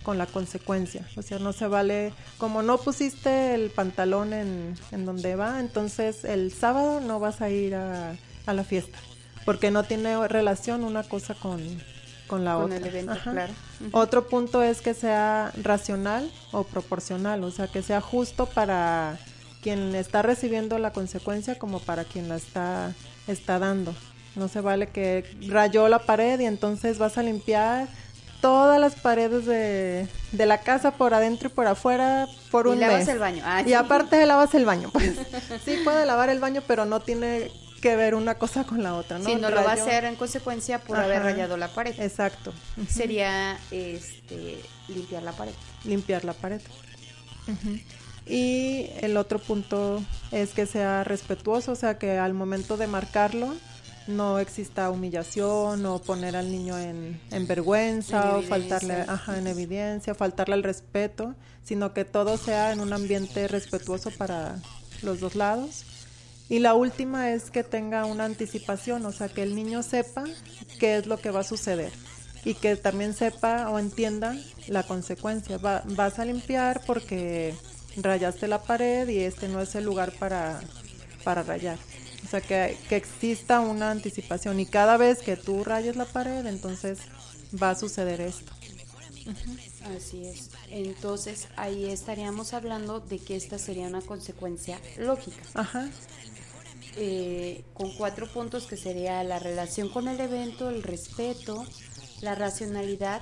con 0.03 0.17
la 0.17 0.25
consecuencia. 0.25 1.07
O 1.15 1.21
sea, 1.21 1.39
no 1.39 1.53
se 1.53 1.67
vale, 1.67 2.13
como 2.37 2.61
no 2.63 2.77
pusiste 2.77 3.53
el 3.53 3.69
pantalón 3.69 4.33
en, 4.33 4.75
en 4.91 5.05
donde 5.05 5.35
va, 5.35 5.59
entonces 5.59 6.23
el 6.25 6.51
sábado 6.51 6.99
no 6.99 7.19
vas 7.19 7.41
a 7.41 7.49
ir 7.49 7.75
a, 7.75 8.15
a 8.45 8.53
la 8.53 8.63
fiesta, 8.63 8.97
porque 9.45 9.71
no 9.71 9.83
tiene 9.83 10.27
relación 10.27 10.83
una 10.83 11.03
cosa 11.03 11.33
con, 11.33 11.61
con 12.27 12.43
la 12.43 12.55
Con 12.55 12.65
otra. 12.65 12.77
el 12.77 12.85
evento, 12.85 13.13
claro. 13.23 13.53
Otro 13.91 14.27
punto 14.27 14.61
es 14.63 14.81
que 14.81 14.93
sea 14.93 15.53
racional 15.61 16.29
o 16.51 16.63
proporcional, 16.63 17.43
o 17.43 17.51
sea, 17.51 17.67
que 17.67 17.81
sea 17.81 18.01
justo 18.01 18.47
para 18.47 19.17
quien 19.61 19.95
está 19.95 20.23
recibiendo 20.23 20.77
la 20.79 20.91
consecuencia 20.91 21.57
como 21.57 21.79
para 21.79 22.03
quien 22.03 22.27
la 22.27 22.35
está, 22.35 22.93
está 23.27 23.59
dando. 23.59 23.95
No 24.35 24.47
se 24.47 24.61
vale 24.61 24.87
que 24.87 25.25
rayó 25.47 25.87
la 25.89 25.99
pared 25.99 26.39
y 26.39 26.45
entonces 26.45 26.97
vas 26.97 27.17
a 27.17 27.23
limpiar 27.23 27.87
todas 28.39 28.79
las 28.79 28.95
paredes 28.95 29.45
de, 29.45 30.07
de 30.31 30.45
la 30.45 30.61
casa 30.61 30.91
por 30.91 31.13
adentro 31.13 31.49
y 31.49 31.51
por 31.51 31.67
afuera 31.67 32.27
por 32.49 32.65
Y 32.67 32.69
un 32.69 32.79
lavas 32.79 32.99
mes. 32.99 33.07
el 33.09 33.19
baño. 33.19 33.43
Ah, 33.45 33.61
y 33.61 33.65
sí. 33.65 33.73
aparte 33.73 34.25
lavas 34.25 34.53
el 34.55 34.65
baño. 34.65 34.89
Pues 34.91 35.13
sí 35.65 35.77
puede 35.83 36.05
lavar 36.05 36.29
el 36.29 36.39
baño, 36.39 36.61
pero 36.67 36.85
no 36.85 37.01
tiene 37.01 37.51
que 37.81 37.95
ver 37.95 38.13
una 38.15 38.35
cosa 38.35 38.63
con 38.63 38.83
la 38.83 38.93
otra, 38.95 39.17
¿no? 39.17 39.25
Si 39.25 39.35
no 39.35 39.49
lo 39.49 39.63
va 39.63 39.71
a 39.71 39.73
hacer 39.73 40.05
en 40.05 40.15
consecuencia 40.15 40.79
por 40.79 40.97
haber 40.97 41.23
rayado 41.23 41.57
la 41.57 41.67
pared. 41.67 41.93
Exacto. 41.99 42.53
Sería 42.87 43.57
este 43.71 44.61
limpiar 44.87 45.23
la 45.23 45.31
pared. 45.33 45.53
limpiar 45.83 46.23
la 46.23 46.33
pared. 46.33 46.61
Ujú. 47.47 47.79
Y 48.31 48.87
el 49.01 49.17
otro 49.17 49.39
punto 49.39 50.01
es 50.31 50.51
que 50.53 50.65
sea 50.65 51.03
respetuoso, 51.03 51.73
o 51.73 51.75
sea, 51.75 51.97
que 51.97 52.17
al 52.17 52.33
momento 52.33 52.77
de 52.77 52.87
marcarlo 52.87 53.53
no 54.07 54.39
exista 54.39 54.89
humillación 54.89 55.85
o 55.85 55.99
poner 55.99 56.35
al 56.37 56.49
niño 56.49 56.77
en, 56.79 57.19
en 57.29 57.45
vergüenza 57.47 58.39
En 58.39 58.45
o 58.45 58.47
faltarle 58.47 58.93
ajá, 59.07 59.37
en 59.37 59.47
evidencia, 59.47 60.15
faltarle 60.15 60.53
al 60.55 60.63
respeto, 60.63 61.35
sino 61.63 61.93
que 61.93 62.05
todo 62.05 62.37
sea 62.37 62.71
en 62.71 62.79
un 62.79 62.93
ambiente 62.93 63.49
respetuoso 63.49 64.09
para 64.11 64.55
los 65.01 65.19
dos 65.19 65.35
lados. 65.35 65.83
Y 66.47 66.59
la 66.59 66.73
última 66.73 67.31
es 67.31 67.51
que 67.51 67.63
tenga 67.63 68.05
una 68.05 68.23
anticipación, 68.25 69.05
o 69.05 69.11
sea, 69.11 69.27
que 69.27 69.43
el 69.43 69.55
niño 69.55 69.83
sepa 69.83 70.23
qué 70.79 70.95
es 70.97 71.05
lo 71.05 71.17
que 71.17 71.31
va 71.31 71.41
a 71.41 71.43
suceder 71.43 71.91
y 72.45 72.53
que 72.55 72.75
también 72.77 73.13
sepa 73.13 73.69
o 73.69 73.77
entienda 73.77 74.35
la 74.67 74.83
consecuencia. 74.83 75.57
Va- 75.57 75.83
vas 75.85 76.17
a 76.17 76.25
limpiar 76.25 76.81
porque 76.87 77.53
rayaste 77.97 78.47
la 78.47 78.63
pared 78.63 79.07
y 79.07 79.19
este 79.19 79.47
no 79.47 79.61
es 79.61 79.75
el 79.75 79.85
lugar 79.85 80.11
para, 80.13 80.61
para 81.23 81.43
rayar. 81.43 81.77
O 82.25 82.29
sea, 82.29 82.41
que, 82.41 82.77
que 82.87 82.95
exista 82.95 83.59
una 83.59 83.91
anticipación 83.91 84.59
y 84.59 84.65
cada 84.65 84.97
vez 84.97 85.19
que 85.19 85.35
tú 85.35 85.63
rayes 85.63 85.95
la 85.95 86.05
pared, 86.05 86.45
entonces 86.45 86.99
va 87.61 87.71
a 87.71 87.75
suceder 87.75 88.21
esto. 88.21 88.53
Así 89.95 90.25
es. 90.25 90.49
Entonces 90.69 91.47
ahí 91.55 91.85
estaríamos 91.85 92.53
hablando 92.53 92.99
de 92.99 93.19
que 93.19 93.35
esta 93.35 93.57
sería 93.57 93.87
una 93.87 94.01
consecuencia 94.01 94.79
lógica. 94.97 95.41
Ajá, 95.53 95.89
eh, 96.97 97.63
con 97.73 97.93
cuatro 97.93 98.27
puntos 98.27 98.65
que 98.67 98.75
sería 98.75 99.23
la 99.23 99.39
relación 99.39 99.87
con 99.87 100.09
el 100.09 100.19
evento, 100.19 100.69
el 100.69 100.83
respeto, 100.83 101.65
la 102.19 102.35
racionalidad 102.35 103.21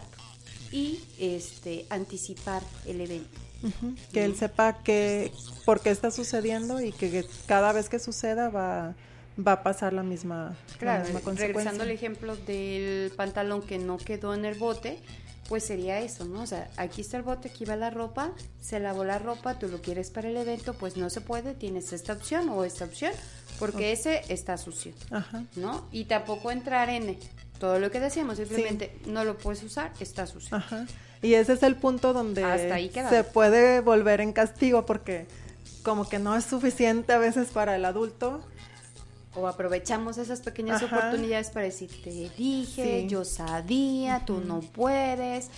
y 0.72 1.00
este 1.20 1.86
anticipar 1.90 2.64
el 2.86 3.02
evento. 3.02 3.40
Que 4.14 4.26
él 4.26 4.36
sepa 4.36 4.82
que 4.84 5.32
por 5.66 5.82
qué 5.82 5.90
está 5.90 6.12
sucediendo 6.12 6.82
y 6.82 6.92
que 6.92 7.26
cada 7.46 7.72
vez 7.74 7.90
que 7.90 8.00
suceda 8.00 8.50
va, 8.50 8.96
va 9.38 9.54
a 9.54 9.64
pasar 9.64 9.94
la 9.94 10.04
misma, 10.04 10.56
la 10.82 11.00
misma 11.00 11.20
consecuencia. 11.22 11.48
regresando 11.48 11.84
al 11.84 11.92
ejemplo 11.92 12.36
del 12.36 13.12
pantalón 13.12 13.62
que 13.62 13.78
no 13.78 13.98
quedó 13.98 14.34
en 14.34 14.46
el 14.46 14.58
bote, 14.58 15.00
pues 15.50 15.66
sería 15.66 16.00
eso, 16.00 16.26
¿no? 16.26 16.44
O 16.44 16.46
sea, 16.46 16.70
aquí 16.78 17.02
está 17.02 17.18
el 17.18 17.24
bote, 17.24 17.50
aquí 17.50 17.66
va 17.66 17.76
la 17.76 17.90
ropa, 17.90 18.32
se 18.62 18.80
lavó 18.80 19.04
la 19.04 19.18
ropa, 19.18 19.58
tú 19.58 19.68
lo 19.68 19.82
quieres 19.82 20.12
para 20.12 20.30
el 20.30 20.38
evento, 20.38 20.76
pues 20.76 20.96
no 20.96 21.10
se 21.10 21.22
puede, 21.22 21.56
tienes 21.56 21.92
esta 21.92 22.14
opción 22.14 22.50
o 22.50 22.64
esta 22.64 22.86
opción, 22.86 23.12
porque 23.58 23.92
ese 23.92 24.22
está 24.30 24.58
sucio, 24.58 24.94
Ajá. 25.10 25.44
¿no? 25.56 25.88
Y 25.92 26.06
tampoco 26.06 26.52
entrar 26.52 26.90
en 26.90 27.18
todo 27.58 27.80
lo 27.80 27.90
que 27.90 28.00
decíamos, 28.00 28.38
simplemente 28.38 29.00
no 29.08 29.24
lo 29.24 29.38
puedes 29.40 29.64
usar, 29.64 29.92
está 30.00 30.28
sucio. 30.28 30.56
Ajá. 30.56 30.86
Y 31.22 31.34
ese 31.34 31.54
es 31.54 31.64
el 31.64 31.76
punto 31.76 32.14
donde 32.14 32.44
Hasta 32.44 32.76
ahí 32.76 32.90
quedamos. 32.90 33.12
se 33.14 33.24
puede 33.24 33.82
volver 33.82 34.22
en 34.22 34.32
castigo 34.34 34.86
porque 34.86 35.26
como 35.84 36.08
que 36.08 36.20
no 36.20 36.36
es 36.36 36.46
suficiente 36.46 37.14
a 37.14 37.18
veces 37.18 37.50
para 37.50 37.76
el 37.76 37.86
adulto. 37.86 38.42
O 39.36 39.48
aprovechamos 39.48 40.18
esas 40.18 40.42
pequeñas 40.42 40.82
Ajá. 40.82 40.98
oportunidades 40.98 41.50
para 41.52 41.66
decir, 41.66 41.90
te 42.04 42.10
dije, 42.10 43.02
Sí. 43.02 43.08
yo 43.08 43.24
sabía, 43.26 44.24
tú 44.26 44.40
no 44.42 44.60
puedes, 44.62 45.50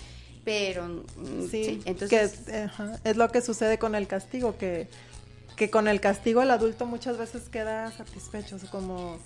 pero 0.43 0.87
mm, 0.87 1.47
Sí, 1.49 1.63
sí, 1.63 1.81
entonces 1.85 2.09
que 2.45 2.53
es, 2.53 2.63
ajá, 2.65 2.99
es 3.03 3.15
lo 3.15 3.29
que 3.31 3.41
sucede 3.41 3.79
con 3.79 3.95
el 3.95 4.07
castigo, 4.07 4.57
que, 4.57 4.89
que 5.55 5.69
con 5.69 5.87
el 5.87 6.01
castigo 6.01 6.41
el 6.41 6.51
adulto 6.51 6.85
muchas 6.85 7.17
veces 7.17 7.43
queda 7.49 7.89
satisfecho, 7.91 8.57
como, 8.71 9.17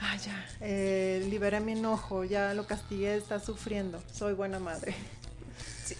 ah, 0.00 0.16
ya, 0.16 0.44
eh, 0.60 1.24
liberé 1.30 1.60
mi 1.60 1.72
enojo, 1.72 2.24
ya 2.24 2.52
lo 2.52 2.66
castigué, 2.66 3.14
está 3.16 3.38
sufriendo, 3.38 4.02
soy 4.12 4.34
buena 4.34 4.58
madre. 4.58 4.94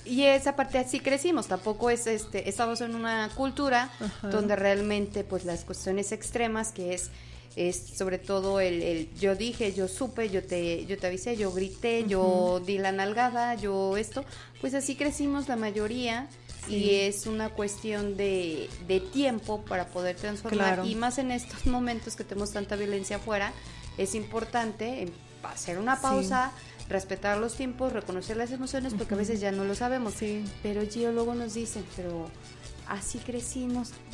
Y 0.05 0.23
esa 0.23 0.57
parte 0.57 0.79
así 0.79 1.01
crecimos, 1.01 1.47
tampoco 1.47 1.91
es 1.91 2.07
este, 2.07 2.49
estamos 2.49 2.81
en 2.81 2.95
una 2.95 3.29
cultura 3.35 3.91
Ajá. 4.01 4.29
donde 4.29 4.57
realmente 4.57 5.25
pues 5.25 5.45
las 5.45 5.65
cuestiones 5.65 6.13
extremas 6.13 6.73
que 6.73 6.95
es 6.95 7.11
es 7.57 7.77
sobre 7.97 8.19
todo 8.19 8.61
el, 8.61 9.09
yo 9.19 9.37
dije, 9.37 9.73
yo 9.73 9.87
supe, 9.87 10.29
yo 10.29 10.43
te, 10.43 10.87
yo 10.87 10.99
te 10.99 11.07
avisé, 11.07 11.37
yo 11.37 11.53
grité, 11.53 12.05
yo 12.07 12.61
di 12.65 12.79
la 12.79 12.91
nalgada, 12.91 13.55
yo 13.55 13.97
esto, 13.97 14.25
pues 14.61 14.75
así 14.75 14.97
crecimos 14.97 15.49
la 15.49 15.57
mayoría 15.57 16.29
y 16.69 16.95
es 16.97 17.27
una 17.27 17.51
cuestión 17.51 18.17
de, 18.17 18.69
de 18.89 19.01
tiempo 19.01 19.61
para 19.63 19.87
poder 19.87 20.17
transformar 20.17 20.85
y 20.85 20.95
más 20.95 21.19
en 21.19 21.31
estos 21.31 21.67
momentos 21.67 22.17
que 22.17 22.25
tenemos 22.25 22.53
tanta 22.53 22.75
violencia 22.75 23.17
afuera, 23.17 23.53
es 23.99 24.15
importante 24.15 25.03
em, 25.03 25.11
hacer 25.45 25.79
una 25.79 26.01
pausa. 26.01 26.53
Respetar 26.89 27.39
los 27.39 27.55
tiempos, 27.55 27.93
reconocer 27.93 28.37
las 28.37 28.51
emociones, 28.51 28.95
porque 28.95 29.15
a 29.15 29.17
veces 29.17 29.41
ya 29.41 29.53
no 29.53 29.65
lo 29.65 29.75
sabemos. 29.75 30.15
Sí. 30.15 30.45
Pero 30.63 30.83
Gio 30.83 31.13
luego 31.13 31.35
nos 31.35 31.55
dice, 31.55 31.83
pero 31.97 32.29
así 32.89 33.19
crecí, 33.19 33.67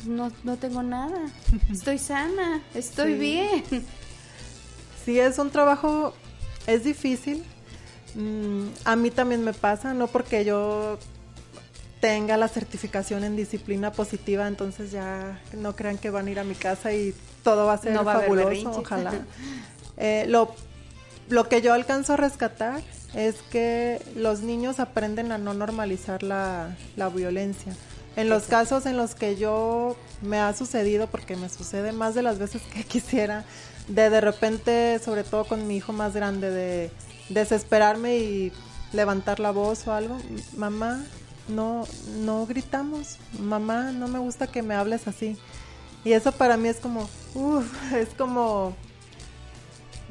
no, 0.05 0.31
no, 0.43 0.57
tengo 0.57 0.83
nada, 0.83 1.19
estoy 1.71 1.97
sana, 1.97 2.61
estoy 2.73 3.15
bien. 3.15 3.63
Sí, 5.05 5.19
es 5.19 5.37
un 5.39 5.49
trabajo, 5.49 6.13
es 6.67 6.83
difícil. 6.83 7.43
Mm, 8.15 8.67
a 8.83 8.95
mí 8.95 9.09
también 9.09 9.43
me 9.43 9.53
pasa, 9.53 9.93
no 9.93 10.07
porque 10.07 10.45
yo 10.45 10.99
tenga 12.01 12.35
la 12.35 12.47
certificación 12.47 13.23
en 13.23 13.35
disciplina 13.35 13.91
positiva, 13.91 14.47
entonces 14.47 14.91
ya 14.91 15.39
no 15.55 15.75
crean 15.75 15.97
que 15.97 16.09
van 16.09 16.27
a 16.27 16.31
ir 16.31 16.39
a 16.39 16.43
mi 16.43 16.55
casa 16.55 16.93
y 16.93 17.13
todo 17.43 17.67
va 17.67 17.73
a 17.73 17.77
ser 17.77 17.95
fabuloso, 17.95 18.71
ojalá. 18.71 19.13
Eh, 19.97 20.25
lo, 20.27 20.55
lo 21.31 21.47
que 21.47 21.61
yo 21.61 21.73
alcanzo 21.73 22.13
a 22.13 22.17
rescatar 22.17 22.81
es 23.13 23.35
que 23.51 24.01
los 24.15 24.41
niños 24.41 24.79
aprenden 24.79 25.31
a 25.31 25.37
no 25.37 25.53
normalizar 25.53 26.23
la, 26.23 26.75
la 26.95 27.09
violencia. 27.09 27.75
En 28.17 28.27
los 28.29 28.43
casos 28.43 28.85
en 28.85 28.97
los 28.97 29.15
que 29.15 29.37
yo 29.37 29.95
me 30.21 30.37
ha 30.37 30.53
sucedido, 30.53 31.07
porque 31.07 31.37
me 31.37 31.47
sucede 31.47 31.93
más 31.93 32.13
de 32.13 32.23
las 32.23 32.37
veces 32.37 32.61
que 32.73 32.83
quisiera, 32.87 33.45
de 33.87 34.09
de 34.09 34.21
repente, 34.21 34.99
sobre 34.99 35.23
todo 35.23 35.45
con 35.45 35.67
mi 35.67 35.77
hijo 35.77 35.93
más 35.93 36.13
grande, 36.13 36.51
de 36.51 36.91
desesperarme 37.29 38.17
y 38.17 38.51
levantar 38.91 39.39
la 39.39 39.51
voz 39.51 39.87
o 39.87 39.93
algo, 39.93 40.17
mamá, 40.57 41.01
no, 41.47 41.85
no 42.19 42.45
gritamos, 42.45 43.17
mamá, 43.39 43.93
no 43.93 44.09
me 44.09 44.19
gusta 44.19 44.47
que 44.47 44.61
me 44.61 44.75
hables 44.75 45.07
así. 45.07 45.37
Y 46.03 46.11
eso 46.11 46.33
para 46.33 46.57
mí 46.57 46.67
es 46.67 46.77
como, 46.77 47.09
uff, 47.35 47.93
es 47.93 48.09
como 48.09 48.75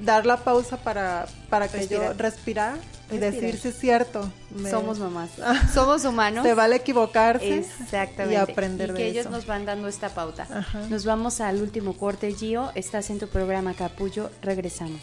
dar 0.01 0.27
la 0.27 0.39
pausa 0.39 0.77
para, 0.79 1.27
para 1.49 1.69
que 1.69 1.87
yo 1.87 2.13
respirar 2.15 2.79
y 3.11 3.19
decir 3.19 3.59
si 3.59 3.69
es 3.69 3.79
cierto. 3.79 4.31
Somos 4.69 4.99
mamás. 4.99 5.31
Somos 5.75 6.05
humanos. 6.05 6.45
Se 6.45 6.55
vale 6.55 6.77
equivocarse. 6.77 7.59
Exactamente. 7.59 8.35
Y 8.35 8.37
aprender 8.37 8.91
y 8.91 8.95
que 8.95 9.07
ellos 9.07 9.31
nos 9.31 9.47
van 9.47 9.65
dando 9.65 9.89
esta 9.89 10.11
pauta. 10.11 10.47
Nos 10.89 11.05
vamos 11.05 11.41
al 11.41 11.61
último 11.61 11.95
corte, 11.95 12.33
Gio. 12.33 12.71
Estás 12.75 13.11
en 13.11 13.19
tu 13.19 13.29
programa 13.29 13.75
Capullo. 13.75 14.31
Regresamos. 14.43 15.01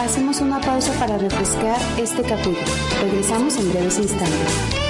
Hacemos 0.00 0.40
una 0.40 0.60
pausa 0.60 0.92
para 0.94 1.18
refrescar 1.18 1.80
este 1.98 2.22
capullo. 2.22 2.58
Regresamos 3.00 3.56
en 3.56 3.70
breves 3.70 3.98
instantes. 3.98 4.89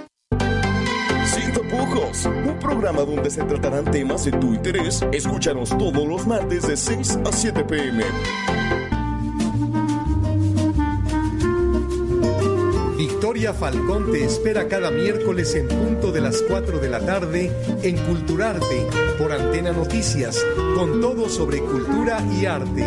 un 2.25 2.59
programa 2.59 3.03
donde 3.03 3.29
se 3.29 3.41
tratarán 3.43 3.85
temas 3.85 4.25
de 4.25 4.31
tu 4.33 4.53
interés. 4.53 5.01
Escúchanos 5.13 5.69
todos 5.69 6.05
los 6.05 6.27
martes 6.27 6.67
de 6.67 6.75
6 6.75 7.19
a 7.25 7.31
7 7.31 7.63
pm. 7.63 8.03
Victoria 12.97 13.53
Falcón 13.53 14.11
te 14.11 14.25
espera 14.25 14.67
cada 14.67 14.91
miércoles 14.91 15.55
en 15.55 15.69
punto 15.69 16.11
de 16.11 16.19
las 16.19 16.41
4 16.41 16.79
de 16.79 16.89
la 16.89 16.99
tarde 16.99 17.49
en 17.81 17.97
Culturarte 18.05 18.87
por 19.17 19.31
Antena 19.31 19.71
Noticias, 19.71 20.45
con 20.75 20.99
todo 20.99 21.29
sobre 21.29 21.59
cultura 21.59 22.21
y 22.39 22.45
arte. 22.45 22.85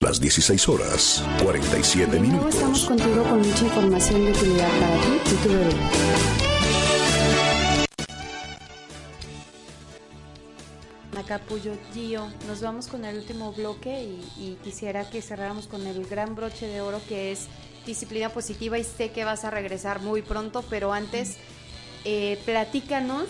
Las 0.00 0.20
16 0.20 0.68
horas, 0.68 1.24
47 1.42 2.20
minutos. 2.20 2.54
Estamos 2.54 2.84
contigo 2.84 3.22
con 3.22 3.38
mucha 3.38 3.64
información 3.64 4.24
de 4.26 4.30
utilidad 4.30 4.68
para 4.78 4.96
ti 5.00 5.20
y 5.24 5.34
tu 5.36 5.48
bebé. 5.48 6.37
Capullo 11.28 11.74
Gio, 11.92 12.32
nos 12.46 12.62
vamos 12.62 12.88
con 12.88 13.04
el 13.04 13.18
último 13.18 13.52
bloque 13.52 14.02
y, 14.38 14.56
quisiera 14.64 15.10
que 15.10 15.20
cerráramos 15.20 15.66
con 15.66 15.86
el 15.86 16.06
gran 16.06 16.34
broche 16.34 16.66
de 16.66 16.80
oro 16.80 17.02
que 17.06 17.32
es 17.32 17.48
disciplina 17.84 18.30
positiva 18.30 18.78
y 18.78 18.84
sé 18.84 19.10
que 19.10 19.24
vas 19.24 19.44
a 19.44 19.50
regresar 19.50 20.00
muy 20.00 20.22
pronto, 20.22 20.64
pero 20.70 20.94
antes 20.94 21.36
eh, 22.06 22.40
platícanos 22.46 23.26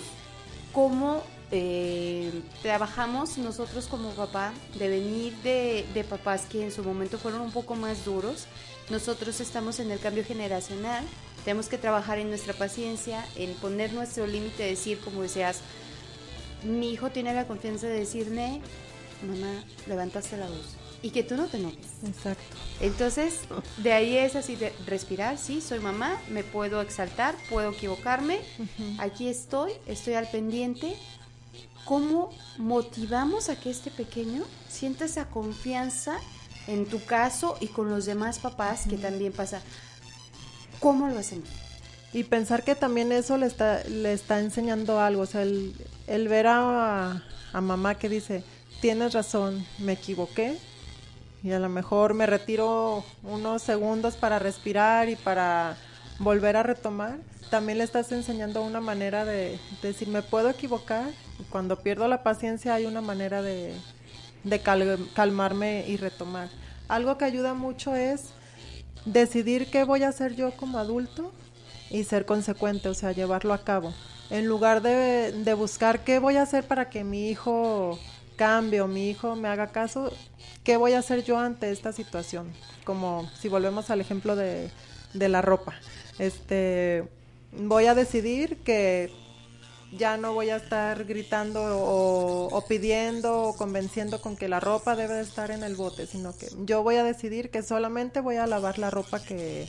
cómo 0.72 1.24
eh, 1.50 2.30
trabajamos 2.62 3.36
nosotros 3.36 3.88
como 3.88 4.10
papá, 4.10 4.52
de 4.78 4.88
venir 4.88 5.34
de, 5.38 5.84
de, 5.92 6.04
papás 6.04 6.46
que 6.48 6.62
en 6.62 6.70
su 6.70 6.84
momento 6.84 7.18
fueron 7.18 7.40
un 7.40 7.50
poco 7.50 7.74
más 7.74 8.04
duros. 8.04 8.46
Nosotros 8.90 9.40
estamos 9.40 9.80
en 9.80 9.90
el 9.90 9.98
cambio 9.98 10.24
generacional, 10.24 11.04
tenemos 11.44 11.68
que 11.68 11.78
trabajar 11.78 12.20
en 12.20 12.28
nuestra 12.28 12.54
paciencia, 12.54 13.26
en 13.34 13.54
poner 13.54 13.92
nuestro 13.92 14.24
límite, 14.24 14.62
decir, 14.62 15.00
como 15.00 15.22
decías, 15.22 15.62
mi 16.64 16.90
hijo 16.90 17.10
tiene 17.10 17.34
la 17.34 17.46
confianza 17.46 17.86
de 17.86 18.00
decirme, 18.00 18.60
mamá, 19.26 19.64
levantaste 19.86 20.36
la 20.36 20.46
voz. 20.46 20.76
Y 21.00 21.10
que 21.10 21.22
tú 21.22 21.36
no 21.36 21.46
te 21.46 21.58
enojes. 21.58 21.86
Exacto. 22.04 22.42
Entonces, 22.80 23.40
de 23.78 23.92
ahí 23.92 24.16
es 24.16 24.34
así 24.34 24.56
de 24.56 24.72
respirar, 24.86 25.38
sí, 25.38 25.60
soy 25.60 25.78
mamá, 25.78 26.20
me 26.30 26.42
puedo 26.42 26.80
exaltar, 26.80 27.36
puedo 27.48 27.70
equivocarme, 27.70 28.40
aquí 28.98 29.28
estoy, 29.28 29.72
estoy 29.86 30.14
al 30.14 30.28
pendiente. 30.28 30.96
¿Cómo 31.84 32.30
motivamos 32.58 33.48
a 33.48 33.58
que 33.58 33.70
este 33.70 33.90
pequeño 33.90 34.44
sienta 34.68 35.06
esa 35.06 35.30
confianza 35.30 36.18
en 36.66 36.84
tu 36.84 37.02
caso 37.02 37.56
y 37.60 37.68
con 37.68 37.88
los 37.88 38.04
demás 38.04 38.40
papás 38.40 38.84
que 38.88 38.98
también 38.98 39.32
pasa? 39.32 39.62
¿Cómo 40.80 41.08
lo 41.08 41.18
hacemos? 41.18 41.48
Y 42.12 42.24
pensar 42.24 42.64
que 42.64 42.74
también 42.74 43.12
eso 43.12 43.36
le 43.38 43.46
está, 43.46 43.84
le 43.84 44.12
está 44.12 44.40
enseñando 44.40 45.00
algo, 45.00 45.22
o 45.22 45.26
sea, 45.26 45.42
el, 45.42 45.74
el 46.08 46.28
ver 46.28 46.46
a, 46.48 47.22
mamá 47.52 47.96
que 47.96 48.08
dice, 48.08 48.42
tienes 48.80 49.12
razón, 49.12 49.64
me 49.78 49.92
equivoqué, 49.92 50.56
y 51.42 51.52
a 51.52 51.58
lo 51.58 51.68
mejor 51.68 52.14
me 52.14 52.26
retiro 52.26 53.04
unos 53.22 53.62
segundos 53.62 54.16
para 54.16 54.38
respirar 54.38 55.08
y 55.08 55.16
para 55.16 55.76
volver 56.18 56.56
a 56.56 56.62
retomar, 56.62 57.18
también 57.50 57.78
le 57.78 57.84
estás 57.84 58.10
enseñando 58.12 58.62
una 58.62 58.80
manera 58.80 59.24
de, 59.24 59.58
decir, 59.82 60.08
me 60.08 60.22
puedo 60.22 60.50
equivocar, 60.50 61.10
cuando 61.50 61.80
pierdo 61.80 62.08
la 62.08 62.22
paciencia 62.22 62.74
hay 62.74 62.86
una 62.86 63.00
manera 63.00 63.42
de, 63.42 63.72
de 64.44 64.60
calmarme 64.60 65.84
y 65.86 65.96
retomar. 65.96 66.48
Algo 66.88 67.18
que 67.18 67.24
ayuda 67.24 67.54
mucho 67.54 67.94
es 67.94 68.30
decidir 69.04 69.70
qué 69.70 69.84
voy 69.84 70.02
a 70.02 70.08
hacer 70.08 70.34
yo 70.34 70.52
como 70.56 70.78
adulto 70.78 71.32
y 71.90 72.04
ser 72.04 72.24
consecuente, 72.26 72.88
o 72.88 72.94
sea, 72.94 73.12
llevarlo 73.12 73.52
a 73.54 73.62
cabo. 73.62 73.92
En 74.30 74.46
lugar 74.46 74.82
de, 74.82 75.32
de 75.32 75.54
buscar 75.54 76.04
qué 76.04 76.18
voy 76.18 76.36
a 76.36 76.42
hacer 76.42 76.64
para 76.66 76.90
que 76.90 77.04
mi 77.04 77.30
hijo 77.30 77.98
cambie 78.36 78.80
o 78.80 78.86
mi 78.86 79.08
hijo 79.10 79.36
me 79.36 79.48
haga 79.48 79.68
caso, 79.68 80.12
¿qué 80.64 80.76
voy 80.76 80.92
a 80.92 80.98
hacer 81.00 81.24
yo 81.24 81.38
ante 81.38 81.70
esta 81.70 81.92
situación? 81.92 82.52
Como 82.84 83.28
si 83.38 83.48
volvemos 83.48 83.90
al 83.90 84.00
ejemplo 84.00 84.36
de, 84.36 84.70
de 85.14 85.28
la 85.28 85.42
ropa. 85.42 85.74
Este, 86.18 87.08
voy 87.52 87.86
a 87.86 87.94
decidir 87.94 88.58
que 88.58 89.10
ya 89.96 90.16
no 90.16 90.34
voy 90.34 90.50
a 90.50 90.56
estar 90.56 91.04
gritando 91.04 91.60
o, 91.62 92.64
pidiendo 92.68 93.42
o 93.42 93.56
convenciendo 93.56 94.20
con 94.20 94.36
que 94.36 94.48
la 94.48 94.60
ropa 94.60 94.96
debe 94.96 95.14
de 95.14 95.22
estar 95.22 95.50
en 95.50 95.62
el 95.62 95.76
bote, 95.76 96.06
sino 96.06 96.36
que 96.36 96.48
yo 96.64 96.82
voy 96.82 96.96
a 96.96 97.04
decidir 97.04 97.50
que 97.50 97.62
solamente 97.62 98.20
voy 98.20 98.36
a 98.36 98.46
lavar 98.46 98.78
la 98.78 98.90
ropa 98.90 99.22
que, 99.22 99.68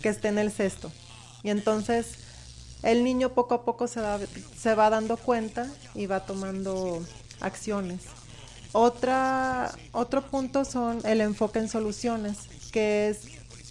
que 0.00 0.08
esté 0.08 0.28
en 0.28 0.38
el 0.38 0.52
cesto. 0.52 0.92
Y 1.42 1.50
entonces 1.50 2.18
el 2.86 3.02
niño 3.02 3.30
poco 3.30 3.54
a 3.54 3.62
poco 3.64 3.88
se 3.88 4.00
va, 4.00 4.18
se 4.56 4.74
va 4.74 4.90
dando 4.90 5.16
cuenta 5.16 5.66
y 5.94 6.06
va 6.06 6.20
tomando 6.20 7.04
acciones. 7.40 8.02
Otra, 8.72 9.72
otro 9.92 10.22
punto 10.22 10.64
son 10.64 11.00
el 11.04 11.20
enfoque 11.20 11.58
en 11.58 11.68
soluciones, 11.68 12.36
que 12.70 13.08
es 13.08 13.22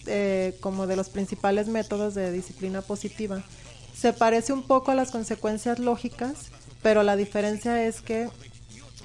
eh, 0.07 0.57
como 0.59 0.85
de 0.85 0.97
los 0.97 1.09
principales 1.09 1.67
métodos 1.67 2.13
de 2.13 2.31
disciplina 2.31 2.81
positiva. 2.81 3.41
Se 3.95 4.11
parece 4.11 4.51
un 4.51 4.63
poco 4.63 4.91
a 4.91 4.95
las 4.95 5.11
consecuencias 5.11 5.79
lógicas, 5.79 6.51
pero 6.83 7.01
la 7.03 7.15
diferencia 7.15 7.85
es 7.85 8.01
que 8.01 8.27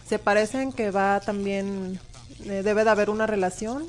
se 0.08 0.18
parece 0.18 0.61
en 0.61 0.72
que 0.72 0.90
va 0.90 1.20
también, 1.20 2.00
eh, 2.46 2.62
debe 2.64 2.82
de 2.82 2.90
haber 2.90 3.11
una 3.11 3.28
relación, 3.28 3.86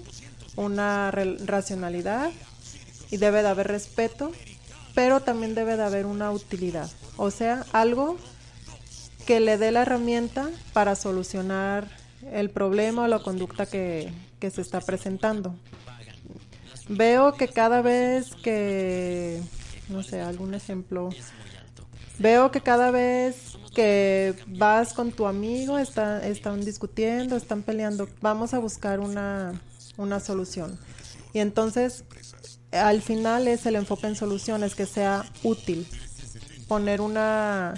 una 0.55 1.09
racionalidad 1.09 2.29
y 3.09 3.17
debe 3.17 3.41
de 3.41 3.47
haber 3.47 3.67
respeto, 3.69 4.31
pero 4.93 5.21
también 5.21 5.55
debe 5.55 5.77
de 5.77 5.83
haber 5.83 6.05
una 6.05 6.31
utilidad, 6.31 6.89
o 7.17 7.31
sea, 7.31 7.65
algo 7.71 8.17
que 9.25 9.39
le 9.39 9.57
dé 9.57 9.71
la 9.71 9.83
herramienta 9.83 10.49
para 10.73 10.95
solucionar 10.95 11.87
el 12.31 12.49
problema 12.49 13.03
o 13.03 13.07
la 13.07 13.19
conducta 13.19 13.65
que, 13.65 14.11
que 14.39 14.49
se 14.49 14.61
está 14.61 14.81
presentando. 14.81 15.55
Veo 16.89 17.33
que 17.33 17.47
cada 17.47 17.81
vez 17.81 18.35
que, 18.43 19.41
no 19.87 20.03
sé, 20.03 20.21
algún 20.21 20.53
ejemplo, 20.53 21.09
veo 22.19 22.51
que 22.51 22.61
cada 22.61 22.91
vez 22.91 23.57
que 23.73 24.35
vas 24.47 24.93
con 24.93 25.11
tu 25.11 25.27
amigo, 25.27 25.77
está, 25.77 26.25
están 26.27 26.65
discutiendo, 26.65 27.37
están 27.37 27.61
peleando, 27.61 28.09
vamos 28.19 28.53
a 28.53 28.59
buscar 28.59 28.99
una, 28.99 29.53
una 29.97 30.19
solución. 30.19 30.77
Y 31.33 31.39
entonces, 31.39 32.03
al 32.71 33.01
final 33.01 33.47
es 33.47 33.65
el 33.65 33.75
enfoque 33.75 34.07
en 34.07 34.15
soluciones, 34.15 34.75
que 34.75 34.85
sea 34.85 35.25
útil, 35.43 35.87
poner 36.67 37.01
una, 37.01 37.73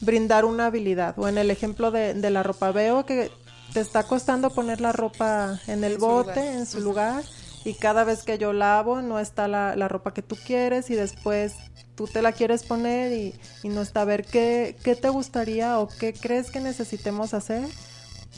brindar 0.00 0.44
una 0.44 0.66
habilidad. 0.66 1.18
O 1.18 1.28
en 1.28 1.38
el 1.38 1.50
ejemplo 1.50 1.90
de, 1.90 2.14
de 2.14 2.30
la 2.30 2.42
ropa, 2.42 2.72
veo 2.72 3.06
que 3.06 3.30
te 3.72 3.80
está 3.80 4.04
costando 4.04 4.50
poner 4.50 4.80
la 4.80 4.92
ropa 4.92 5.60
en 5.66 5.84
el 5.84 5.98
bote, 5.98 6.52
en 6.52 6.66
su 6.66 6.80
lugar, 6.80 7.22
y 7.64 7.74
cada 7.74 8.04
vez 8.04 8.22
que 8.22 8.38
yo 8.38 8.52
lavo 8.52 9.02
no 9.02 9.18
está 9.18 9.48
la, 9.48 9.74
la, 9.76 9.88
ropa 9.88 10.14
que 10.14 10.22
tú 10.22 10.36
quieres 10.36 10.88
y 10.88 10.94
después 10.94 11.54
tú 11.96 12.06
te 12.06 12.22
la 12.22 12.32
quieres 12.32 12.62
poner 12.62 13.12
y, 13.12 13.34
y 13.64 13.68
no 13.68 13.82
está 13.82 14.02
a 14.02 14.04
ver 14.04 14.24
qué, 14.24 14.76
qué 14.84 14.94
te 14.94 15.08
gustaría 15.08 15.80
o 15.80 15.88
qué 15.88 16.12
crees 16.12 16.50
que 16.50 16.60
necesitemos 16.60 17.34
hacer 17.34 17.68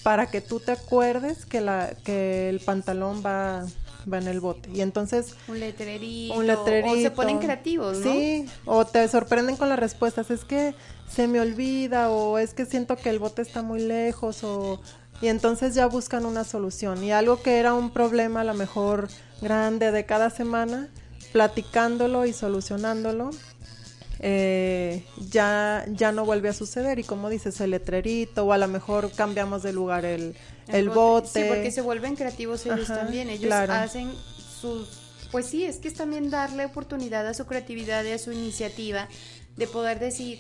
para 0.03 0.27
que 0.27 0.41
tú 0.41 0.61
te 0.61 0.73
acuerdes 0.73 1.45
que, 1.45 1.61
la, 1.61 1.93
que 2.05 2.49
el 2.49 2.61
pantalón 2.61 3.23
va, 3.25 3.67
va 4.11 4.19
en 4.19 4.29
el 4.29 4.41
bote. 4.41 4.71
Y 4.73 4.81
entonces... 4.81 5.35
Un 5.49 5.61
letrerito. 5.61 6.35
Un 6.35 6.47
letrerito. 6.47 6.93
O 6.93 6.97
se 6.97 7.11
ponen 7.11 7.39
creativos, 7.39 7.99
¿no? 7.99 8.13
Sí, 8.13 8.47
o 8.65 8.85
te 8.87 9.07
sorprenden 9.09 9.57
con 9.57 9.69
las 9.69 9.79
respuestas. 9.79 10.31
Es 10.31 10.45
que 10.45 10.75
se 11.11 11.27
me 11.27 11.41
olvida 11.41 12.11
o 12.11 12.39
es 12.39 12.55
que 12.55 12.67
siento 12.67 12.97
que 12.97 13.11
el 13.11 13.19
bote 13.19 13.43
está 13.43 13.63
muy 13.63 13.81
lejos 13.81 14.45
o... 14.45 14.81
Y 15.21 15.27
entonces 15.27 15.75
ya 15.75 15.87
buscan 15.87 16.27
una 16.27 16.45
solución. 16.45 17.03
Y 17.03 17.11
algo 17.11 17.43
que 17.43 17.59
era 17.59 17.75
un 17.75 17.91
problema 17.91 18.43
a 18.43 18.45
lo 18.45 18.55
mejor 18.55 19.09
grande 19.41 19.91
de 19.91 20.07
cada 20.07 20.31
semana, 20.31 20.89
platicándolo 21.33 22.25
y 22.25 22.33
solucionándolo, 22.33 23.31
eh, 24.21 25.05
ya, 25.29 25.85
ya 25.89 26.13
no 26.13 26.25
vuelve 26.25 26.51
a 26.51 26.53
suceder. 26.53 27.01
Y 27.01 27.05
como 27.05 27.31
dices, 27.31 27.61
el 27.61 27.73
letrerito, 27.73 28.45
o 28.45 28.53
a 28.53 28.59
lo 28.59 28.69
mejor 28.69 29.11
cambiamos 29.11 29.65
de 29.65 29.73
lugar 29.73 30.05
el, 30.05 30.37
el, 30.69 30.91
bote. 30.91 31.29
Sí, 31.43 31.49
porque 31.49 31.71
se 31.71 31.81
vuelven 31.81 32.17
creativos 32.17 32.65
ellos 32.67 32.89
también. 32.89 33.31
Ellos 33.31 33.53
hacen 33.53 34.13
sus. 34.61 34.89
Pues 35.31 35.47
sí, 35.47 35.65
es 35.65 35.77
que 35.77 35.89
es 35.89 35.95
también 35.95 36.31
darle 36.31 36.65
oportunidad 36.65 37.27
a 37.27 37.35
su 37.35 37.47
creatividad 37.47 38.05
y 38.05 38.13
a 38.13 38.19
su 38.19 38.33
iniciativa 38.33 39.09
de 39.57 39.67
poder 39.67 39.99
decir, 39.99 40.39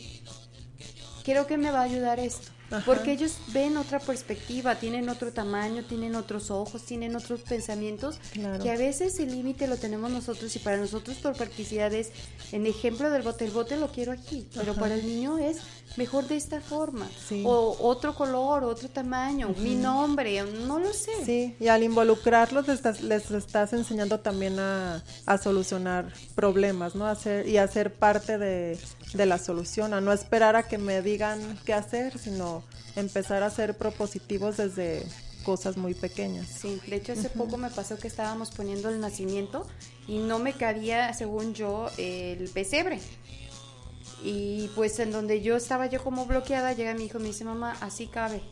creo 1.24 1.46
que 1.46 1.58
me 1.58 1.70
va 1.70 1.80
a 1.80 1.82
ayudar 1.82 2.20
esto. 2.20 2.48
Porque 2.84 3.12
ellos 3.12 3.38
ven 3.48 3.78
otra 3.78 3.98
perspectiva, 3.98 4.74
tienen 4.74 5.08
otro 5.08 5.32
tamaño, 5.32 5.84
tienen 5.84 6.14
otros 6.16 6.50
ojos, 6.50 6.82
tienen 6.82 7.16
otros 7.16 7.40
pensamientos, 7.40 8.20
que 8.62 8.70
a 8.70 8.76
veces 8.76 9.18
el 9.20 9.30
límite 9.30 9.66
lo 9.66 9.78
tenemos 9.78 10.10
nosotros 10.10 10.54
y 10.54 10.58
para 10.58 10.76
nosotros 10.76 11.16
por 11.16 11.34
practicidad 11.34 11.92
es, 11.94 12.10
en 12.52 12.66
ejemplo 12.66 13.10
del 13.10 13.22
bote, 13.22 13.46
el 13.46 13.52
bote 13.52 13.78
lo 13.78 13.90
quiero 13.90 14.12
aquí, 14.12 14.46
pero 14.54 14.74
para 14.74 14.96
el 14.96 15.06
niño 15.06 15.38
es 15.38 15.58
mejor 15.98 16.28
de 16.28 16.36
esta 16.36 16.60
forma, 16.60 17.10
o 17.44 17.76
otro 17.80 18.14
color, 18.14 18.62
otro 18.62 18.88
tamaño, 18.88 19.54
mi 19.58 19.74
nombre, 19.74 20.42
no 20.42 20.78
lo 20.78 20.92
sé. 20.92 21.10
Sí, 21.24 21.56
y 21.58 21.66
al 21.66 21.82
involucrarlos 21.82 22.68
les 22.68 22.76
estás, 22.76 23.02
les 23.02 23.30
estás 23.32 23.72
enseñando 23.72 24.20
también 24.20 24.60
a, 24.60 25.02
a 25.26 25.38
solucionar 25.38 26.12
problemas, 26.36 26.94
¿no? 26.94 27.06
hacer, 27.06 27.48
y 27.48 27.58
a 27.58 27.66
ser 27.66 27.92
parte 27.92 28.38
de, 28.38 28.78
de 29.12 29.26
la 29.26 29.38
solución, 29.38 29.92
a 29.92 30.00
no 30.00 30.12
esperar 30.12 30.54
a 30.54 30.68
que 30.68 30.78
me 30.78 31.02
digan 31.02 31.58
qué 31.66 31.74
hacer, 31.74 32.16
sino 32.16 32.62
empezar 32.94 33.42
a 33.42 33.50
ser 33.50 33.76
propositivos 33.76 34.56
desde 34.56 35.04
cosas 35.44 35.76
muy 35.76 35.94
pequeñas. 35.94 36.46
Sí, 36.46 36.80
de 36.86 36.96
hecho 36.96 37.12
hace 37.12 37.28
poco 37.28 37.56
me 37.56 37.70
pasó 37.70 37.98
que 37.98 38.06
estábamos 38.06 38.50
poniendo 38.50 38.88
el 38.88 39.00
nacimiento 39.00 39.66
y 40.06 40.18
no 40.18 40.38
me 40.38 40.52
cabía, 40.52 41.12
según 41.14 41.54
yo, 41.54 41.90
el 41.96 42.48
pesebre. 42.50 43.00
Y 44.22 44.68
pues 44.74 44.98
en 44.98 45.12
donde 45.12 45.40
yo 45.42 45.56
estaba 45.56 45.86
yo 45.86 46.02
como 46.02 46.26
bloqueada, 46.26 46.72
llega 46.72 46.94
mi 46.94 47.04
hijo 47.04 47.18
y 47.18 47.22
me 47.22 47.28
dice, 47.28 47.44
mamá, 47.44 47.76
así 47.80 48.06
cabe. 48.06 48.42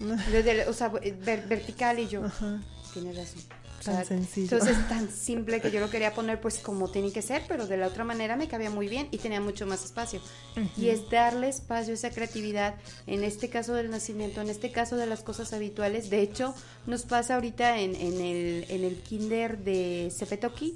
Desde, 0.32 0.66
o 0.66 0.72
sea, 0.72 0.88
vertical 0.88 1.98
y 1.98 2.08
yo, 2.08 2.22
tienes 2.92 3.16
razón 3.16 3.42
tan 3.84 4.04
sencillo. 4.04 4.56
Entonces, 4.56 4.88
tan 4.88 5.10
simple 5.10 5.60
que 5.60 5.70
yo 5.70 5.80
lo 5.80 5.90
quería 5.90 6.14
poner 6.14 6.40
pues 6.40 6.58
como 6.58 6.90
tiene 6.90 7.12
que 7.12 7.22
ser, 7.22 7.42
pero 7.46 7.66
de 7.66 7.76
la 7.76 7.86
otra 7.86 8.04
manera 8.04 8.36
me 8.36 8.48
cabía 8.48 8.70
muy 8.70 8.88
bien 8.88 9.08
y 9.10 9.18
tenía 9.18 9.40
mucho 9.40 9.66
más 9.66 9.84
espacio. 9.84 10.20
Y 10.76 10.88
es 10.88 11.08
darle 11.10 11.48
espacio 11.48 11.92
a 11.92 11.94
esa 11.94 12.10
creatividad, 12.10 12.74
en 13.06 13.24
este 13.24 13.48
caso 13.48 13.74
del 13.74 13.90
nacimiento, 13.90 14.40
en 14.40 14.48
este 14.48 14.72
caso 14.72 14.96
de 14.96 15.06
las 15.06 15.22
cosas 15.22 15.52
habituales. 15.52 16.10
De 16.10 16.20
hecho, 16.20 16.54
nos 16.86 17.02
pasa 17.02 17.34
ahorita 17.34 17.80
en, 17.80 17.94
en, 17.94 18.20
el, 18.20 18.66
en 18.68 18.84
el 18.84 18.96
kinder 18.96 19.58
de 19.58 20.12
Cepetoki, 20.14 20.74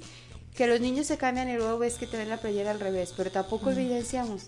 que 0.59 0.67
los 0.67 0.81
niños 0.81 1.07
se 1.07 1.17
cambian 1.17 1.47
y 1.47 1.53
luego 1.53 1.79
ves 1.79 1.93
que 1.93 2.05
te 2.05 2.17
ven 2.17 2.27
la 2.27 2.35
playera 2.35 2.71
al 2.71 2.81
revés, 2.81 3.13
pero 3.15 3.31
tampoco 3.31 3.71
evidenciamos 3.71 4.47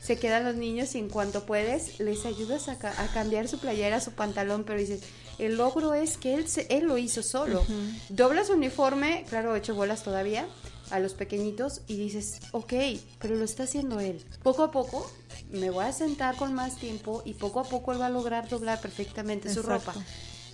se 0.00 0.16
quedan 0.16 0.44
los 0.44 0.54
niños 0.54 0.94
y 0.94 0.98
en 0.98 1.08
cuanto 1.08 1.46
puedes 1.46 1.98
les 1.98 2.26
ayudas 2.26 2.68
a, 2.68 2.74
a, 2.74 3.08
cambiar 3.12 3.48
su 3.48 3.58
playera, 3.58 4.00
su 4.00 4.12
pantalón, 4.12 4.62
pero 4.62 4.78
dices, 4.78 5.00
el 5.40 5.56
logro 5.56 5.94
es 5.94 6.16
que 6.16 6.34
él, 6.34 6.46
él 6.68 6.84
lo 6.84 6.96
hizo 6.96 7.24
solo. 7.24 7.66
Dobla 8.08 8.44
su 8.44 8.52
uniforme, 8.52 9.24
claro, 9.28 9.56
hecho 9.56 9.74
bolas 9.74 10.04
todavía, 10.04 10.46
a 10.90 11.00
los 11.00 11.14
pequeñitos 11.14 11.80
y 11.88 11.96
dices, 11.96 12.38
ok, 12.52 12.74
pero 13.18 13.34
lo 13.34 13.44
está 13.44 13.64
haciendo 13.64 13.98
él. 13.98 14.24
Poco 14.44 14.62
a 14.62 14.70
poco 14.70 15.10
me 15.50 15.70
voy 15.70 15.86
a 15.86 15.92
sentar 15.92 16.36
con 16.36 16.54
más 16.54 16.76
tiempo 16.76 17.22
y 17.24 17.34
poco 17.34 17.58
a 17.58 17.64
poco 17.64 17.90
él 17.90 18.00
va 18.00 18.06
a 18.06 18.10
lograr 18.10 18.48
doblar 18.48 18.80
perfectamente 18.80 19.52
su 19.52 19.62
ropa. 19.62 19.92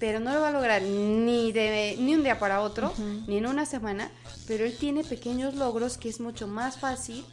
Pero 0.01 0.21
no 0.21 0.33
lo 0.33 0.41
va 0.41 0.49
a 0.49 0.53
lograr 0.53 0.83
ni, 0.83 1.53
de, 1.53 1.97
ni 1.99 2.15
un 2.15 2.23
día 2.23 2.39
para 2.39 2.61
otro, 2.61 2.93
ni 3.27 3.39
en 3.39 3.47
una 3.47 3.65
semana, 3.65 4.11
pero 4.47 4.65
él 4.65 4.77
tiene 4.77 5.05
pequeños 5.05 5.55
logros 5.55 5.99
que 5.99 6.09
es 6.09 6.21
mucho 6.21 6.47
más 6.47 6.79
fácil 6.79 7.25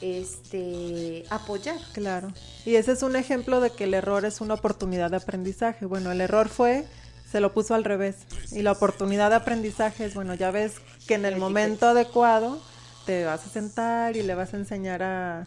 este 0.00 1.24
apoyar. 1.30 1.78
Claro. 1.92 2.32
Y 2.64 2.76
ese 2.76 2.92
es 2.92 3.02
un 3.02 3.16
ejemplo 3.16 3.60
de 3.60 3.70
que 3.70 3.84
el 3.84 3.94
error 3.94 4.24
es 4.24 4.40
una 4.40 4.54
oportunidad 4.54 5.10
de 5.10 5.16
aprendizaje. 5.16 5.86
Bueno, 5.86 6.12
el 6.12 6.20
error 6.20 6.48
fue 6.48 6.86
se 7.30 7.40
lo 7.40 7.52
puso 7.52 7.74
al 7.74 7.84
revés. 7.84 8.16
Y 8.52 8.62
la 8.62 8.72
oportunidad 8.72 9.30
de 9.30 9.36
aprendizaje 9.36 10.04
es, 10.04 10.14
bueno, 10.14 10.34
ya 10.34 10.50
ves 10.50 10.74
que 11.06 11.14
en 11.14 11.24
el 11.24 11.36
momento 11.36 11.88
adecuado 11.88 12.60
te 13.06 13.24
vas 13.24 13.46
a 13.46 13.50
sentar 13.50 14.16
y 14.16 14.22
le 14.22 14.34
vas 14.34 14.52
a 14.52 14.56
enseñar 14.56 15.02
a, 15.02 15.46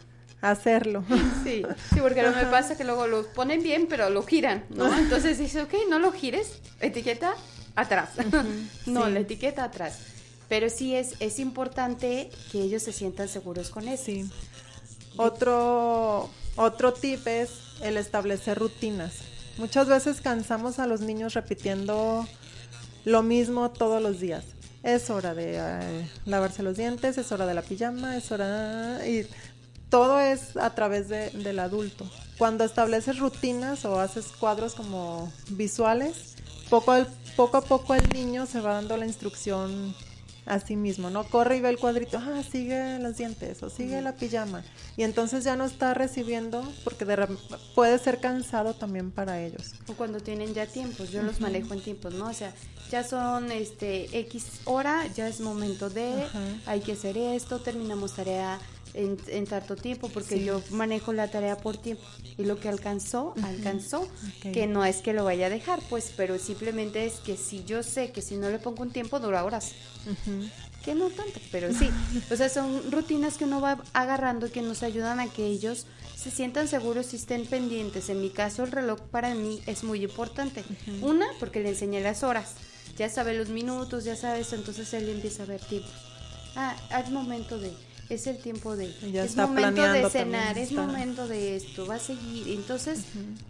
hacerlo. 0.50 1.04
Sí, 1.42 1.62
sí, 1.92 2.00
porque 2.00 2.22
lo 2.22 2.32
me 2.32 2.46
pasa 2.46 2.76
que 2.76 2.84
luego 2.84 3.06
lo 3.06 3.26
ponen 3.28 3.62
bien, 3.62 3.86
pero 3.88 4.10
lo 4.10 4.22
giran, 4.22 4.64
¿no? 4.70 4.96
Entonces 4.96 5.38
dice, 5.38 5.62
ok, 5.62 5.74
no 5.88 5.98
lo 5.98 6.12
gires, 6.12 6.58
etiqueta 6.80 7.34
atrás. 7.74 8.10
no, 8.86 9.08
la 9.08 9.20
etiqueta 9.20 9.64
atrás. 9.64 9.98
Pero 10.48 10.68
sí 10.68 10.94
es, 10.94 11.14
es 11.20 11.38
importante 11.38 12.30
que 12.52 12.60
ellos 12.60 12.82
se 12.82 12.92
sientan 12.92 13.28
seguros 13.28 13.70
con 13.70 13.88
eso. 13.88 14.04
Sí. 14.04 14.30
Otro, 15.16 16.30
otro 16.56 16.92
tip 16.92 17.26
es 17.26 17.50
el 17.82 17.96
establecer 17.96 18.58
rutinas. 18.58 19.14
Muchas 19.56 19.88
veces 19.88 20.20
cansamos 20.20 20.78
a 20.78 20.86
los 20.86 21.00
niños 21.00 21.34
repitiendo 21.34 22.26
lo 23.04 23.22
mismo 23.22 23.70
todos 23.70 24.02
los 24.02 24.20
días. 24.20 24.44
Es 24.82 25.08
hora 25.08 25.34
de 25.34 25.56
eh, 25.56 26.10
lavarse 26.26 26.62
los 26.62 26.76
dientes, 26.76 27.16
es 27.16 27.32
hora 27.32 27.46
de 27.46 27.54
la 27.54 27.62
pijama, 27.62 28.16
es 28.16 28.30
hora... 28.30 29.00
Y 29.06 29.26
todo 29.94 30.18
es 30.18 30.56
a 30.56 30.74
través 30.74 31.08
del 31.08 31.56
adulto. 31.60 32.04
Cuando 32.36 32.64
estableces 32.64 33.20
rutinas 33.20 33.84
o 33.84 34.00
haces 34.00 34.32
cuadros 34.40 34.74
como 34.74 35.32
visuales, 35.50 36.34
poco, 36.68 36.96
poco 37.36 37.58
a 37.58 37.60
poco 37.60 37.94
el 37.94 38.08
niño 38.08 38.44
se 38.46 38.60
va 38.60 38.72
dando 38.74 38.96
la 38.96 39.06
instrucción 39.06 39.94
así 40.46 40.74
mismo, 40.74 41.10
¿no? 41.10 41.22
Corre 41.22 41.58
y 41.58 41.60
ve 41.60 41.68
el 41.68 41.78
cuadrito, 41.78 42.18
ah, 42.18 42.42
sigue 42.42 42.98
los 42.98 43.18
dientes 43.18 43.62
o 43.62 43.70
sigue 43.70 44.02
la 44.02 44.16
pijama. 44.16 44.64
Y 44.96 45.04
entonces 45.04 45.44
ya 45.44 45.54
no 45.54 45.64
está 45.64 45.94
recibiendo 45.94 46.68
porque 46.82 47.04
de 47.04 47.28
puede 47.76 47.96
ser 48.00 48.18
cansado 48.18 48.74
también 48.74 49.12
para 49.12 49.40
ellos. 49.40 49.74
O 49.86 49.92
cuando 49.92 50.18
tienen 50.18 50.54
ya 50.54 50.66
tiempos, 50.66 51.12
yo 51.12 51.22
los 51.22 51.40
manejo 51.40 51.72
en 51.72 51.80
tiempos, 51.80 52.14
¿no? 52.14 52.30
O 52.30 52.34
sea, 52.34 52.52
ya 52.90 53.04
son 53.04 53.52
este 53.52 54.18
X 54.18 54.62
hora, 54.64 55.06
ya 55.14 55.28
es 55.28 55.38
momento 55.38 55.88
de, 55.88 56.26
hay 56.66 56.80
que 56.80 56.92
hacer 56.94 57.16
esto, 57.16 57.60
terminamos 57.60 58.14
tarea 58.14 58.58
en, 58.94 59.18
en 59.28 59.46
tanto 59.46 59.76
tiempo, 59.76 60.08
porque 60.08 60.42
yo 60.42 60.62
manejo 60.70 61.12
la 61.12 61.30
tarea 61.30 61.56
por 61.56 61.76
tiempo. 61.76 62.02
Y 62.38 62.44
lo 62.44 62.58
que 62.58 62.68
alcanzó, 62.68 63.34
alcanzó, 63.42 64.08
que 64.40 64.66
no 64.66 64.84
es 64.84 64.98
que 64.98 65.12
lo 65.12 65.24
vaya 65.24 65.46
a 65.46 65.50
dejar, 65.50 65.80
pues, 65.90 66.12
pero 66.16 66.38
simplemente 66.38 67.04
es 67.04 67.14
que 67.14 67.36
si 67.36 67.64
yo 67.64 67.82
sé 67.82 68.12
que 68.12 68.22
si 68.22 68.36
no 68.36 68.48
le 68.50 68.58
pongo 68.58 68.82
un 68.82 68.90
tiempo, 68.90 69.20
dura 69.20 69.44
horas. 69.44 69.72
Que 70.84 70.94
no 70.94 71.08
tanto, 71.08 71.40
pero 71.50 71.72
sí. 71.72 71.88
O 72.30 72.36
sea, 72.36 72.48
son 72.48 72.90
rutinas 72.90 73.36
que 73.36 73.44
uno 73.44 73.60
va 73.60 73.82
agarrando 73.92 74.50
que 74.50 74.62
nos 74.62 74.82
ayudan 74.82 75.20
a 75.20 75.28
que 75.28 75.46
ellos 75.46 75.86
se 76.16 76.30
sientan 76.30 76.68
seguros 76.68 77.12
y 77.12 77.16
estén 77.16 77.46
pendientes. 77.46 78.08
En 78.08 78.20
mi 78.20 78.30
caso, 78.30 78.64
el 78.64 78.72
reloj 78.72 79.00
para 79.00 79.34
mí 79.34 79.60
es 79.66 79.84
muy 79.84 80.02
importante. 80.02 80.64
Una, 81.02 81.26
porque 81.40 81.60
le 81.60 81.70
enseñé 81.70 82.00
las 82.00 82.22
horas. 82.22 82.54
Ya 82.96 83.08
sabe 83.08 83.34
los 83.34 83.48
minutos, 83.48 84.04
ya 84.04 84.14
sabe 84.14 84.40
eso, 84.40 84.54
entonces 84.54 84.92
él 84.94 85.08
empieza 85.08 85.42
a 85.42 85.46
ver 85.46 85.60
tiempos. 85.60 85.90
Ah, 86.54 86.76
es 87.02 87.10
momento 87.10 87.58
de 87.58 87.72
es 88.08 88.26
el 88.26 88.38
tiempo 88.38 88.76
de 88.76 88.92
es 89.02 89.36
momento 89.36 89.82
de 89.82 90.10
cenar, 90.10 90.58
es 90.58 90.72
momento 90.72 91.26
de 91.26 91.56
esto, 91.56 91.86
va 91.86 91.96
a 91.96 91.98
seguir. 91.98 92.48
Entonces, 92.48 93.00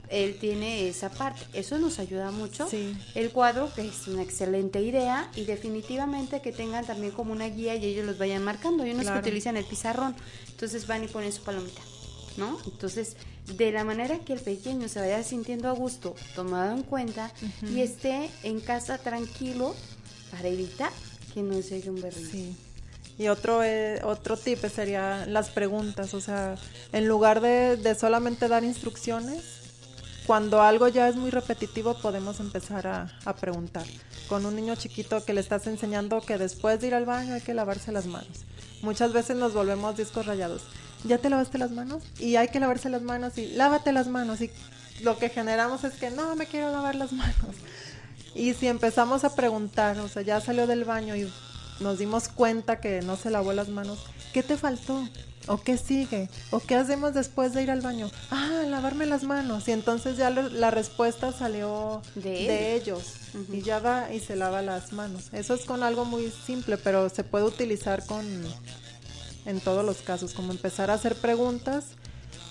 él 0.09 0.36
tiene 0.40 0.88
esa 0.88 1.11
parte. 1.11 1.44
Eso 1.52 1.78
nos 1.78 1.98
ayuda 1.98 2.30
mucho. 2.30 2.68
El 3.14 3.30
cuadro, 3.30 3.72
que 3.74 3.86
es 3.86 4.07
una 4.07 4.22
excelente 4.22 4.80
idea, 4.80 5.30
y 5.34 5.44
definitivamente 5.44 6.40
que 6.40 6.52
tengan 6.52 6.86
también 6.86 7.12
como 7.12 7.32
una 7.32 7.48
guía 7.48 7.74
y 7.74 7.84
ellos 7.84 8.07
los 8.07 8.18
vayan 8.18 8.44
marcando. 8.44 8.84
Hay 8.84 8.92
unos 8.92 9.11
que 9.11 9.18
utilizan 9.18 9.57
el 9.57 9.64
pizarrón, 9.64 10.14
entonces 10.48 10.86
van 10.86 11.05
y 11.05 11.09
ponen 11.09 11.32
su 11.32 11.42
palomita, 11.42 11.82
¿no? 12.36 12.59
Entonces, 12.64 13.16
de 13.57 13.72
la 13.72 13.84
manera 13.84 14.18
que 14.20 14.32
el 14.32 14.40
pequeño 14.40 14.88
se 14.88 15.00
vaya 15.00 15.22
sintiendo 15.22 15.68
a 15.68 15.72
gusto, 15.72 16.14
tomado 16.34 16.74
en 16.74 16.82
cuenta, 16.82 17.32
y 17.62 17.80
esté 17.80 18.30
en 18.42 18.61
casa 18.61 18.98
tranquilo 18.98 19.74
para 20.30 20.48
evitar 20.48 20.92
que 21.32 21.42
no 21.42 21.61
llegue 21.61 21.90
un 21.90 22.00
berrinche. 22.00 22.55
Y 23.19 23.29
otro, 23.29 23.62
eh, 23.62 24.01
otro 24.03 24.37
tip 24.37 24.59
sería 24.67 25.25
las 25.27 25.51
preguntas, 25.51 26.15
o 26.15 26.21
sea, 26.21 26.57
en 26.93 27.07
lugar 27.07 27.41
de, 27.41 27.77
de, 27.77 27.95
solamente 27.95 28.49
dar 28.49 28.65
instrucciones, 28.65 29.61
cuando 30.27 30.62
algo 30.62 30.89
ya 30.89 31.09
es 31.09 31.17
muy 31.17 31.31
repetitivo 31.31 31.95
podemos 31.95 32.41
empezar 32.41 32.87
a, 32.87 33.12
a, 33.25 33.37
preguntar. 33.37 33.85
Con 34.29 34.47
un 34.47 34.57
niño 34.57 34.75
chiquito 34.75 35.25
que 35.25 35.35
le 35.35 35.41
estás 35.41 35.67
enseñando 35.67 36.23
que 36.23 36.39
después 36.39 36.81
de 36.81 36.89
ir 36.89 36.95
al 36.95 37.05
baño 37.05 37.35
hay 37.35 37.43
que 37.43 37.55
lavarse 37.55 37.93
las 37.93 38.07
manos. 38.07 38.45
Muchas 38.83 39.12
veces 39.12 39.37
nos 39.37 39.55
volvemos 39.55 39.97
discos 39.97 40.27
rayados. 40.27 40.62
¿Ya 41.05 41.19
te 41.19 41.29
lavaste 41.29 41.59
las 41.59 41.71
manos? 41.71 42.03
Y 42.19 42.37
hay 42.37 42.49
que 42.49 42.59
lavarse 42.59 42.89
las 42.89 43.03
manos 43.03 43.37
y 43.37 43.49
lávate 43.49 43.93
las 43.93 44.09
manos. 44.09 44.41
Y 44.41 44.51
lo 45.03 45.19
que 45.19 45.29
generamos 45.29 45.85
es 45.85 45.95
que 45.95 46.11
no 46.11 46.35
me 46.35 46.47
quiero 46.47 46.73
lavar 46.73 46.95
las 46.95 47.12
manos. 47.12 47.55
Y 48.35 48.55
si 48.55 48.67
empezamos 48.67 49.25
a 49.25 49.35
preguntar, 49.35 49.99
o 50.01 50.09
sea, 50.09 50.23
ya 50.23 50.41
salió 50.41 50.67
del 50.67 50.85
baño 50.85 51.15
y 51.15 51.31
nos 51.81 51.99
dimos 51.99 52.29
cuenta 52.29 52.81
que 52.81 53.03
no 53.03 53.16
se 53.16 53.31
lavó 53.31 53.53
las 53.53 53.68
manos, 53.68 53.99
¿qué 54.33 54.43
te 54.43 54.57
faltó? 54.57 55.07
¿O 55.47 55.59
qué 55.59 55.77
sigue? 55.77 56.31
¿O 56.51 56.61
qué 56.61 56.75
hacemos 56.75 57.12
después 57.12 57.53
de 57.53 57.62
ir 57.62 57.70
al 57.70 57.83
baño? 57.83 58.11
Ah, 58.31 58.62
lavarme 58.66 59.05
las 59.05 59.25
manos. 59.25 59.68
Y 59.68 59.72
entonces 59.72 60.16
ya 60.16 60.31
la 60.31 60.70
respuesta 60.70 61.33
salió 61.33 62.01
de, 62.14 62.75
ellos. 62.75 63.14
Y 63.53 63.61
ya 63.61 63.79
va 63.79 64.11
y 64.11 64.20
se 64.20 64.37
lava 64.37 64.62
las 64.62 64.95
manos. 64.95 65.29
Eso 65.33 65.55
es 65.55 65.66
con 65.66 65.83
algo 65.83 66.07
muy 66.07 66.33
simple, 66.47 66.79
pero 66.79 67.11
se 67.11 67.25
puede 67.25 67.45
utilizar 67.45 68.07
con 68.07 68.25
en 69.45 69.61
todos 69.61 69.85
los 69.85 69.99
casos, 69.99 70.33
como 70.33 70.53
empezar 70.53 70.91
a 70.91 70.95
hacer 70.95 71.14
preguntas, 71.16 71.85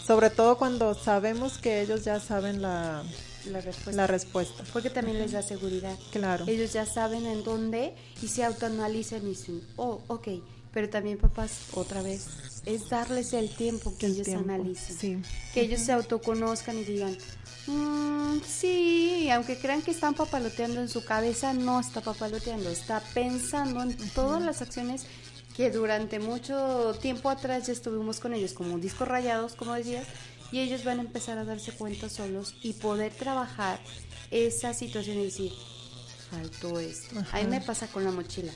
sobre 0.05 0.29
todo 0.29 0.59
cuando 0.59 0.93
sabemos 0.93 1.57
que 1.57 1.81
ellos 1.81 2.03
ya 2.03 2.19
saben 2.19 2.61
la, 2.61 3.01
la 3.45 3.61
respuesta. 3.61 3.91
La 3.91 4.07
respuesta. 4.07 4.63
Porque 4.73 4.89
también 4.89 5.19
les 5.19 5.31
da 5.31 5.41
seguridad. 5.41 5.97
Claro. 6.11 6.45
Ellos 6.47 6.73
ya 6.73 6.85
saben 6.85 7.25
en 7.25 7.43
dónde 7.43 7.93
y 8.21 8.27
se 8.27 8.43
autoanalizan 8.43 9.23
y 9.23 9.29
dicen, 9.29 9.61
oh, 9.75 10.01
ok. 10.07 10.27
Pero 10.73 10.89
también, 10.89 11.19
papás, 11.19 11.67
otra 11.73 12.01
vez, 12.01 12.27
es 12.65 12.89
darles 12.89 13.33
el 13.33 13.49
tiempo 13.55 13.95
que 13.97 14.07
ellos 14.07 14.27
analicen. 14.29 15.23
Que 15.53 15.61
ellos 15.61 15.81
se 15.81 15.91
autoconozcan 15.91 16.79
y 16.79 16.83
digan, 16.83 17.15
mm, 17.67 18.39
sí, 18.43 19.29
aunque 19.31 19.59
crean 19.59 19.83
que 19.83 19.91
están 19.91 20.15
papaloteando 20.15 20.81
en 20.81 20.89
su 20.89 21.05
cabeza, 21.05 21.53
no 21.53 21.79
está 21.79 22.01
papaloteando, 22.01 22.69
está 22.69 23.03
pensando 23.13 23.83
en 23.83 23.95
todas 24.15 24.41
las 24.41 24.63
acciones 24.63 25.05
que 25.55 25.69
durante 25.69 26.19
mucho 26.19 26.95
tiempo 26.99 27.29
atrás 27.29 27.67
ya 27.67 27.73
estuvimos 27.73 28.19
con 28.19 28.33
ellos 28.33 28.53
como 28.53 28.79
discos 28.79 29.07
rayados, 29.07 29.53
como 29.53 29.73
decías, 29.73 30.07
y 30.53 30.59
ellos 30.59 30.83
van 30.83 30.99
a 30.99 31.01
empezar 31.01 31.39
a 31.39 31.45
darse 31.45 31.71
cuenta 31.71 32.09
solos 32.09 32.55
y 32.61 32.73
poder 32.73 33.11
trabajar 33.11 33.79
esa 34.29 34.73
situación 34.75 35.17
y 35.17 35.25
decir, 35.25 35.51
faltó 36.29 36.79
esto. 36.79 37.15
A 37.31 37.41
mí 37.41 37.47
me 37.47 37.59
pasa 37.59 37.87
con 37.87 38.03
la 38.03 38.11
mochila. 38.11 38.53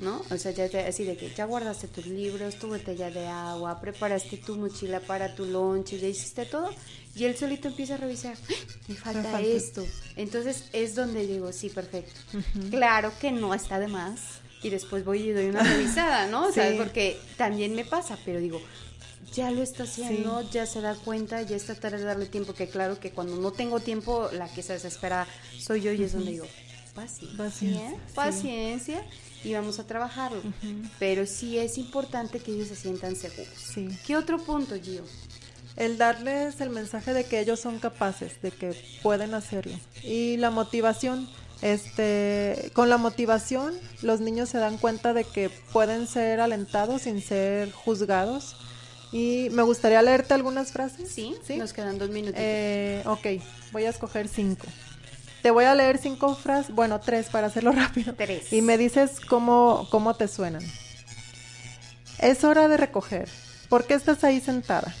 ¿no? 0.00 0.22
O 0.30 0.38
sea, 0.38 0.52
ya 0.52 0.64
así 0.88 1.04
de 1.04 1.18
que 1.18 1.30
ya 1.34 1.44
guardaste 1.44 1.86
tus 1.86 2.06
libros, 2.06 2.56
tu 2.56 2.68
botella 2.68 3.10
de 3.10 3.26
agua, 3.26 3.78
preparaste 3.78 4.38
tu 4.38 4.56
mochila 4.56 5.00
para 5.00 5.34
tu 5.34 5.44
lunch, 5.44 5.90
ya 5.90 6.08
hiciste 6.08 6.46
todo, 6.46 6.70
y 7.14 7.24
él 7.24 7.36
solito 7.36 7.68
empieza 7.68 7.94
a 7.94 7.96
revisar, 7.98 8.34
¡Ah! 8.36 8.54
me 8.88 8.94
falta, 8.94 9.40
esto. 9.42 9.86
Entonces 10.16 10.64
es 10.72 10.94
donde 10.94 11.26
digo, 11.26 11.52
sí, 11.52 11.68
perfecto. 11.68 12.20
Claro 12.70 13.12
que 13.20 13.32
no 13.32 13.52
está 13.52 13.78
de 13.78 13.88
más, 13.88 14.40
y 14.62 14.70
después 14.70 15.04
voy 15.04 15.28
y 15.28 15.32
doy 15.32 15.46
una 15.46 15.62
revisada, 15.62 16.26
¿no? 16.26 16.46
O 16.46 16.52
sea, 16.52 16.74
porque 16.76 17.20
también 17.36 17.74
me 17.74 17.84
pasa, 17.84 18.18
pero 18.24 18.40
digo, 18.40 18.62
ya 19.32 19.50
lo 19.50 19.62
está 19.62 19.84
haciendo, 19.84 20.42
ya 20.50 20.66
se 20.66 20.80
da 20.80 20.94
cuenta, 20.94 21.42
ya 21.42 21.56
está 21.56 21.74
tarde 21.74 21.98
de 21.98 22.04
darle 22.04 22.26
tiempo, 22.26 22.54
que 22.54 22.68
claro 22.68 23.00
que 23.00 23.10
cuando 23.10 23.36
no 23.36 23.52
tengo 23.52 23.80
tiempo, 23.80 24.28
la 24.32 24.48
que 24.48 24.62
se 24.62 24.74
desespera 24.74 25.26
soy 25.58 25.80
yo 25.80 25.92
y 25.92 26.02
es 26.02 26.12
donde 26.12 26.32
digo, 26.32 26.46
paciencia, 26.94 27.96
paciencia, 28.14 29.04
y 29.42 29.54
vamos 29.54 29.78
a 29.78 29.86
trabajarlo. 29.86 30.42
Pero 30.98 31.26
sí 31.26 31.58
es 31.58 31.78
importante 31.78 32.40
que 32.40 32.52
ellos 32.52 32.68
se 32.68 32.76
sientan 32.76 33.16
seguros. 33.16 33.48
Sí. 33.56 33.88
¿Qué 34.06 34.16
otro 34.16 34.38
punto, 34.38 34.76
Gio? 34.80 35.02
El 35.76 35.96
darles 35.96 36.60
el 36.60 36.70
mensaje 36.70 37.14
de 37.14 37.24
que 37.24 37.40
ellos 37.40 37.58
son 37.58 37.78
capaces, 37.78 38.40
de 38.42 38.50
que 38.50 38.76
pueden 39.02 39.32
hacerlo. 39.32 39.72
Y 40.02 40.36
la 40.36 40.50
motivación, 40.50 41.28
este, 41.62 42.70
con 42.74 42.90
la 42.90 42.98
motivación 42.98 43.74
los 44.02 44.20
niños 44.20 44.50
se 44.50 44.58
dan 44.58 44.76
cuenta 44.76 45.14
de 45.14 45.24
que 45.24 45.48
pueden 45.72 46.06
ser 46.06 46.40
alentados 46.40 47.02
sin 47.02 47.22
ser 47.22 47.72
juzgados 47.72 48.56
y 49.12 49.48
me 49.50 49.62
gustaría 49.62 50.00
leerte 50.00 50.32
algunas 50.32 50.72
frases. 50.72 51.10
Sí, 51.12 51.36
¿Sí? 51.46 51.58
nos 51.58 51.74
quedan 51.74 51.98
dos 51.98 52.08
minutos. 52.08 52.40
Eh, 52.42 53.02
ok, 53.04 53.26
voy 53.70 53.84
a 53.84 53.90
escoger 53.90 54.26
cinco. 54.26 54.66
Te 55.42 55.50
voy 55.50 55.66
a 55.66 55.74
leer 55.74 55.98
cinco 55.98 56.34
frases, 56.34 56.74
bueno, 56.74 56.98
tres 57.00 57.28
para 57.28 57.48
hacerlo 57.48 57.72
rápido. 57.76 58.14
Tres. 58.14 58.52
Y 58.52 58.62
me 58.62 58.78
dices 58.78 59.20
cómo, 59.20 59.86
cómo 59.90 60.14
te 60.14 60.28
suenan. 60.28 60.62
Es 62.18 62.42
hora 62.42 62.68
de 62.68 62.76
recoger. 62.78 63.28
¿Por 63.68 63.84
qué 63.84 63.94
estás 63.94 64.24
ahí 64.24 64.40
sentada? 64.40 64.94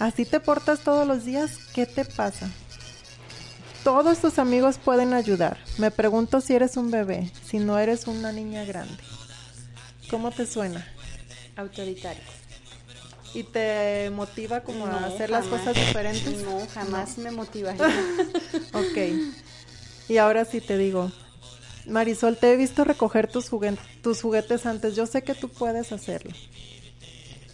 ¿Así 0.00 0.24
te 0.24 0.40
portas 0.40 0.80
todos 0.80 1.06
los 1.06 1.24
días? 1.24 1.58
¿Qué 1.74 1.86
te 1.86 2.04
pasa? 2.04 2.50
Todos 3.84 4.18
tus 4.18 4.38
amigos 4.38 4.78
pueden 4.78 5.12
ayudar. 5.12 5.58
Me 5.78 5.90
pregunto 5.90 6.40
si 6.40 6.54
eres 6.54 6.76
un 6.76 6.90
bebé, 6.90 7.30
si 7.44 7.58
no 7.58 7.78
eres 7.78 8.06
una 8.06 8.32
niña 8.32 8.64
grande. 8.64 8.96
¿Cómo 10.10 10.30
te 10.30 10.46
suena? 10.46 10.86
Autoritario 11.56 12.22
y 13.34 13.42
te 13.42 14.10
motiva 14.10 14.60
como 14.60 14.86
a 14.86 15.06
hacer 15.06 15.28
las 15.30 15.46
cosas 15.46 15.74
diferentes? 15.74 16.42
No, 16.42 16.66
jamás 16.72 17.18
me 17.18 17.30
motiva. 17.30 17.72
ok. 18.72 18.98
Y 20.08 20.18
ahora 20.18 20.44
sí 20.44 20.60
te 20.60 20.78
digo, 20.78 21.10
Marisol, 21.86 22.36
te 22.36 22.52
he 22.52 22.56
visto 22.56 22.84
recoger 22.84 23.30
tus, 23.30 23.50
tus 24.02 24.22
juguetes 24.22 24.66
antes. 24.66 24.94
Yo 24.94 25.06
sé 25.06 25.22
que 25.22 25.34
tú 25.34 25.48
puedes 25.48 25.92
hacerlo. 25.92 26.32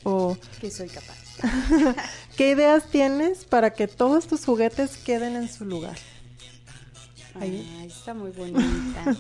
O 0.05 0.37
que 0.61 0.71
soy 0.71 0.89
capaz. 0.89 1.19
¿Qué 2.37 2.51
ideas 2.51 2.85
tienes 2.91 3.45
para 3.45 3.73
que 3.73 3.89
todos 3.89 4.27
tus 4.27 4.45
juguetes 4.45 4.97
queden 4.99 5.37
en 5.37 5.49
su 5.49 5.65
lugar? 5.65 5.97
Ahí 7.41 7.87
está 7.87 8.15
muy 8.15 8.31
bonita. 8.31 9.17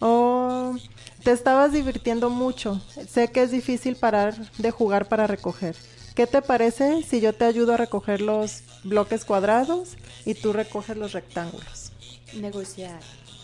o 0.00 0.76
te 1.22 1.32
estabas 1.32 1.72
divirtiendo 1.72 2.30
mucho. 2.30 2.80
Sé 3.08 3.28
que 3.28 3.42
es 3.42 3.50
difícil 3.50 3.96
parar 3.96 4.34
de 4.58 4.70
jugar 4.70 5.08
para 5.08 5.26
recoger. 5.26 5.76
¿Qué 6.14 6.26
te 6.26 6.42
parece 6.42 7.02
si 7.02 7.20
yo 7.20 7.32
te 7.32 7.44
ayudo 7.44 7.74
a 7.74 7.76
recoger 7.76 8.20
los 8.20 8.62
bloques 8.82 9.24
cuadrados 9.24 9.96
y 10.24 10.34
tú 10.34 10.52
recoges 10.52 10.96
los 10.96 11.12
rectángulos? 11.12 11.92
Negociar. 12.34 13.00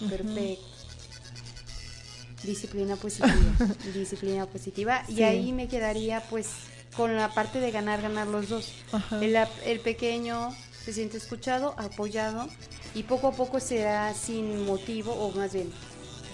Perfecto. 0.08 0.64
Disciplina 2.42 2.96
positiva. 2.96 3.34
Disciplina 3.94 4.46
positiva. 4.46 5.04
Y 5.08 5.22
ahí 5.22 5.52
me 5.52 5.68
quedaría 5.68 6.20
pues 6.28 6.48
con 6.96 7.14
la 7.16 7.32
parte 7.32 7.60
de 7.60 7.70
ganar, 7.70 8.02
ganar 8.02 8.26
los 8.26 8.48
dos. 8.48 8.72
El, 9.20 9.36
el 9.64 9.80
pequeño 9.80 10.54
se 10.84 10.92
siente 10.92 11.16
escuchado, 11.16 11.74
apoyado 11.78 12.48
y 12.94 13.04
poco 13.04 13.28
a 13.28 13.32
poco 13.32 13.60
será 13.60 14.12
sin 14.14 14.66
motivo 14.66 15.12
o 15.12 15.30
más 15.32 15.52
bien 15.52 15.70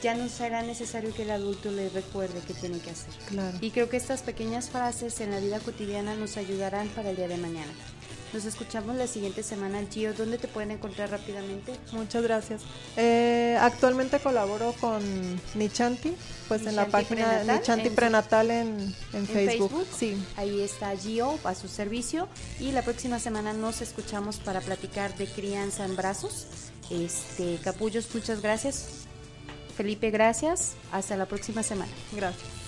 ya 0.03 0.15
no 0.15 0.29
será 0.29 0.63
necesario 0.63 1.15
que 1.15 1.23
el 1.23 1.31
adulto 1.31 1.71
le 1.71 1.89
recuerde 1.91 2.41
qué 2.47 2.55
tiene 2.55 2.79
que 2.79 2.91
hacer. 2.91 3.13
Claro. 3.29 3.59
Y 3.61 3.71
creo 3.71 3.89
que 3.89 3.97
estas 3.97 4.23
pequeñas 4.23 4.71
frases 4.71 5.21
en 5.21 5.31
la 5.31 5.41
vida 5.41 5.61
cotidiana 5.61 6.15
nos 6.15 6.37
ayudarán 6.37 6.89
para 6.89 7.11
el 7.11 7.17
día 7.17 7.29
de 7.29 7.37
mañana. 7.37 7.73
Nos 8.33 8.45
escuchamos 8.45 8.95
la 8.95 9.09
siguiente 9.09 9.43
semana, 9.43 9.81
Gio. 9.91 10.15
¿Dónde 10.15 10.39
te 10.39 10.47
pueden 10.47 10.71
encontrar 10.71 11.11
rápidamente? 11.11 11.73
Muchas 11.91 12.23
gracias. 12.23 12.63
Eh, 12.97 13.59
actualmente 13.61 14.21
colaboro 14.21 14.73
con 14.81 15.03
Nichanti, 15.57 16.15
pues 16.47 16.65
en 16.65 16.77
la 16.77 16.87
página 16.87 17.27
Prenatal, 17.27 17.59
Nichanti 17.59 17.89
en- 17.89 17.95
Prenatal 17.97 18.51
en, 18.53 18.95
en 19.15 19.27
Facebook. 19.27 19.85
Sí. 19.99 20.17
Ahí 20.37 20.61
está 20.61 20.97
Gio 20.97 21.41
a 21.43 21.57
su 21.57 21.67
servicio. 21.67 22.29
Y 22.61 22.71
la 22.71 22.83
próxima 22.83 23.19
semana 23.19 23.53
nos 23.53 23.81
escuchamos 23.81 24.37
para 24.37 24.61
platicar 24.61 25.17
de 25.17 25.27
crianza 25.27 25.85
en 25.85 25.97
brazos. 25.97 26.47
Este, 26.89 27.59
Capullos, 27.65 28.07
muchas 28.15 28.41
gracias. 28.43 29.09
Felipe, 29.71 30.11
gracias. 30.11 30.77
Hasta 30.93 31.17
la 31.17 31.27
próxima 31.27 31.63
semana. 31.63 31.93
Gracias. 32.13 32.61